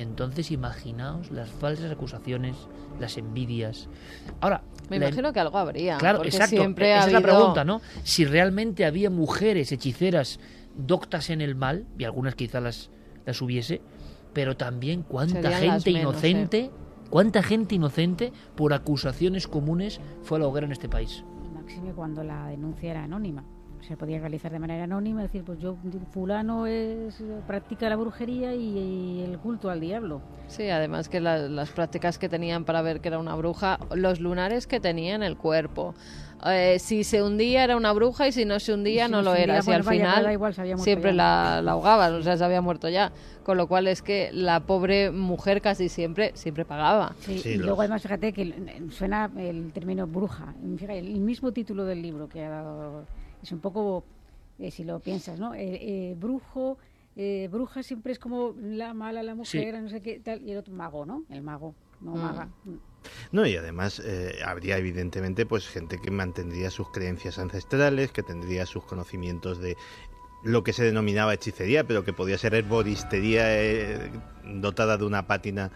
entonces 0.00 0.50
imaginaos 0.50 1.30
las 1.30 1.50
falsas 1.50 1.90
acusaciones, 1.90 2.56
las 2.98 3.18
envidias. 3.18 3.88
Ahora, 4.40 4.62
me 4.88 4.96
imagino 4.96 5.32
que 5.32 5.40
algo 5.40 5.58
habría. 5.58 5.98
Claro, 5.98 6.24
exacto. 6.24 6.56
Siempre 6.56 6.96
Esa 6.96 7.06
es 7.08 7.12
la 7.12 7.20
pregunta, 7.20 7.64
¿no? 7.64 7.80
Si 8.02 8.24
realmente 8.24 8.84
había 8.84 9.10
mujeres 9.10 9.72
hechiceras 9.72 10.40
doctas 10.74 11.30
en 11.30 11.40
el 11.40 11.54
mal, 11.54 11.86
y 11.98 12.04
algunas 12.04 12.34
quizás 12.34 12.62
las, 12.62 12.90
las 13.26 13.42
hubiese, 13.42 13.82
pero 14.32 14.56
también 14.56 15.02
cuánta 15.02 15.50
gente 15.52 15.90
inocente, 15.90 16.58
¿eh? 16.58 16.70
cuánta 17.10 17.42
gente 17.42 17.74
inocente 17.74 18.32
por 18.56 18.72
acusaciones 18.72 19.46
comunes 19.46 20.00
fue 20.22 20.38
a 20.38 20.40
la 20.40 20.46
hoguera 20.46 20.66
en 20.66 20.72
este 20.72 20.88
país. 20.88 21.24
Máxime 21.52 21.92
cuando 21.92 22.24
la 22.24 22.46
denuncia 22.46 22.90
era 22.90 23.04
anónima 23.04 23.44
se 23.86 23.96
podía 23.96 24.18
realizar 24.18 24.52
de 24.52 24.58
manera 24.58 24.84
anónima, 24.84 25.22
decir, 25.22 25.42
pues 25.44 25.58
yo, 25.58 25.76
fulano 26.10 26.66
es, 26.66 27.22
practica 27.46 27.88
la 27.88 27.96
brujería 27.96 28.54
y, 28.54 29.22
el 29.22 29.38
culto 29.38 29.70
al 29.70 29.80
diablo. 29.80 30.20
Sí, 30.48 30.68
además 30.68 31.08
que 31.08 31.20
las 31.20 31.70
prácticas 31.70 32.18
que 32.18 32.28
tenían 32.28 32.64
para 32.64 32.82
ver 32.82 33.00
que 33.00 33.08
era 33.08 33.18
una 33.18 33.34
bruja, 33.34 33.78
los 33.94 34.20
lunares 34.20 34.66
que 34.66 34.80
tenía 34.80 35.14
en 35.14 35.22
el 35.22 35.36
cuerpo. 35.36 35.94
Eh, 36.46 36.78
si 36.78 37.04
se 37.04 37.22
hundía 37.22 37.64
era 37.64 37.76
una 37.76 37.92
bruja 37.92 38.26
y 38.26 38.32
si 38.32 38.46
no 38.46 38.58
se 38.60 38.72
hundía 38.72 39.08
no, 39.08 39.20
lo 39.20 39.34
era. 39.34 39.60
Si 39.60 39.72
al 39.72 39.84
final 39.84 40.38
siempre 40.78 41.12
la, 41.12 41.58
ahogaban, 41.58 42.14
o 42.14 42.22
sea, 42.22 42.36
se 42.36 42.44
había 42.44 42.62
muerto 42.62 42.88
ya. 42.88 43.12
Con 43.42 43.56
lo 43.56 43.66
cual 43.66 43.88
es 43.88 44.00
que 44.00 44.30
la 44.32 44.60
pobre 44.60 45.10
mujer 45.10 45.60
casi 45.60 45.88
siempre 45.88 46.32
siempre 46.34 46.64
pagaba. 46.64 47.14
Sí, 47.20 47.42
y 47.44 47.56
luego 47.56 47.80
además 47.80 48.02
fíjate 48.02 48.32
que 48.32 48.54
suena 48.90 49.30
el 49.36 49.72
término 49.72 50.06
bruja. 50.06 50.54
el 50.88 51.20
mismo 51.20 51.52
título 51.52 51.84
del 51.84 52.00
libro 52.00 52.28
que 52.28 52.44
ha 52.44 52.50
dado 52.50 53.04
es 53.42 53.52
un 53.52 53.60
poco, 53.60 54.04
eh, 54.58 54.70
si 54.70 54.84
lo 54.84 55.00
piensas, 55.00 55.38
¿no? 55.38 55.54
Eh, 55.54 55.60
eh, 56.10 56.16
brujo, 56.18 56.78
bruja 57.50 57.82
siempre 57.82 58.12
es 58.12 58.18
como 58.18 58.54
la 58.58 58.94
mala, 58.94 59.22
la 59.22 59.34
mujer, 59.34 59.78
no 59.82 59.90
sé 59.90 60.00
qué 60.00 60.20
tal, 60.20 60.40
y 60.42 60.52
el 60.52 60.58
otro 60.58 60.72
mago, 60.72 61.04
¿no? 61.04 61.24
El 61.28 61.42
mago, 61.42 61.74
no 62.00 62.12
mm. 62.12 62.18
maga. 62.18 62.48
No, 63.32 63.46
y 63.46 63.56
además 63.56 64.02
habría 64.44 64.78
evidentemente 64.78 65.44
pues 65.44 65.68
gente 65.68 65.98
que 66.00 66.10
mantendría 66.10 66.70
sus 66.70 66.88
creencias 66.90 67.38
ancestrales, 67.38 68.12
que 68.12 68.22
tendría 68.22 68.64
sus 68.64 68.84
conocimientos 68.84 69.58
de 69.58 69.76
lo 70.44 70.64
que 70.64 70.72
se 70.72 70.84
denominaba 70.84 71.34
hechicería, 71.34 71.84
pero 71.84 72.04
que 72.04 72.14
podía 72.14 72.38
ser 72.38 72.54
herboristería 72.54 73.44
dotada 74.44 74.96
de 74.96 75.04
una 75.04 75.26
pátina 75.26 75.70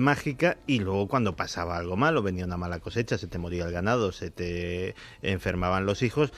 mágica 0.00 0.56
y 0.66 0.78
luego 0.78 1.08
cuando 1.08 1.36
pasaba 1.36 1.76
algo 1.76 1.96
malo, 1.96 2.22
venía 2.22 2.46
una 2.46 2.56
mala 2.56 2.80
cosecha, 2.80 3.18
se 3.18 3.26
te 3.26 3.38
moría 3.38 3.66
el 3.66 3.72
ganado, 3.72 4.12
se 4.12 4.30
te 4.30 4.94
enfermaban 5.20 5.84
los 5.84 6.02
hijos, 6.02 6.32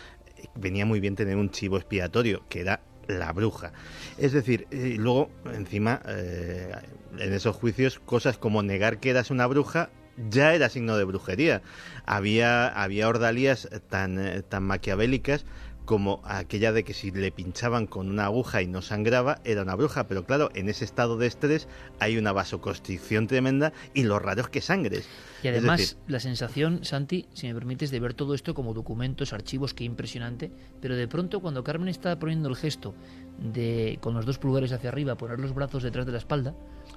venía 0.55 0.87
muy 0.87 1.01
bien 1.01 1.17
tener 1.17 1.37
un 1.37 1.51
chivo 1.51 1.77
expiatorio, 1.77 2.43
que 2.49 2.61
era 2.61 2.81
la 3.07 3.33
bruja. 3.33 3.73
Es 4.19 4.33
decir, 4.33 4.67
eh, 4.71 4.97
luego, 4.99 5.31
encima, 5.53 6.01
eh, 6.07 6.73
en 7.19 7.33
esos 7.33 7.57
juicios, 7.57 7.99
cosas 7.99 8.39
como 8.39 8.63
negar 8.63 8.99
que 8.99 9.11
eras 9.11 9.31
una 9.31 9.47
bruja 9.47 9.91
ya 10.29 10.55
era 10.55 10.69
signo 10.69 10.97
de 10.97 11.05
brujería. 11.05 11.63
Había, 12.05 12.69
había 12.69 13.09
ordalías 13.09 13.69
tan, 13.89 14.19
eh, 14.19 14.43
tan 14.43 14.65
maquiavélicas 14.65 15.47
como 15.85 16.21
aquella 16.25 16.73
de 16.73 16.85
que 16.85 16.95
si 16.95 17.11
le 17.11 17.33
pinchaban 17.33 17.87
con 17.87 18.09
una 18.09 18.27
aguja 18.27 18.63
y 18.63 18.67
no 18.67 18.83
sangraba, 18.83 19.41
era 19.45 19.63
una 19.63 19.75
bruja. 19.75 20.07
Pero 20.07 20.25
claro, 20.25 20.51
en 20.55 20.69
ese 20.69 20.85
estado 20.85 21.17
de 21.17 21.27
estrés 21.27 21.69
hay 21.99 22.17
una 22.17 22.33
vasoconstricción 22.33 23.27
tremenda 23.27 23.73
y 23.95 24.05
lo 24.05 24.19
raro 24.19 24.43
es 24.43 24.49
que 24.49 24.61
sangres. 24.61 25.09
Y 25.43 25.49
además, 25.49 25.97
la 26.07 26.21
sensación, 26.21 26.85
Santi, 26.85 27.27
si 27.33 27.47
me 27.49 27.55
permites, 27.55 27.91
de 27.91 27.99
ver 27.99 28.15
todo 28.15 28.35
esto 28.35 28.55
como 28.55 28.75
documentos, 28.75 29.33
archivos, 29.33 29.75
qué 29.75 29.85
impresionante. 29.85 30.51
Pero 30.81 30.97
de 30.97 31.09
pronto, 31.09 31.41
cuando 31.41 31.65
Carmen 31.65 31.89
está 31.89 32.19
poniendo 32.19 32.49
el 32.49 32.57
gesto 32.57 32.95
de 33.39 33.99
con 34.01 34.15
los 34.15 34.27
dos 34.27 34.39
pulgares 34.39 34.73
hacia 34.73 34.91
arriba, 34.91 35.17
poner 35.17 35.41
los 35.41 35.55
brazos 35.55 35.83
detrás 35.83 36.07
de 36.07 36.13
la 36.13 36.19
espalda. 36.19 36.55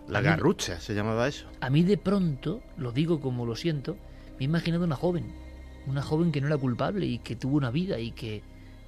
La 0.08 0.22
garrucha 0.22 0.80
se 0.80 0.94
llamaba 0.94 1.28
eso. 1.28 1.48
A 1.62 1.70
mí 1.70 1.84
de 1.84 1.98
pronto, 1.98 2.62
lo 2.78 2.92
digo 2.92 3.22
como 3.22 3.46
lo 3.46 3.56
siento, 3.56 3.98
me 4.38 4.42
he 4.42 4.44
imaginado 4.44 4.84
una 4.84 4.96
joven. 4.96 5.26
Una 5.86 6.02
joven 6.02 6.32
que 6.32 6.42
no 6.42 6.48
era 6.48 6.58
culpable 6.58 7.06
y 7.06 7.20
que 7.20 7.36
tuvo 7.36 7.58
una 7.58 7.72
vida 7.72 8.00
y 8.00 8.12
que 8.12 8.42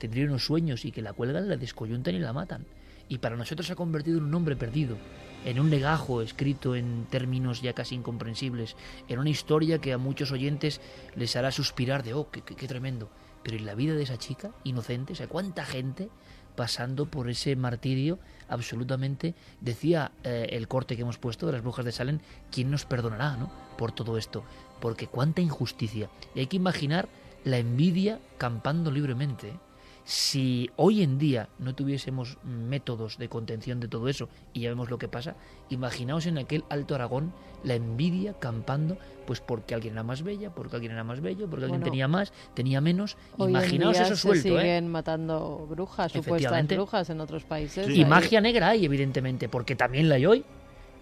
tendría 0.05 0.25
unos 0.25 0.45
sueños 0.45 0.85
y 0.85 0.91
que 0.91 1.01
la 1.01 1.13
cuelgan, 1.13 1.49
la 1.49 1.57
descoyuntan 1.57 2.13
y 2.13 2.19
la 2.19 2.31
matan. 2.31 2.65
Y 3.09 3.17
para 3.17 3.35
nosotros 3.35 3.67
se 3.67 3.73
ha 3.73 3.75
convertido 3.75 4.19
en 4.19 4.25
un 4.25 4.35
hombre 4.35 4.55
perdido, 4.55 4.97
en 5.45 5.59
un 5.59 5.69
legajo 5.69 6.21
escrito 6.21 6.75
en 6.75 7.05
términos 7.09 7.61
ya 7.61 7.73
casi 7.73 7.95
incomprensibles, 7.95 8.75
en 9.07 9.19
una 9.19 9.29
historia 9.29 9.79
que 9.79 9.93
a 9.93 9.97
muchos 9.97 10.31
oyentes 10.31 10.81
les 11.15 11.35
hará 11.35 11.51
suspirar 11.51 12.03
de, 12.03 12.13
oh, 12.13 12.29
qué, 12.29 12.41
qué, 12.41 12.67
tremendo. 12.67 13.09
Pero 13.43 13.57
en 13.57 13.65
la 13.65 13.75
vida 13.75 13.93
de 13.93 14.03
esa 14.03 14.17
chica, 14.17 14.51
inocente, 14.63 15.13
o 15.13 15.15
sea, 15.15 15.27
cuánta 15.27 15.65
gente 15.65 16.09
pasando 16.55 17.05
por 17.05 17.29
ese 17.29 17.55
martirio 17.55 18.17
absolutamente, 18.47 19.35
decía 19.59 20.11
eh, 20.23 20.47
el 20.51 20.67
corte 20.67 20.95
que 20.95 21.01
hemos 21.01 21.17
puesto 21.17 21.45
de 21.45 21.53
las 21.53 21.61
brujas 21.61 21.85
de 21.85 21.91
Salem, 21.91 22.19
¿quién 22.51 22.71
nos 22.71 22.85
perdonará 22.85 23.37
¿no? 23.37 23.51
por 23.77 23.91
todo 23.91 24.17
esto? 24.17 24.43
Porque 24.79 25.07
cuánta 25.07 25.41
injusticia. 25.41 26.09
Y 26.33 26.39
hay 26.39 26.47
que 26.47 26.57
imaginar 26.57 27.09
la 27.43 27.57
envidia 27.57 28.19
campando 28.37 28.89
libremente. 28.89 29.49
¿eh? 29.49 29.59
Si 30.05 30.69
hoy 30.75 31.01
en 31.01 31.17
día 31.17 31.49
no 31.57 31.73
tuviésemos 31.73 32.37
métodos 32.43 33.17
de 33.17 33.27
contención 33.27 33.79
de 33.79 33.87
todo 33.87 34.07
eso 34.07 34.29
y 34.53 34.61
ya 34.61 34.69
vemos 34.69 34.91
lo 34.91 34.99
que 34.99 35.07
pasa, 35.07 35.35
imaginaos 35.69 36.27
en 36.27 36.37
aquel 36.37 36.63
Alto 36.69 36.93
Aragón 36.93 37.33
la 37.63 37.73
envidia 37.73 38.33
campando, 38.33 38.99
pues 39.25 39.41
porque 39.41 39.73
alguien 39.73 39.93
era 39.93 40.03
más 40.03 40.21
bella, 40.21 40.51
porque 40.51 40.75
alguien 40.75 40.91
era 40.91 41.03
más 41.03 41.21
bello, 41.21 41.49
porque 41.49 41.65
alguien 41.65 41.81
Bueno, 41.81 41.91
tenía 41.91 42.07
más, 42.07 42.31
tenía 42.53 42.81
menos. 42.81 43.17
Imaginaos 43.39 43.99
eso 43.99 44.15
se 44.15 44.21
suelto, 44.21 44.59
¿eh? 44.59 44.61
siguen 44.61 44.89
matando 44.89 45.65
brujas, 45.67 46.11
supuestas 46.11 46.67
brujas 46.67 47.09
en 47.09 47.19
otros 47.19 47.43
países. 47.43 47.89
Y 47.89 48.05
magia 48.05 48.41
negra 48.41 48.69
hay, 48.69 48.85
evidentemente, 48.85 49.49
porque 49.49 49.75
también 49.75 50.07
la 50.07 50.15
hay 50.15 50.27
hoy. 50.27 50.45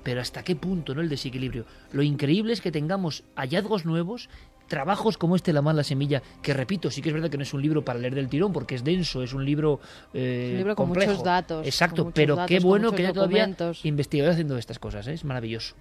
Pero 0.03 0.19
hasta 0.19 0.43
qué 0.43 0.55
punto, 0.55 0.93
¿no? 0.93 1.01
El 1.01 1.07
desequilibrio. 1.07 1.65
Lo 1.93 2.03
increíble 2.03 2.51
es 2.51 2.59
que 2.59 2.73
tengamos 2.73 3.23
hallazgos 3.35 3.85
nuevos, 3.85 4.29
trabajos 4.67 5.17
como 5.17 5.35
este 5.35 5.53
La 5.53 5.61
mala 5.61 5.83
semilla, 5.83 6.21
que 6.41 6.53
repito, 6.53 6.89
sí 6.89 7.01
que 7.01 7.09
es 7.09 7.13
verdad 7.13 7.29
que 7.29 7.37
no 7.37 7.43
es 7.43 7.53
un 7.53 7.61
libro 7.61 7.83
para 7.83 7.99
leer 7.99 8.15
del 8.15 8.29
tirón, 8.29 8.51
porque 8.53 8.75
es 8.75 8.83
denso, 8.83 9.21
es 9.23 9.33
un 9.33 9.45
libro, 9.45 9.79
eh, 10.13 10.45
Es 10.45 10.51
un 10.51 10.57
libro 10.57 10.75
con 10.75 10.87
complejo. 10.87 11.11
muchos 11.11 11.23
datos, 11.23 11.65
Exacto, 11.65 12.05
muchos 12.05 12.13
pero 12.15 12.35
datos, 12.35 12.49
qué 12.49 12.59
bueno 12.59 12.91
que 12.91 13.03
haya 13.03 13.13
todavía 13.13 13.55
investigadores 13.83 14.35
haciendo 14.35 14.57
estas 14.57 14.79
cosas, 14.79 15.07
¿eh? 15.07 15.13
es 15.13 15.23
maravilloso. 15.25 15.75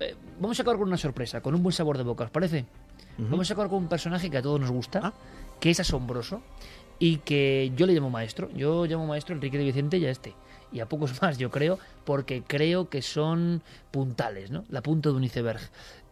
Eh, 0.00 0.14
vamos 0.40 0.58
a 0.58 0.62
acabar 0.62 0.78
con 0.78 0.88
una 0.88 0.98
sorpresa, 0.98 1.40
con 1.40 1.54
un 1.54 1.62
buen 1.62 1.72
sabor 1.72 1.96
de 1.96 2.04
boca, 2.04 2.24
¿os 2.24 2.30
parece? 2.30 2.66
Vamos 3.18 3.50
a 3.50 3.54
acabar 3.54 3.70
con 3.70 3.78
un 3.78 3.88
personaje 3.88 4.28
que 4.28 4.36
a 4.36 4.42
todos 4.42 4.60
nos 4.60 4.70
gusta, 4.70 5.14
que 5.58 5.70
es 5.70 5.80
asombroso 5.80 6.42
y 6.98 7.16
que 7.18 7.72
yo 7.74 7.86
le 7.86 7.94
llamo 7.94 8.10
maestro. 8.10 8.50
Yo 8.54 8.84
llamo 8.84 9.06
maestro 9.06 9.34
Enrique 9.34 9.56
de 9.56 9.64
Vicente 9.64 9.96
y 9.96 10.04
a 10.04 10.10
este. 10.10 10.34
Y 10.70 10.80
a 10.80 10.86
pocos 10.86 11.12
más, 11.22 11.38
yo 11.38 11.50
creo, 11.50 11.78
porque 12.04 12.42
creo 12.46 12.90
que 12.90 13.00
son 13.00 13.62
puntales, 13.90 14.50
¿no? 14.50 14.64
La 14.68 14.82
punta 14.82 15.08
de 15.08 15.14
un 15.14 15.24
iceberg. 15.24 15.60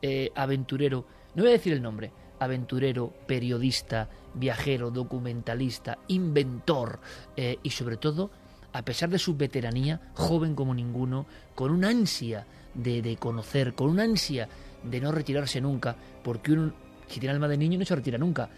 Eh, 0.00 0.30
aventurero, 0.34 1.04
no 1.34 1.42
voy 1.42 1.50
a 1.50 1.52
decir 1.52 1.72
el 1.72 1.82
nombre, 1.82 2.12
aventurero, 2.38 3.12
periodista, 3.26 4.08
viajero, 4.34 4.90
documentalista, 4.90 5.98
inventor 6.08 7.00
eh, 7.36 7.58
y 7.62 7.70
sobre 7.70 7.96
todo, 7.96 8.30
a 8.72 8.82
pesar 8.82 9.08
de 9.10 9.18
su 9.18 9.36
veteranía, 9.36 10.00
joven 10.14 10.54
como 10.54 10.74
ninguno, 10.74 11.26
con 11.54 11.70
una 11.70 11.88
ansia 11.88 12.46
de, 12.74 13.02
de 13.02 13.16
conocer, 13.16 13.74
con 13.74 13.88
una 13.88 14.02
ansia 14.02 14.48
de 14.82 15.00
no 15.00 15.12
retirarse 15.12 15.60
nunca, 15.60 15.96
porque 16.22 16.52
uno, 16.52 16.72
si 17.06 17.20
tiene 17.20 17.34
alma 17.34 17.48
de 17.48 17.56
niño, 17.56 17.78
no 17.78 17.84
se 17.84 17.94
retira 17.94 18.18
nunca. 18.18 18.48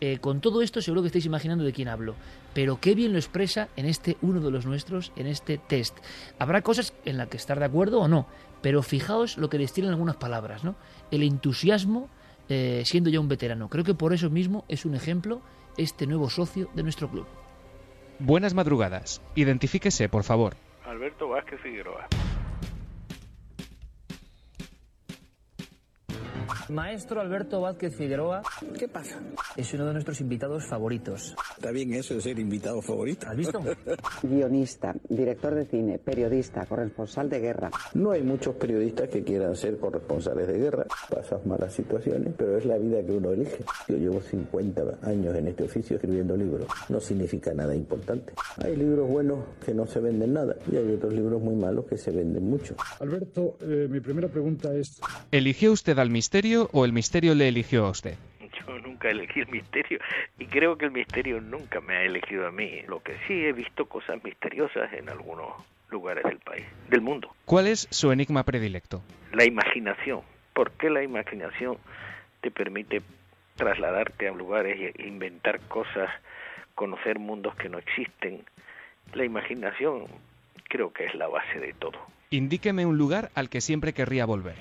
Eh, 0.00 0.18
con 0.18 0.40
todo 0.40 0.62
esto 0.62 0.80
seguro 0.80 1.02
que 1.02 1.08
estáis 1.08 1.26
imaginando 1.26 1.64
de 1.64 1.72
quién 1.72 1.88
hablo, 1.88 2.14
pero 2.54 2.80
qué 2.80 2.94
bien 2.94 3.12
lo 3.12 3.18
expresa 3.18 3.68
en 3.76 3.86
este 3.86 4.16
uno 4.22 4.40
de 4.40 4.50
los 4.50 4.64
nuestros, 4.64 5.12
en 5.16 5.26
este 5.26 5.58
test. 5.58 5.96
Habrá 6.38 6.62
cosas 6.62 6.94
en 7.04 7.16
las 7.16 7.28
que 7.28 7.36
estar 7.36 7.58
de 7.58 7.64
acuerdo 7.64 8.00
o 8.00 8.06
no, 8.08 8.28
pero 8.62 8.82
fijaos 8.82 9.38
lo 9.38 9.48
que 9.48 9.58
destilan 9.58 9.90
algunas 9.90 10.16
palabras, 10.16 10.62
¿no? 10.62 10.76
El 11.10 11.24
entusiasmo 11.24 12.08
eh, 12.48 12.82
siendo 12.84 13.10
ya 13.10 13.20
un 13.20 13.28
veterano. 13.28 13.68
Creo 13.68 13.84
que 13.84 13.94
por 13.94 14.12
eso 14.12 14.30
mismo 14.30 14.64
es 14.68 14.84
un 14.84 14.94
ejemplo 14.94 15.40
este 15.76 16.06
nuevo 16.06 16.28
socio 16.30 16.68
de 16.74 16.82
nuestro 16.82 17.08
club. 17.08 17.26
Buenas 18.18 18.54
madrugadas. 18.54 19.22
Identifíquese, 19.34 20.08
por 20.08 20.24
favor. 20.24 20.56
Alberto 20.84 21.28
Vázquez 21.28 21.60
Figueroa. 21.60 22.08
Maestro 26.68 27.20
Alberto 27.20 27.60
Vázquez 27.60 27.94
Figueroa 27.96 28.42
¿Qué 28.78 28.88
pasa? 28.88 29.18
es 29.56 29.72
uno 29.74 29.86
de 29.86 29.92
nuestros 29.92 30.20
invitados 30.20 30.64
favoritos. 30.66 31.34
Está 31.56 31.70
bien 31.70 31.92
eso 31.94 32.14
de 32.14 32.20
ser 32.20 32.38
invitado 32.38 32.80
favorito. 32.80 33.26
¿Has 33.28 33.36
visto? 33.36 33.60
Guionista, 34.22 34.94
director 35.08 35.54
de 35.54 35.66
cine, 35.66 35.98
periodista, 35.98 36.64
corresponsal 36.66 37.28
de 37.28 37.40
guerra. 37.40 37.70
No 37.94 38.12
hay 38.12 38.22
muchos 38.22 38.54
periodistas 38.56 39.08
que 39.08 39.24
quieran 39.24 39.56
ser 39.56 39.78
corresponsales 39.78 40.46
de 40.46 40.58
guerra. 40.58 40.86
Pasas 41.10 41.44
malas 41.44 41.72
situaciones, 41.72 42.32
pero 42.36 42.56
es 42.56 42.64
la 42.64 42.78
vida 42.78 43.04
que 43.04 43.12
uno 43.12 43.32
elige. 43.32 43.64
Yo 43.88 43.96
llevo 43.96 44.20
50 44.20 44.82
años 45.02 45.34
en 45.34 45.48
este 45.48 45.64
oficio 45.64 45.96
escribiendo 45.96 46.36
libros. 46.36 46.66
No 46.88 47.00
significa 47.00 47.52
nada 47.52 47.74
importante. 47.74 48.32
Hay 48.62 48.76
libros 48.76 49.08
buenos 49.08 49.40
que 49.64 49.74
no 49.74 49.86
se 49.86 50.00
venden 50.00 50.34
nada 50.34 50.56
y 50.70 50.76
hay 50.76 50.92
otros 50.92 51.12
libros 51.12 51.42
muy 51.42 51.56
malos 51.56 51.86
que 51.86 51.96
se 51.96 52.10
venden 52.10 52.48
mucho. 52.48 52.74
Alberto, 53.00 53.56
eh, 53.62 53.88
mi 53.90 54.00
primera 54.00 54.28
pregunta 54.28 54.72
es... 54.74 55.00
¿Eligió 55.32 55.72
usted 55.72 55.98
al 55.98 56.10
misterio 56.10 56.37
o 56.70 56.84
el 56.84 56.92
misterio 56.92 57.34
le 57.34 57.48
eligió 57.48 57.86
a 57.86 57.90
usted? 57.90 58.16
Yo 58.40 58.78
nunca 58.78 59.10
elegí 59.10 59.40
el 59.40 59.48
misterio 59.48 59.98
y 60.38 60.46
creo 60.46 60.78
que 60.78 60.84
el 60.84 60.92
misterio 60.92 61.40
nunca 61.40 61.80
me 61.80 61.96
ha 61.96 62.02
elegido 62.02 62.46
a 62.46 62.52
mí. 62.52 62.82
Lo 62.86 63.02
que 63.02 63.16
sí 63.26 63.44
he 63.44 63.52
visto 63.52 63.86
cosas 63.86 64.22
misteriosas 64.22 64.92
en 64.92 65.08
algunos 65.08 65.48
lugares 65.90 66.22
del 66.22 66.38
país, 66.38 66.64
del 66.88 67.00
mundo. 67.00 67.34
¿Cuál 67.44 67.66
es 67.66 67.88
su 67.90 68.12
enigma 68.12 68.44
predilecto? 68.44 69.02
La 69.32 69.44
imaginación. 69.44 70.20
¿Por 70.52 70.70
qué 70.72 70.90
la 70.90 71.02
imaginación 71.02 71.76
te 72.40 72.52
permite 72.52 73.02
trasladarte 73.56 74.28
a 74.28 74.32
lugares 74.32 74.94
e 74.96 75.08
inventar 75.08 75.58
cosas, 75.62 76.08
conocer 76.76 77.18
mundos 77.18 77.56
que 77.56 77.68
no 77.68 77.78
existen? 77.78 78.44
La 79.12 79.24
imaginación 79.24 80.06
creo 80.68 80.92
que 80.92 81.06
es 81.06 81.14
la 81.16 81.26
base 81.26 81.58
de 81.58 81.72
todo. 81.72 81.98
Indíqueme 82.30 82.86
un 82.86 82.96
lugar 82.96 83.30
al 83.34 83.48
que 83.48 83.60
siempre 83.60 83.92
querría 83.92 84.24
volver. 84.24 84.54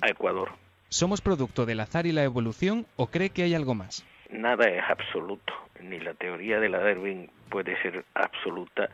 A 0.00 0.08
Ecuador. 0.08 0.50
¿Somos 0.92 1.20
producto 1.20 1.66
del 1.66 1.78
azar 1.78 2.06
y 2.06 2.10
la 2.10 2.24
evolución 2.24 2.84
o 2.96 3.06
cree 3.06 3.30
que 3.30 3.44
hay 3.44 3.54
algo 3.54 3.76
más? 3.76 4.04
Nada 4.28 4.68
es 4.68 4.82
absoluto, 4.88 5.54
ni 5.80 6.00
la 6.00 6.14
teoría 6.14 6.58
de 6.58 6.68
la 6.68 6.80
Darwin 6.80 7.30
puede 7.48 7.80
ser 7.80 8.04
absoluta, 8.14 8.90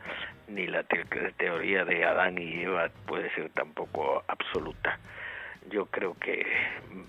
ni 0.47 0.67
la 0.67 0.83
te 0.83 1.03
teoría 1.39 1.85
de 1.85 2.05
Adán 2.05 2.37
y 2.37 2.61
Eva 2.61 2.91
puede 3.07 3.33
ser 3.33 3.49
tampoco 3.49 4.23
absoluta. 4.27 4.99
Yo 5.71 5.87
creo 5.87 6.13
que 6.19 6.45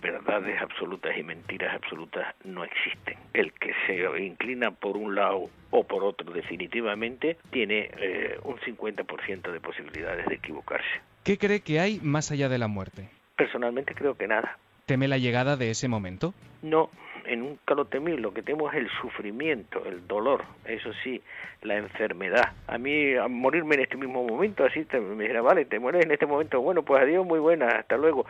verdades 0.01 0.59
absolutas 0.62 1.14
y 1.18 1.22
mentiras 1.22 1.74
absolutas 1.74 2.34
no 2.45 2.64
existen. 2.64 3.18
El 3.34 3.53
que 3.53 3.74
se 3.86 4.24
inclina 4.24 4.70
por 4.70 4.97
un 4.97 5.14
lado 5.14 5.51
o 5.70 5.84
por 5.84 6.03
otro 6.03 6.32
definitivamente 6.32 7.36
tiene 7.51 7.91
eh, 7.99 8.39
un 8.43 8.57
50% 8.57 9.53
de 9.53 9.61
posibilidades 9.61 10.24
de 10.24 10.36
equivocarse. 10.36 11.03
¿Qué 11.24 11.36
cree 11.36 11.61
que 11.61 11.78
hay 11.78 12.01
más 12.03 12.30
allá 12.30 12.49
de 12.49 12.57
la 12.57 12.68
muerte? 12.68 13.11
Personalmente 13.36 13.95
creo 13.95 14.16
que 14.16 14.26
nada. 14.26 14.57
¿Teme 14.89 15.07
la 15.07 15.18
llegada 15.18 15.59
de 15.59 15.68
ese 15.70 15.86
momento? 15.86 16.32
No, 16.62 16.89
en 17.26 17.43
un 17.43 17.59
lo 17.76 17.84
temí, 17.84 18.16
lo 18.16 18.32
que 18.32 18.43
temo 18.43 18.70
es 18.70 18.76
el 18.78 18.89
sufrimiento, 19.03 19.84
el 19.84 20.09
dolor, 20.09 20.47
eso 20.64 20.91
sí, 21.05 21.20
la 21.61 21.76
enfermedad. 21.76 22.55
A 22.66 22.78
mí, 22.78 23.14
a 23.14 23.28
morirme 23.28 23.74
en 23.74 23.82
este 23.82 23.99
mismo 23.99 24.24
momento, 24.24 24.64
así 24.64 24.86
te, 24.86 24.99
me 24.99 25.24
dijera, 25.24 25.43
vale, 25.43 25.66
te 25.66 25.78
mueres 25.78 26.07
en 26.07 26.12
este 26.12 26.24
momento, 26.24 26.62
bueno, 26.62 26.84
pues 26.84 27.03
adiós, 27.03 27.26
muy 27.26 27.39
buena, 27.39 27.66
hasta 27.68 27.99
luego. 27.99 28.24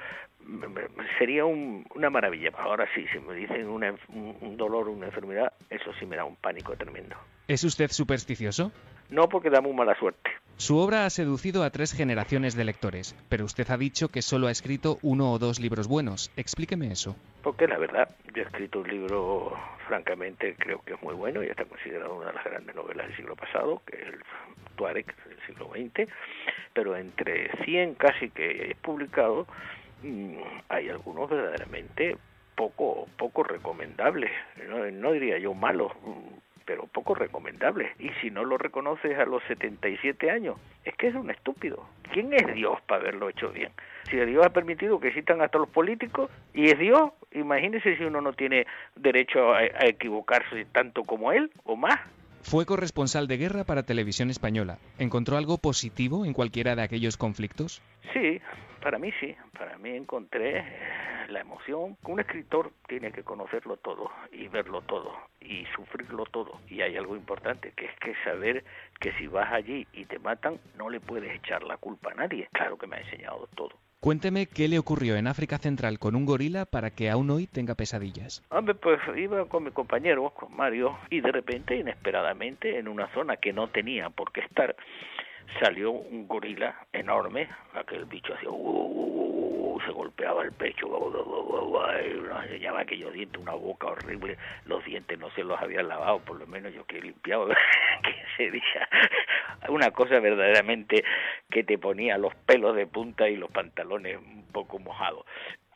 Sería 1.16 1.44
un, 1.44 1.86
una 1.94 2.10
maravilla. 2.10 2.50
Ahora 2.58 2.88
sí, 2.92 3.06
si 3.12 3.20
me 3.20 3.34
dicen 3.34 3.68
una, 3.68 3.94
un, 4.08 4.36
un 4.40 4.56
dolor, 4.56 4.88
una 4.88 5.06
enfermedad, 5.06 5.52
eso 5.70 5.92
sí 6.00 6.06
me 6.06 6.16
da 6.16 6.24
un 6.24 6.34
pánico 6.34 6.74
tremendo. 6.74 7.14
¿Es 7.46 7.62
usted 7.62 7.88
supersticioso? 7.92 8.72
No, 9.10 9.28
porque 9.28 9.48
da 9.48 9.60
muy 9.60 9.74
mala 9.74 9.94
suerte. 9.94 10.28
Su 10.58 10.76
obra 10.78 11.06
ha 11.06 11.10
seducido 11.10 11.62
a 11.62 11.70
tres 11.70 11.92
generaciones 11.92 12.56
de 12.56 12.64
lectores, 12.64 13.14
pero 13.28 13.44
usted 13.44 13.70
ha 13.70 13.76
dicho 13.76 14.08
que 14.08 14.22
solo 14.22 14.48
ha 14.48 14.50
escrito 14.50 14.98
uno 15.02 15.30
o 15.30 15.38
dos 15.38 15.60
libros 15.60 15.86
buenos. 15.86 16.32
Explíqueme 16.36 16.90
eso. 16.90 17.14
Porque 17.44 17.68
la 17.68 17.78
verdad, 17.78 18.08
yo 18.34 18.42
he 18.42 18.44
escrito 18.44 18.80
un 18.80 18.88
libro, 18.88 19.56
francamente, 19.86 20.56
creo 20.58 20.82
que 20.82 20.94
es 20.94 21.02
muy 21.02 21.14
bueno 21.14 21.44
y 21.44 21.46
está 21.46 21.64
considerado 21.64 22.16
una 22.16 22.26
de 22.26 22.32
las 22.32 22.44
grandes 22.44 22.74
novelas 22.74 23.06
del 23.06 23.16
siglo 23.16 23.36
pasado, 23.36 23.80
que 23.86 24.02
es 24.02 24.08
el 24.08 24.20
Tuareg 24.74 25.06
del 25.28 25.38
siglo 25.46 25.70
XX, 25.70 26.12
pero 26.74 26.96
entre 26.96 27.50
100 27.64 27.94
casi 27.94 28.28
que 28.30 28.72
he 28.72 28.74
publicado, 28.74 29.46
mmm, 30.02 30.38
hay 30.70 30.88
algunos 30.88 31.30
verdaderamente 31.30 32.18
poco, 32.56 33.06
poco 33.16 33.44
recomendables, 33.44 34.32
no, 34.68 34.90
no 34.90 35.12
diría 35.12 35.38
yo 35.38 35.54
malos, 35.54 35.92
pero 36.68 36.86
poco 36.86 37.14
recomendable. 37.14 37.92
Y 37.98 38.10
si 38.20 38.30
no 38.30 38.44
lo 38.44 38.58
reconoces 38.58 39.18
a 39.18 39.24
los 39.24 39.42
77 39.44 40.30
años, 40.30 40.56
es 40.84 40.94
que 40.96 41.06
es 41.06 41.14
un 41.14 41.30
estúpido. 41.30 41.82
¿Quién 42.12 42.34
es 42.34 42.54
Dios 42.54 42.78
para 42.82 43.00
haberlo 43.00 43.30
hecho 43.30 43.48
bien? 43.48 43.72
Si 44.10 44.18
Dios 44.18 44.44
ha 44.44 44.50
permitido 44.50 45.00
que 45.00 45.08
existan 45.08 45.40
hasta 45.40 45.56
los 45.56 45.70
políticos 45.70 46.30
y 46.52 46.68
es 46.68 46.78
Dios, 46.78 47.12
imagínese 47.32 47.96
si 47.96 48.04
uno 48.04 48.20
no 48.20 48.34
tiene 48.34 48.66
derecho 48.96 49.54
a, 49.54 49.60
a 49.60 49.86
equivocarse 49.86 50.66
tanto 50.66 51.04
como 51.04 51.32
él 51.32 51.50
o 51.64 51.74
más. 51.74 51.98
Fue 52.42 52.66
corresponsal 52.66 53.26
de 53.28 53.36
guerra 53.36 53.64
para 53.64 53.82
Televisión 53.82 54.30
Española. 54.30 54.78
¿Encontró 54.98 55.36
algo 55.36 55.58
positivo 55.58 56.24
en 56.24 56.32
cualquiera 56.32 56.74
de 56.76 56.82
aquellos 56.82 57.16
conflictos? 57.16 57.82
Sí, 58.12 58.40
para 58.80 58.98
mí 58.98 59.10
sí. 59.20 59.34
Para 59.58 59.76
mí 59.78 59.90
encontré 59.90 60.64
la 61.28 61.40
emoción. 61.40 61.96
Un 62.04 62.20
escritor 62.20 62.72
tiene 62.86 63.12
que 63.12 63.22
conocerlo 63.22 63.76
todo 63.76 64.10
y 64.32 64.48
verlo 64.48 64.80
todo 64.82 65.12
y 65.40 65.66
sufrirlo 65.74 66.24
todo. 66.26 66.60
Y 66.68 66.80
hay 66.80 66.96
algo 66.96 67.16
importante, 67.16 67.72
que 67.76 67.86
es 67.86 67.94
que 68.00 68.14
saber 68.24 68.64
que 69.00 69.12
si 69.18 69.26
vas 69.26 69.52
allí 69.52 69.86
y 69.92 70.04
te 70.06 70.18
matan, 70.18 70.58
no 70.76 70.88
le 70.88 71.00
puedes 71.00 71.34
echar 71.34 71.62
la 71.64 71.76
culpa 71.76 72.12
a 72.12 72.14
nadie. 72.14 72.48
Claro 72.52 72.78
que 72.78 72.86
me 72.86 72.96
ha 72.96 73.00
enseñado 73.00 73.48
todo. 73.54 73.72
Cuénteme 74.00 74.46
qué 74.46 74.68
le 74.68 74.78
ocurrió 74.78 75.16
en 75.16 75.26
África 75.26 75.58
Central 75.58 75.98
con 75.98 76.14
un 76.14 76.24
gorila 76.24 76.66
para 76.66 76.90
que 76.90 77.10
aún 77.10 77.30
hoy 77.30 77.48
tenga 77.48 77.74
pesadillas. 77.74 78.44
Hombre, 78.50 78.76
pues 78.76 79.00
iba 79.16 79.44
con 79.46 79.64
mi 79.64 79.72
compañero, 79.72 80.30
con 80.30 80.54
Mario, 80.54 80.96
y 81.10 81.20
de 81.20 81.32
repente, 81.32 81.74
inesperadamente, 81.74 82.78
en 82.78 82.86
una 82.86 83.12
zona 83.12 83.38
que 83.38 83.52
no 83.52 83.70
tenía 83.70 84.08
por 84.10 84.30
qué 84.30 84.42
estar, 84.42 84.76
salió 85.60 85.90
un 85.90 86.28
gorila 86.28 86.86
enorme, 86.92 87.48
aquel 87.74 88.04
bicho 88.04 88.34
hacía 88.34 88.50
uh, 88.50 89.07
se 89.80 89.90
golpeaba 89.90 90.42
el 90.42 90.52
pecho, 90.52 90.88
y 92.54 92.58
llama 92.58 92.80
aquellos 92.80 93.12
dientes, 93.12 93.40
una 93.40 93.52
boca 93.52 93.88
horrible, 93.88 94.36
los 94.66 94.84
dientes 94.84 95.18
no 95.18 95.30
se 95.30 95.44
los 95.44 95.60
había 95.60 95.82
lavado, 95.82 96.20
por 96.20 96.38
lo 96.38 96.46
menos 96.46 96.72
yo 96.72 96.84
que 96.86 96.98
he 96.98 97.02
limpiado, 97.02 97.48
que 98.02 98.44
ese 98.44 98.50
día, 98.50 98.88
una 99.68 99.90
cosa 99.90 100.20
verdaderamente 100.20 101.04
que 101.50 101.64
te 101.64 101.78
ponía 101.78 102.18
los 102.18 102.34
pelos 102.34 102.74
de 102.76 102.86
punta 102.86 103.28
y 103.28 103.36
los 103.36 103.50
pantalones 103.50 104.18
un 104.18 104.46
poco 104.52 104.78
mojados. 104.78 105.24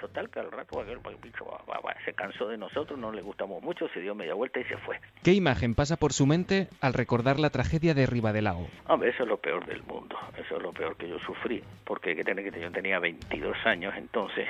Total, 0.03 0.29
que 0.31 0.41
al 0.41 0.51
rato 0.51 0.81
aquel 0.81 0.99
bicho 1.23 1.47
va, 1.47 1.79
va, 1.81 1.95
se 2.05 2.13
cansó 2.13 2.49
de 2.49 2.59
nosotros, 2.59 2.99
no 2.99 3.13
le 3.13 3.23
gustamos 3.23 3.63
mucho, 3.63 3.87
se 3.95 4.01
dio 4.01 4.17
media 4.17 4.35
vuelta 4.35 4.59
y 4.59 4.65
se 4.65 4.77
fue. 4.79 4.99
¿Qué 5.23 5.33
imagen 5.33 5.77
pasa 5.77 5.97
por 5.97 6.13
su 6.13 6.27
mente 6.27 6.67
al 6.81 6.93
recordar 6.93 7.39
la 7.39 7.51
tragedia 7.51 7.95
de 7.95 8.07
Ribadelago? 8.07 8.67
Hombre, 8.89 9.11
eso 9.11 9.23
es 9.23 9.29
lo 9.29 9.37
peor 9.37 9.65
del 9.65 9.85
mundo, 9.85 10.19
eso 10.37 10.57
es 10.57 10.63
lo 10.63 10.73
peor 10.73 10.97
que 10.97 11.09
yo 11.09 11.21
sufrí, 11.21 11.63
porque 11.85 12.11
hay 12.11 12.17
que 12.17 12.25
tener 12.25 12.51
que 12.53 12.61
yo 12.61 12.73
tenía 12.73 12.99
22 12.99 13.57
años 13.65 13.95
entonces 13.97 14.49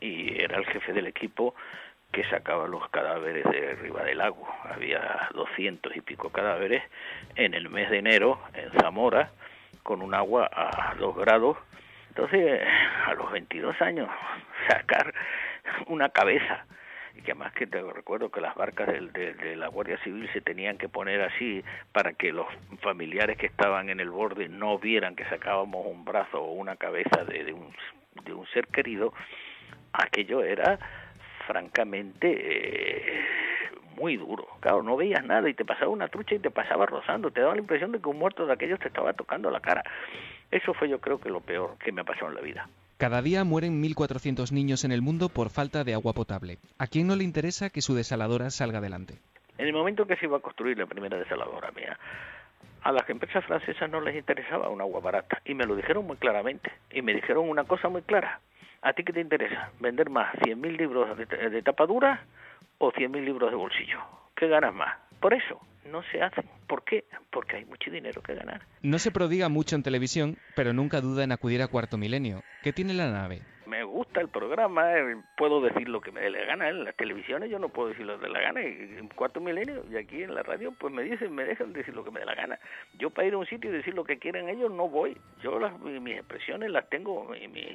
y 0.00 0.40
era 0.40 0.56
el 0.56 0.64
jefe 0.64 0.94
del 0.94 1.06
equipo 1.06 1.54
que 2.10 2.24
sacaba 2.30 2.66
los 2.66 2.88
cadáveres 2.88 3.44
de 3.44 3.74
Ribadelago. 3.74 4.48
Había 4.62 5.28
200 5.34 5.94
y 5.96 6.00
pico 6.00 6.30
cadáveres 6.30 6.82
en 7.36 7.52
el 7.52 7.68
mes 7.68 7.90
de 7.90 7.98
enero 7.98 8.40
en 8.54 8.70
Zamora 8.80 9.32
con 9.82 10.00
un 10.00 10.14
agua 10.14 10.48
a 10.50 10.94
2 10.98 11.14
grados. 11.16 11.58
Entonces, 12.08 12.62
a 13.06 13.14
los 13.14 13.32
22 13.32 13.82
años, 13.82 14.08
sacar 14.68 15.14
una 15.86 16.08
cabeza 16.08 16.64
y 17.16 17.22
que 17.22 17.32
además 17.32 17.52
que 17.52 17.66
te 17.66 17.80
recuerdo 17.80 18.30
que 18.30 18.40
las 18.40 18.54
barcas 18.54 18.88
de, 18.88 19.34
de, 19.34 19.56
la 19.56 19.68
Guardia 19.68 19.98
Civil 19.98 20.28
se 20.32 20.40
tenían 20.40 20.78
que 20.78 20.88
poner 20.88 21.20
así 21.22 21.64
para 21.92 22.12
que 22.12 22.32
los 22.32 22.46
familiares 22.80 23.36
que 23.36 23.46
estaban 23.46 23.88
en 23.88 24.00
el 24.00 24.10
borde 24.10 24.48
no 24.48 24.78
vieran 24.78 25.14
que 25.14 25.24
sacábamos 25.26 25.86
un 25.86 26.04
brazo 26.04 26.42
o 26.42 26.52
una 26.52 26.76
cabeza 26.76 27.24
de, 27.24 27.52
un, 27.52 27.72
de 28.24 28.32
un 28.32 28.46
ser 28.48 28.66
querido, 28.66 29.12
aquello 29.92 30.42
era 30.42 30.78
francamente 31.46 32.26
eh, 32.32 33.24
muy 33.96 34.16
duro. 34.16 34.48
Claro, 34.60 34.82
no 34.82 34.96
veías 34.96 35.24
nada 35.24 35.48
y 35.48 35.54
te 35.54 35.64
pasaba 35.64 35.90
una 35.90 36.08
trucha 36.08 36.34
y 36.34 36.40
te 36.40 36.50
pasaba 36.50 36.86
rozando, 36.86 37.30
te 37.30 37.40
daba 37.40 37.54
la 37.54 37.60
impresión 37.60 37.92
de 37.92 38.00
que 38.00 38.08
un 38.08 38.18
muerto 38.18 38.46
de 38.46 38.52
aquellos 38.52 38.80
te 38.80 38.88
estaba 38.88 39.12
tocando 39.12 39.50
la 39.50 39.60
cara. 39.60 39.84
Eso 40.50 40.74
fue 40.74 40.88
yo 40.88 41.00
creo 41.00 41.20
que 41.20 41.30
lo 41.30 41.40
peor 41.40 41.76
que 41.78 41.92
me 41.92 42.04
pasado 42.04 42.28
en 42.28 42.34
la 42.34 42.40
vida. 42.40 42.68
Cada 42.96 43.22
día 43.22 43.42
mueren 43.42 43.82
1.400 43.82 44.52
niños 44.52 44.84
en 44.84 44.92
el 44.92 45.02
mundo 45.02 45.28
por 45.28 45.50
falta 45.50 45.82
de 45.82 45.94
agua 45.94 46.12
potable. 46.12 46.58
¿A 46.78 46.86
quién 46.86 47.08
no 47.08 47.16
le 47.16 47.24
interesa 47.24 47.70
que 47.70 47.82
su 47.82 47.94
desaladora 47.94 48.50
salga 48.50 48.78
adelante? 48.78 49.18
En 49.58 49.66
el 49.66 49.72
momento 49.72 50.06
que 50.06 50.16
se 50.16 50.26
iba 50.26 50.36
a 50.36 50.40
construir 50.40 50.78
la 50.78 50.86
primera 50.86 51.18
desaladora 51.18 51.72
mía, 51.72 51.98
a 52.82 52.92
las 52.92 53.08
empresas 53.10 53.44
francesas 53.46 53.90
no 53.90 54.00
les 54.00 54.14
interesaba 54.14 54.68
un 54.68 54.80
agua 54.80 55.00
barata 55.00 55.42
y 55.44 55.54
me 55.54 55.66
lo 55.66 55.74
dijeron 55.74 56.06
muy 56.06 56.16
claramente 56.18 56.70
y 56.92 57.02
me 57.02 57.14
dijeron 57.14 57.48
una 57.48 57.64
cosa 57.64 57.88
muy 57.88 58.02
clara. 58.02 58.40
¿A 58.82 58.92
ti 58.92 59.02
qué 59.02 59.12
te 59.12 59.20
interesa? 59.20 59.70
¿Vender 59.80 60.08
más 60.08 60.32
100.000 60.36 60.76
libros 60.76 61.16
de, 61.16 61.26
de 61.26 61.62
tapa 61.62 61.86
dura 61.86 62.24
o 62.78 62.92
100.000 62.92 63.24
libros 63.24 63.50
de 63.50 63.56
bolsillo? 63.56 64.00
¿Qué 64.36 64.46
ganas 64.46 64.74
más? 64.74 65.03
Por 65.20 65.34
eso 65.34 65.60
no 65.90 66.02
se 66.10 66.22
hacen. 66.22 66.44
¿Por 66.66 66.84
qué? 66.84 67.04
Porque 67.30 67.56
hay 67.56 67.64
mucho 67.64 67.90
dinero 67.90 68.22
que 68.22 68.34
ganar. 68.34 68.62
No 68.82 68.98
se 68.98 69.10
prodiga 69.10 69.48
mucho 69.48 69.76
en 69.76 69.82
televisión, 69.82 70.36
pero 70.56 70.72
nunca 70.72 71.00
duda 71.00 71.24
en 71.24 71.32
acudir 71.32 71.62
a 71.62 71.68
Cuarto 71.68 71.96
Milenio. 71.98 72.42
¿Qué 72.62 72.72
tiene 72.72 72.94
la 72.94 73.10
nave? 73.10 73.42
Me 73.66 73.82
gusta 73.82 74.20
el 74.20 74.28
programa, 74.28 74.92
eh, 74.92 75.16
puedo 75.36 75.60
decir 75.62 75.88
lo 75.88 76.00
que 76.00 76.12
me 76.12 76.20
dé 76.20 76.30
la 76.30 76.44
gana. 76.44 76.68
En 76.68 76.84
las 76.84 76.94
televisiones 76.96 77.50
yo 77.50 77.58
no 77.58 77.70
puedo 77.70 77.88
decir 77.88 78.04
lo 78.04 78.18
que 78.18 78.22
me 78.22 78.28
dé 78.28 78.32
la 78.34 78.40
gana. 78.40 78.60
En 78.60 79.08
Cuarto 79.08 79.40
Milenio 79.40 79.84
y 79.90 79.96
aquí 79.96 80.22
en 80.22 80.34
la 80.34 80.42
radio 80.42 80.72
pues 80.72 80.92
me 80.92 81.02
dicen, 81.02 81.34
me 81.34 81.44
dejan 81.44 81.72
decir 81.72 81.94
lo 81.94 82.04
que 82.04 82.10
me 82.10 82.20
dé 82.20 82.26
la 82.26 82.34
gana. 82.34 82.58
Yo 82.98 83.10
para 83.10 83.26
ir 83.26 83.34
a 83.34 83.38
un 83.38 83.46
sitio 83.46 83.70
y 83.70 83.74
decir 83.74 83.94
lo 83.94 84.04
que 84.04 84.18
quieren 84.18 84.48
ellos 84.48 84.70
no 84.70 84.88
voy. 84.88 85.16
Yo 85.42 85.58
las, 85.58 85.78
mis 85.80 86.16
expresiones 86.16 86.70
las 86.70 86.88
tengo, 86.90 87.24
mi, 87.24 87.48
mi, 87.48 87.66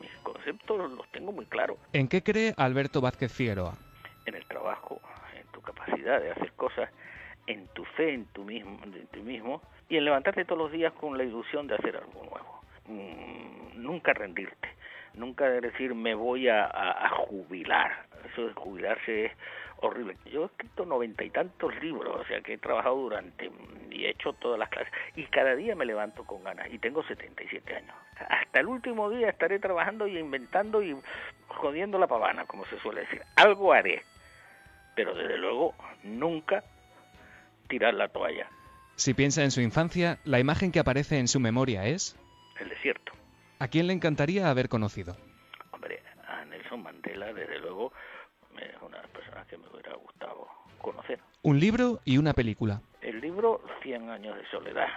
mis 0.00 0.10
conceptos 0.22 0.90
los 0.90 1.10
tengo 1.12 1.32
muy 1.32 1.46
claros. 1.46 1.78
¿En 1.92 2.08
qué 2.08 2.22
cree 2.22 2.52
Alberto 2.56 3.00
Vázquez 3.00 3.32
Figueroa? 3.32 3.74
En 4.26 4.34
el 4.34 4.44
trabajo, 4.46 5.00
tu 5.56 5.62
capacidad 5.62 6.20
de 6.20 6.32
hacer 6.32 6.52
cosas 6.52 6.90
en 7.46 7.66
tu 7.68 7.82
fe 7.96 8.12
en 8.12 8.26
tu 8.26 8.44
mismo, 8.44 8.78
en 8.84 9.06
ti 9.06 9.20
mismo 9.20 9.62
y 9.88 9.96
en 9.96 10.04
levantarte 10.04 10.44
todos 10.44 10.58
los 10.58 10.72
días 10.72 10.92
con 10.92 11.16
la 11.16 11.24
ilusión 11.24 11.66
de 11.66 11.76
hacer 11.76 11.96
algo 11.96 12.22
nuevo. 12.24 12.60
Mm, 12.88 13.82
nunca 13.82 14.12
rendirte, 14.12 14.68
nunca 15.14 15.48
decir 15.48 15.94
me 15.94 16.14
voy 16.14 16.48
a, 16.50 17.08
jubilar. 17.28 18.04
Eso 18.30 18.48
de 18.48 18.52
jubilarse 18.52 19.26
es 19.26 19.32
horrible. 19.78 20.18
Yo 20.26 20.42
he 20.42 20.46
escrito 20.46 20.84
noventa 20.84 21.24
y 21.24 21.30
tantos 21.30 21.74
libros, 21.82 22.20
o 22.20 22.24
sea 22.26 22.42
que 22.42 22.54
he 22.54 22.58
trabajado 22.58 22.96
durante 22.96 23.50
y 23.90 24.04
he 24.04 24.10
hecho 24.10 24.34
todas 24.34 24.58
las 24.58 24.68
clases 24.68 24.92
y 25.14 25.24
cada 25.24 25.54
día 25.54 25.74
me 25.74 25.86
levanto 25.86 26.24
con 26.24 26.44
ganas 26.44 26.70
y 26.70 26.78
tengo 26.78 27.02
77 27.02 27.76
años. 27.76 27.96
Hasta 28.28 28.60
el 28.60 28.66
último 28.66 29.08
día 29.08 29.30
estaré 29.30 29.58
trabajando 29.58 30.06
y 30.06 30.18
inventando 30.18 30.82
y 30.82 30.94
jodiendo 31.48 31.98
la 31.98 32.06
pavana, 32.06 32.44
como 32.44 32.66
se 32.66 32.78
suele 32.80 33.02
decir. 33.02 33.22
Algo 33.36 33.72
haré, 33.72 34.02
pero 34.96 35.14
desde 35.14 35.38
luego 35.38 35.74
nunca 36.02 36.64
tirar 37.68 37.94
la 37.94 38.08
toalla. 38.08 38.48
Si 38.96 39.14
piensa 39.14 39.44
en 39.44 39.50
su 39.52 39.60
infancia, 39.60 40.18
la 40.24 40.40
imagen 40.40 40.72
que 40.72 40.80
aparece 40.80 41.18
en 41.18 41.28
su 41.28 41.38
memoria 41.38 41.86
es... 41.86 42.18
El 42.58 42.70
desierto. 42.70 43.12
¿A 43.58 43.68
quién 43.68 43.86
le 43.86 43.92
encantaría 43.92 44.48
haber 44.48 44.68
conocido? 44.68 45.16
Hombre, 45.70 46.02
a 46.26 46.44
Nelson 46.46 46.82
Mandela, 46.82 47.32
desde 47.32 47.58
luego, 47.58 47.92
es 48.58 48.82
una 48.82 49.02
personas 49.02 49.46
que 49.46 49.58
me 49.58 49.68
hubiera 49.68 49.94
gustado 49.96 50.48
conocer. 50.78 51.20
Un 51.42 51.60
libro 51.60 52.00
y 52.04 52.16
una 52.16 52.32
película. 52.32 52.80
El 53.02 53.20
libro, 53.20 53.60
Cien 53.82 54.08
años 54.08 54.36
de 54.36 54.46
soledad. 54.46 54.88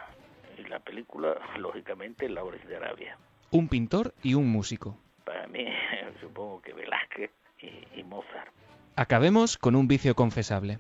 Y 0.57 0.63
la 0.63 0.79
película, 0.79 1.37
lógicamente, 1.57 2.29
Laurens 2.29 2.65
de 2.67 2.77
Arabia. 2.77 3.17
Un 3.51 3.67
pintor 3.67 4.13
y 4.23 4.33
un 4.33 4.47
músico. 4.49 4.97
Para 5.25 5.45
mí, 5.47 5.65
supongo 6.21 6.61
que 6.61 6.73
Velázquez 6.73 7.31
y, 7.59 7.99
y 7.99 8.03
Mozart. 8.03 8.53
Acabemos 8.99 9.57
con 9.57 9.77
un 9.77 9.87
vicio 9.87 10.13
confesable. 10.13 10.77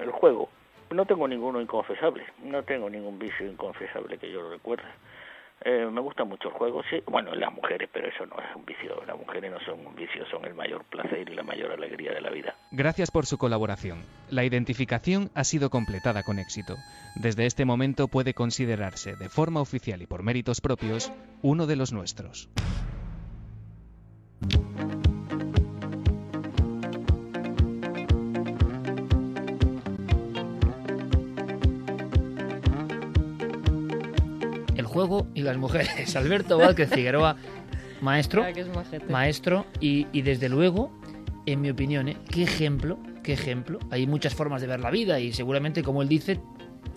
El 0.00 0.12
juego. 0.12 0.48
No 0.92 1.04
tengo 1.06 1.26
ninguno 1.26 1.60
inconfesable, 1.60 2.22
no 2.44 2.62
tengo 2.62 2.88
ningún 2.88 3.18
vicio 3.18 3.50
inconfesable 3.50 4.16
que 4.16 4.30
yo 4.30 4.42
lo 4.42 4.50
recuerde. 4.50 4.84
Eh, 5.64 5.88
me 5.90 6.00
gusta 6.00 6.22
mucho 6.22 6.50
el 6.50 6.54
juego, 6.54 6.84
sí, 6.88 7.02
bueno, 7.06 7.34
las 7.34 7.52
mujeres, 7.52 7.90
pero 7.92 8.06
eso 8.06 8.26
no 8.26 8.36
es 8.38 8.54
un 8.54 8.64
vicio, 8.64 9.02
las 9.04 9.18
mujeres 9.18 9.50
no 9.50 9.58
son 9.66 9.84
un 9.84 9.96
vicio, 9.96 10.24
son 10.30 10.44
el 10.44 10.54
mayor 10.54 10.84
placer 10.84 11.28
y 11.28 11.34
la 11.34 11.42
mayor 11.42 11.72
alegría 11.72 12.12
de 12.12 12.20
la 12.20 12.30
vida. 12.30 12.54
Gracias 12.70 13.10
por 13.10 13.26
su 13.26 13.38
colaboración. 13.38 14.04
La 14.30 14.44
identificación 14.44 15.32
ha 15.34 15.42
sido 15.42 15.68
completada 15.68 16.22
con 16.22 16.38
éxito. 16.38 16.76
Desde 17.16 17.46
este 17.46 17.64
momento 17.64 18.06
puede 18.06 18.34
considerarse, 18.34 19.16
de 19.16 19.28
forma 19.28 19.60
oficial 19.60 20.00
y 20.00 20.06
por 20.06 20.22
méritos 20.22 20.60
propios, 20.60 21.12
uno 21.42 21.66
de 21.66 21.74
los 21.74 21.92
nuestros. 21.92 22.48
Juego 34.98 35.28
y 35.32 35.42
las 35.42 35.56
mujeres. 35.56 36.16
Alberto 36.16 36.58
Vázquez 36.58 36.90
Figueroa, 36.90 37.36
maestro, 38.00 38.44
maestro 39.08 39.64
y, 39.80 40.08
y, 40.12 40.22
desde 40.22 40.48
luego, 40.48 40.92
en 41.46 41.60
mi 41.60 41.70
opinión, 41.70 42.08
¿eh? 42.08 42.16
qué 42.28 42.42
ejemplo, 42.42 42.98
qué 43.22 43.34
ejemplo. 43.34 43.78
Hay 43.92 44.08
muchas 44.08 44.34
formas 44.34 44.60
de 44.60 44.66
ver 44.66 44.80
la 44.80 44.90
vida 44.90 45.20
y 45.20 45.32
seguramente, 45.32 45.84
como 45.84 46.02
él 46.02 46.08
dice, 46.08 46.40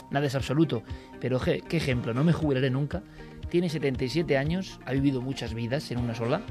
nada 0.10 0.26
es 0.26 0.34
absoluto. 0.34 0.82
Pero 1.20 1.40
qué, 1.40 1.62
qué 1.62 1.78
ejemplo, 1.78 2.12
no 2.16 2.24
me 2.24 2.34
jubilaré 2.34 2.72
nunca. 2.72 3.04
Tiene 3.50 3.70
77 3.70 4.36
años, 4.36 4.80
ha 4.86 4.94
vivido 4.94 5.22
muchas 5.22 5.54
vidas 5.54 5.92
en 5.92 6.00
una 6.00 6.16
sola 6.16 6.42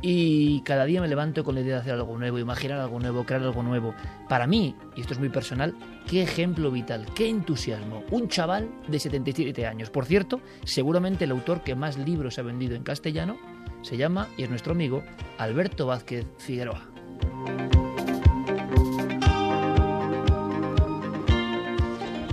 y 0.00 0.60
cada 0.62 0.84
día 0.84 1.00
me 1.00 1.08
levanto 1.08 1.44
con 1.44 1.54
la 1.54 1.60
idea 1.60 1.76
de 1.76 1.80
hacer 1.80 1.94
algo 1.94 2.16
nuevo, 2.18 2.38
imaginar 2.38 2.80
algo 2.80 2.98
nuevo, 3.00 3.24
crear 3.24 3.42
algo 3.42 3.62
nuevo. 3.62 3.94
Para 4.28 4.46
mí, 4.46 4.74
y 4.96 5.00
esto 5.00 5.14
es 5.14 5.18
muy 5.18 5.28
personal, 5.28 5.74
qué 6.08 6.22
ejemplo 6.22 6.70
vital, 6.70 7.06
qué 7.14 7.28
entusiasmo. 7.28 8.04
Un 8.10 8.28
chaval 8.28 8.68
de 8.88 8.98
77 8.98 9.66
años. 9.66 9.90
Por 9.90 10.04
cierto, 10.04 10.40
seguramente 10.64 11.24
el 11.24 11.30
autor 11.30 11.62
que 11.62 11.74
más 11.74 11.98
libros 11.98 12.38
ha 12.38 12.42
vendido 12.42 12.76
en 12.76 12.82
castellano 12.82 13.38
se 13.82 13.96
llama, 13.96 14.28
y 14.36 14.42
es 14.42 14.50
nuestro 14.50 14.72
amigo, 14.72 15.02
Alberto 15.38 15.86
Vázquez 15.86 16.26
Figueroa. 16.38 16.82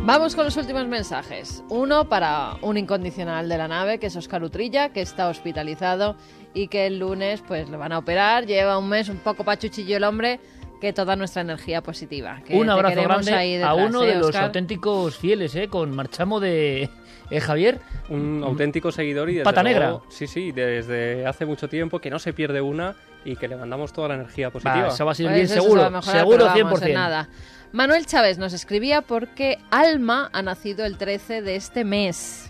Vamos 0.05 0.35
con 0.35 0.45
los 0.45 0.55
últimos 0.55 0.85
mensajes. 0.85 1.63
Uno 1.67 2.07
para 2.07 2.57
un 2.61 2.77
incondicional 2.77 3.49
de 3.49 3.57
la 3.57 3.67
nave, 3.67 3.97
que 3.97 4.05
es 4.05 4.15
Oscar 4.15 4.43
Utrilla, 4.43 4.89
que 4.89 5.01
está 5.01 5.27
hospitalizado 5.29 6.15
y 6.53 6.67
que 6.67 6.85
el 6.85 6.99
lunes 6.99 7.41
pues 7.47 7.67
le 7.69 7.75
van 7.75 7.91
a 7.91 7.97
operar. 7.97 8.45
Lleva 8.45 8.77
un 8.77 8.87
mes 8.87 9.09
un 9.09 9.17
poco 9.17 9.43
pachuchillo 9.43 9.97
el 9.97 10.03
hombre, 10.03 10.39
que 10.79 10.93
toda 10.93 11.15
nuestra 11.15 11.41
energía 11.41 11.81
positiva. 11.81 12.39
Que 12.45 12.55
un 12.55 12.69
abrazo 12.69 13.01
grande 13.01 13.31
detrás, 13.31 13.67
a 13.67 13.73
uno 13.73 14.03
¿eh, 14.03 14.09
de 14.09 14.15
los 14.19 14.35
auténticos 14.35 15.17
fieles, 15.17 15.55
¿eh? 15.55 15.69
con 15.69 15.95
Marchamo 15.95 16.39
de 16.39 16.87
¿Eh, 17.31 17.41
Javier. 17.41 17.79
Un 18.09 18.43
auténtico 18.43 18.91
seguidor 18.91 19.31
y 19.31 19.33
desde 19.33 19.43
Pata 19.43 19.63
luego, 19.63 19.79
negra. 19.79 19.99
Sí, 20.09 20.27
sí, 20.27 20.51
desde 20.51 21.25
hace 21.25 21.47
mucho 21.47 21.67
tiempo 21.67 21.99
que 21.99 22.11
no 22.11 22.19
se 22.19 22.31
pierde 22.31 22.61
una 22.61 22.95
y 23.23 23.35
que 23.35 23.47
le 23.47 23.55
mandamos 23.55 23.91
toda 23.91 24.09
la 24.09 24.13
energía 24.13 24.51
positiva. 24.51 24.83
Va, 24.83 24.87
eso 24.89 25.03
va 25.03 25.13
a 25.13 25.15
ser 25.15 25.33
bien 25.33 25.47
seguro, 25.47 26.01
seguro 26.03 26.47
100%. 26.47 26.93
Nada. 26.93 27.27
Manuel 27.71 28.05
Chávez 28.05 28.37
nos 28.37 28.53
escribía 28.53 29.01
porque 29.01 29.59
Alma 29.69 30.29
ha 30.33 30.41
nacido 30.41 30.85
el 30.85 30.97
13 30.97 31.41
de 31.41 31.55
este 31.55 31.83
mes. 31.83 32.49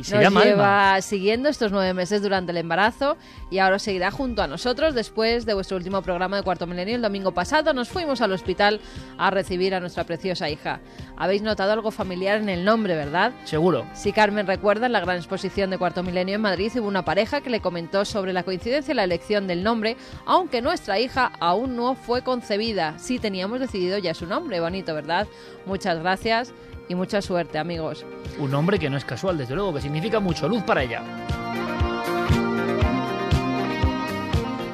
Y 0.00 0.04
se 0.04 0.14
Nos 0.14 0.24
llama 0.24 0.44
lleva 0.44 0.92
Alma. 0.94 1.02
siguiendo 1.02 1.50
estos 1.50 1.72
nueve 1.72 1.92
meses 1.92 2.22
durante 2.22 2.52
el 2.52 2.56
embarazo 2.56 3.18
y 3.50 3.58
ahora 3.58 3.78
seguirá 3.78 4.10
junto 4.10 4.42
a 4.42 4.46
nosotros 4.46 4.94
después 4.94 5.44
de 5.44 5.52
vuestro 5.52 5.76
último 5.76 6.00
programa 6.00 6.38
de 6.38 6.42
Cuarto 6.42 6.66
Milenio. 6.66 6.96
El 6.96 7.02
domingo 7.02 7.32
pasado 7.32 7.74
nos 7.74 7.90
fuimos 7.90 8.22
al 8.22 8.32
hospital 8.32 8.80
a 9.18 9.30
recibir 9.30 9.74
a 9.74 9.80
nuestra 9.80 10.04
preciosa 10.04 10.48
hija. 10.48 10.80
Habéis 11.18 11.42
notado 11.42 11.72
algo 11.72 11.90
familiar 11.90 12.40
en 12.40 12.48
el 12.48 12.64
nombre, 12.64 12.96
¿verdad? 12.96 13.32
Seguro. 13.44 13.84
Si 13.92 14.12
Carmen 14.12 14.46
recuerda, 14.46 14.86
en 14.86 14.92
la 14.92 15.00
gran 15.00 15.18
exposición 15.18 15.68
de 15.68 15.76
Cuarto 15.76 16.02
Milenio 16.02 16.36
en 16.36 16.40
Madrid 16.40 16.72
hubo 16.76 16.88
una 16.88 17.04
pareja 17.04 17.42
que 17.42 17.50
le 17.50 17.60
comentó 17.60 18.06
sobre 18.06 18.32
la 18.32 18.42
coincidencia 18.42 18.92
en 18.92 18.96
la 18.96 19.04
elección 19.04 19.46
del 19.46 19.62
nombre, 19.62 19.98
aunque 20.24 20.62
nuestra 20.62 20.98
hija 20.98 21.30
aún 21.40 21.76
no 21.76 21.94
fue 21.94 22.22
concebida. 22.22 22.98
Sí 22.98 23.18
teníamos 23.18 23.60
decidido 23.60 23.98
ya 23.98 24.14
su 24.14 24.24
nombre, 24.26 24.60
bonito, 24.60 24.94
¿verdad? 24.94 25.28
Muchas 25.66 25.98
gracias 25.98 26.54
y 26.90 26.94
mucha 26.96 27.22
suerte, 27.22 27.56
amigos. 27.56 28.04
Un 28.40 28.50
nombre 28.50 28.76
que 28.76 28.90
no 28.90 28.96
es 28.96 29.04
casual, 29.04 29.38
desde 29.38 29.54
luego, 29.54 29.74
que 29.74 29.80
significa 29.80 30.18
mucho 30.18 30.48
luz 30.48 30.64
para 30.64 30.82
ella. 30.82 31.02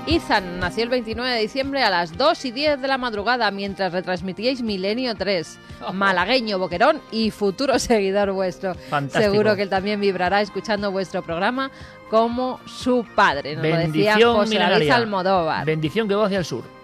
Ethan 0.06 0.58
nació 0.58 0.84
el 0.84 0.88
29 0.88 1.30
de 1.30 1.40
diciembre 1.40 1.82
a 1.82 1.90
las 1.90 2.16
2 2.16 2.46
y 2.46 2.50
10 2.52 2.80
de 2.80 2.88
la 2.88 2.96
madrugada 2.96 3.50
mientras 3.50 3.92
retransmitíais 3.92 4.62
Milenio 4.62 5.14
3. 5.14 5.58
Malagueño, 5.92 6.58
boquerón 6.58 7.02
y 7.10 7.30
futuro 7.30 7.78
seguidor 7.78 8.32
vuestro. 8.32 8.74
Fantástico. 8.74 9.30
Seguro 9.32 9.54
que 9.54 9.62
él 9.62 9.68
también 9.68 10.00
vibrará 10.00 10.40
escuchando 10.40 10.90
vuestro 10.90 11.22
programa 11.22 11.70
como 12.08 12.60
su 12.64 13.04
padre. 13.14 13.56
Nos 13.56 13.62
lo 13.62 13.76
decía 13.76 14.16
Bendición 14.16 14.36
José. 14.36 14.90
Almodóvar. 14.90 15.66
Bendición 15.66 16.08
que 16.08 16.14
va 16.14 16.26
hacia 16.26 16.38
el 16.38 16.46
sur. 16.46 16.75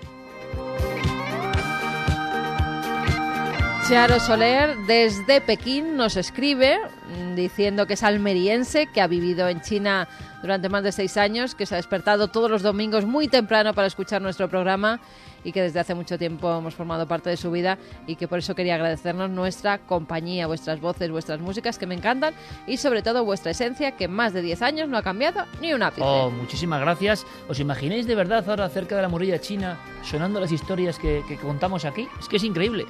Charo 3.88 4.20
Soler 4.20 4.76
desde 4.86 5.40
Pekín 5.40 5.96
nos 5.96 6.16
escribe 6.16 6.78
mm, 6.78 7.34
diciendo 7.34 7.84
que 7.86 7.94
es 7.94 8.04
almeriense, 8.04 8.86
que 8.86 9.00
ha 9.00 9.08
vivido 9.08 9.48
en 9.48 9.60
China 9.60 10.06
durante 10.40 10.68
más 10.68 10.84
de 10.84 10.92
seis 10.92 11.16
años, 11.16 11.56
que 11.56 11.66
se 11.66 11.74
ha 11.74 11.78
despertado 11.78 12.28
todos 12.28 12.48
los 12.48 12.62
domingos 12.62 13.06
muy 13.06 13.26
temprano 13.26 13.74
para 13.74 13.88
escuchar 13.88 14.22
nuestro 14.22 14.48
programa 14.48 15.00
y 15.42 15.50
que 15.50 15.62
desde 15.62 15.80
hace 15.80 15.96
mucho 15.96 16.16
tiempo 16.16 16.56
hemos 16.56 16.76
formado 16.76 17.08
parte 17.08 17.28
de 17.30 17.36
su 17.36 17.50
vida 17.50 17.76
y 18.06 18.14
que 18.14 18.28
por 18.28 18.38
eso 18.38 18.54
quería 18.54 18.76
agradecernos 18.76 19.30
nuestra 19.30 19.78
compañía, 19.78 20.46
vuestras 20.46 20.80
voces, 20.80 21.10
vuestras 21.10 21.40
músicas 21.40 21.76
que 21.76 21.86
me 21.86 21.96
encantan 21.96 22.34
y 22.68 22.76
sobre 22.76 23.02
todo 23.02 23.24
vuestra 23.24 23.50
esencia 23.50 23.92
que 23.96 24.04
en 24.04 24.12
más 24.12 24.32
de 24.32 24.42
10 24.42 24.62
años 24.62 24.88
no 24.88 24.96
ha 24.96 25.02
cambiado 25.02 25.44
ni 25.60 25.72
un 25.72 25.82
ápice. 25.82 26.02
Oh, 26.06 26.30
muchísimas 26.30 26.80
gracias. 26.80 27.26
¿Os 27.48 27.58
imagináis 27.58 28.06
de 28.06 28.14
verdad 28.14 28.48
ahora 28.48 28.68
cerca 28.68 28.94
de 28.94 29.02
la 29.02 29.08
muralla 29.08 29.40
china 29.40 29.76
sonando 30.02 30.38
las 30.38 30.52
historias 30.52 31.00
que, 31.00 31.24
que 31.26 31.36
contamos 31.36 31.84
aquí? 31.84 32.06
Es 32.20 32.28
que 32.28 32.36
es 32.36 32.44
increíble. 32.44 32.86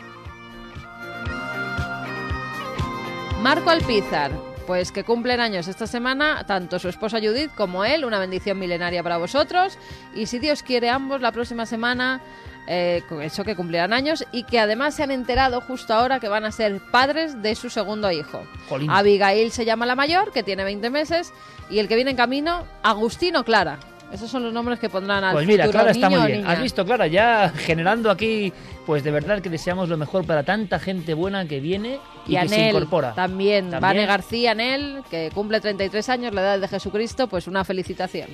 Marco 3.42 3.70
Alpizar, 3.70 4.30
pues 4.68 4.92
que 4.92 5.02
cumplen 5.02 5.40
años 5.40 5.66
esta 5.66 5.88
semana, 5.88 6.44
tanto 6.46 6.78
su 6.78 6.88
esposa 6.88 7.18
Judith 7.18 7.50
como 7.56 7.84
él, 7.84 8.04
una 8.04 8.20
bendición 8.20 8.56
milenaria 8.56 9.02
para 9.02 9.16
vosotros. 9.18 9.76
Y 10.14 10.26
si 10.26 10.38
Dios 10.38 10.62
quiere, 10.62 10.88
ambos 10.88 11.20
la 11.20 11.32
próxima 11.32 11.66
semana, 11.66 12.20
eh, 12.68 13.02
con 13.08 13.20
eso 13.20 13.42
que 13.42 13.56
cumplirán 13.56 13.92
años 13.92 14.24
y 14.30 14.44
que 14.44 14.60
además 14.60 14.94
se 14.94 15.02
han 15.02 15.10
enterado 15.10 15.60
justo 15.60 15.92
ahora 15.92 16.20
que 16.20 16.28
van 16.28 16.44
a 16.44 16.52
ser 16.52 16.80
padres 16.92 17.42
de 17.42 17.56
su 17.56 17.68
segundo 17.68 18.12
hijo. 18.12 18.46
Jolín. 18.68 18.88
Abigail 18.88 19.50
se 19.50 19.64
llama 19.64 19.86
la 19.86 19.96
mayor, 19.96 20.30
que 20.30 20.44
tiene 20.44 20.62
20 20.62 20.90
meses, 20.90 21.32
y 21.68 21.80
el 21.80 21.88
que 21.88 21.96
viene 21.96 22.12
en 22.12 22.16
camino, 22.16 22.64
Agustino 22.84 23.42
Clara. 23.42 23.80
Esos 24.12 24.30
son 24.30 24.42
los 24.42 24.52
nombres 24.52 24.78
que 24.78 24.90
pondrán 24.90 25.24
al 25.24 25.32
Pues 25.32 25.46
mira, 25.46 25.64
futuro 25.64 25.84
Clara 25.84 25.90
está 25.92 26.10
muy 26.10 26.26
bien. 26.32 26.46
Has 26.46 26.60
visto, 26.60 26.84
Clara, 26.84 27.06
ya 27.06 27.48
generando 27.48 28.10
aquí, 28.10 28.52
pues 28.84 29.02
de 29.02 29.10
verdad 29.10 29.40
que 29.40 29.48
deseamos 29.48 29.88
lo 29.88 29.96
mejor 29.96 30.26
para 30.26 30.42
tanta 30.42 30.78
gente 30.78 31.14
buena 31.14 31.46
que 31.46 31.60
viene 31.60 31.98
y, 32.26 32.36
Y 32.36 32.40
que 32.40 32.48
se 32.48 32.54
Anel 32.56 32.68
incorpora. 32.76 33.14
también, 33.14 33.70
También. 33.70 33.80
Vane 33.80 34.06
García 34.06 34.50
Anel, 34.50 35.02
que 35.10 35.30
cumple 35.34 35.60
33 35.60 36.08
años, 36.10 36.34
la 36.34 36.42
edad 36.42 36.60
de 36.60 36.68
Jesucristo, 36.68 37.26
pues 37.26 37.46
una 37.46 37.64
felicitación. 37.64 38.28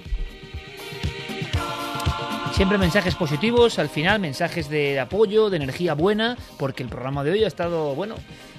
Siempre 2.53 2.77
mensajes 2.77 3.15
positivos, 3.15 3.79
al 3.79 3.89
final 3.89 4.19
mensajes 4.19 4.69
de 4.69 4.99
apoyo, 4.99 5.49
de 5.49 5.59
energía 5.59 5.95
buena, 5.95 6.37
porque 6.59 6.83
el 6.83 6.89
programa 6.89 7.23
de 7.23 7.31
hoy 7.31 7.45
ha 7.45 7.47
estado, 7.47 7.95
bueno, 7.95 8.17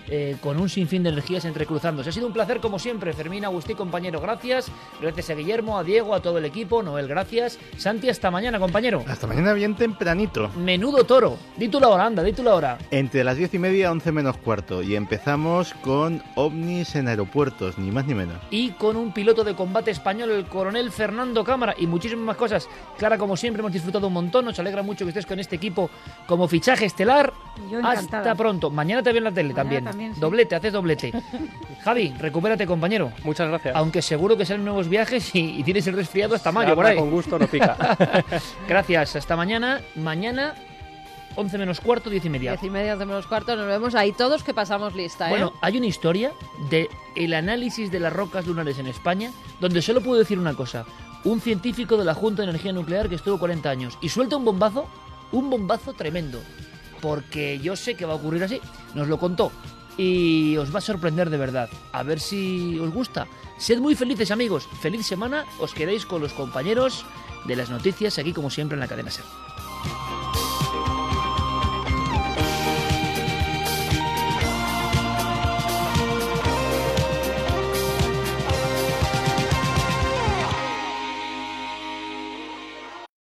eh, 0.09 0.37
con 0.41 0.59
un 0.59 0.69
sinfín 0.69 1.03
de 1.03 1.09
energías 1.09 1.45
entrecruzándose. 1.45 2.09
Ha 2.09 2.13
sido 2.13 2.27
un 2.27 2.33
placer 2.33 2.59
como 2.59 2.79
siempre, 2.79 3.13
Fermín, 3.13 3.45
Agustín, 3.45 3.75
compañero, 3.75 4.19
gracias. 4.19 4.71
Gracias 5.01 5.29
a 5.29 5.33
Guillermo, 5.33 5.77
a 5.77 5.83
Diego, 5.83 6.13
a 6.13 6.21
todo 6.21 6.37
el 6.37 6.45
equipo, 6.45 6.81
Noel, 6.83 7.07
gracias. 7.07 7.59
Santi, 7.77 8.09
hasta 8.09 8.31
mañana, 8.31 8.59
compañero. 8.59 9.03
Hasta 9.07 9.27
mañana 9.27 9.53
bien 9.53 9.75
tempranito. 9.75 10.49
Menudo 10.57 11.03
toro. 11.03 11.37
Di 11.57 11.67
tú 11.67 11.79
la 11.79 11.89
hora, 11.89 12.05
anda, 12.05 12.23
di 12.23 12.33
tú 12.33 12.43
la 12.43 12.55
hora. 12.55 12.77
Entre 12.91 13.23
las 13.23 13.37
diez 13.37 13.53
y 13.53 13.59
media, 13.59 13.91
once 13.91 14.11
menos 14.11 14.37
cuarto. 14.37 14.81
Y 14.81 14.95
empezamos 14.95 15.73
con 15.81 16.21
ovnis 16.35 16.95
en 16.95 17.07
aeropuertos, 17.07 17.77
ni 17.77 17.91
más 17.91 18.05
ni 18.05 18.13
menos. 18.15 18.37
y 18.51 18.71
con 18.71 18.95
un 18.95 19.13
piloto 19.13 19.43
de 19.43 19.55
combate 19.55 19.91
español, 19.91 20.31
el 20.31 20.45
coronel 20.45 20.91
Fernando 20.91 21.43
Cámara, 21.43 21.75
y 21.77 21.87
muchísimas 21.87 22.25
más 22.25 22.37
cosas. 22.37 22.67
Clara, 22.97 23.17
como 23.17 23.35
siempre, 23.37 23.59
hemos 23.61 23.71
disfrutado 23.73 24.07
un 24.07 24.13
montón. 24.13 24.45
Nos 24.45 24.57
alegra 24.59 24.81
mucho 24.83 25.05
que 25.05 25.09
estés 25.09 25.25
con 25.25 25.39
este 25.39 25.55
equipo 25.55 25.89
como 26.27 26.47
fichaje 26.47 26.85
estelar. 26.85 27.33
Yo. 27.71 27.79
Hasta 27.83 28.35
pronto. 28.35 28.69
Mañana 28.69 29.03
te 29.03 29.11
veo 29.11 29.17
en 29.19 29.23
la 29.25 29.31
tele 29.31 29.53
también. 29.53 29.83
también, 29.83 29.98
sí. 30.13 30.19
Doblete, 30.19 30.55
haces 30.55 30.73
doblete. 30.73 31.11
Javi, 31.83 32.13
recupérate, 32.19 32.65
compañero. 32.65 33.11
Muchas 33.23 33.47
gracias. 33.47 33.75
Aunque 33.75 34.01
seguro 34.01 34.35
que 34.37 34.45
salen 34.45 34.65
nuevos 34.65 34.87
viajes 34.89 35.33
y, 35.35 35.59
y 35.59 35.63
tienes 35.63 35.85
el 35.87 35.95
resfriado 35.95 36.35
hasta 36.35 36.51
mayo 36.51 36.75
por 36.75 36.85
ahí. 36.85 36.97
con 36.97 37.09
gusto, 37.11 37.37
no 37.39 37.47
pica. 37.47 37.77
Gracias, 38.67 39.15
hasta 39.15 39.35
mañana. 39.35 39.81
Mañana, 39.95 40.55
11 41.35 41.57
menos 41.57 41.79
cuarto, 41.79 42.09
10 42.09 42.25
y 42.25 42.29
media. 42.29 42.51
Diez 42.51 42.63
y 42.63 42.69
media, 42.69 42.93
once 42.93 43.05
menos 43.05 43.27
cuarto, 43.27 43.55
nos 43.55 43.67
vemos 43.67 43.95
ahí 43.95 44.11
todos 44.11 44.43
que 44.43 44.53
pasamos 44.53 44.95
lista, 44.95 45.27
¿eh? 45.27 45.29
Bueno, 45.29 45.53
hay 45.61 45.77
una 45.77 45.87
historia 45.87 46.31
de 46.69 46.89
el 47.15 47.33
análisis 47.33 47.91
de 47.91 47.99
las 47.99 48.11
rocas 48.11 48.45
lunares 48.47 48.77
en 48.79 48.87
España, 48.87 49.31
donde 49.59 49.81
solo 49.81 50.01
puedo 50.01 50.19
decir 50.19 50.37
una 50.39 50.53
cosa. 50.53 50.85
Un 51.23 51.41
científico 51.41 51.97
de 51.97 52.05
la 52.05 52.13
Junta 52.13 52.41
de 52.43 52.49
Energía 52.49 52.71
Nuclear 52.73 53.09
que 53.09 53.15
estuvo 53.15 53.37
40 53.39 53.69
años 53.69 53.97
y 54.01 54.09
suelta 54.09 54.37
un 54.37 54.45
bombazo, 54.45 54.87
un 55.31 55.49
bombazo 55.49 55.93
tremendo. 55.93 56.39
Porque 57.01 57.59
yo 57.59 57.75
sé 57.75 57.95
que 57.95 58.05
va 58.05 58.13
a 58.13 58.17
ocurrir 58.17 58.43
así. 58.43 58.59
Nos 58.93 59.07
lo 59.07 59.17
contó. 59.17 59.51
Y 59.99 60.55
os 60.55 60.73
va 60.73 60.77
a 60.77 60.81
sorprender 60.81 61.29
de 61.29 61.35
verdad. 61.35 61.69
A 61.91 62.03
ver 62.03 62.21
si 62.21 62.79
os 62.79 62.89
gusta. 62.93 63.27
Sed 63.57 63.79
muy 63.79 63.95
felices 63.95 64.31
amigos. 64.31 64.65
Feliz 64.79 65.05
semana. 65.05 65.43
Os 65.59 65.73
quedéis 65.73 66.05
con 66.05 66.21
los 66.21 66.31
compañeros 66.31 67.05
de 67.43 67.57
las 67.57 67.69
noticias 67.69 68.17
aquí 68.17 68.31
como 68.31 68.49
siempre 68.49 68.77
en 68.77 68.79
la 68.79 68.87
cadena 68.87 69.11
SER. 69.11 69.25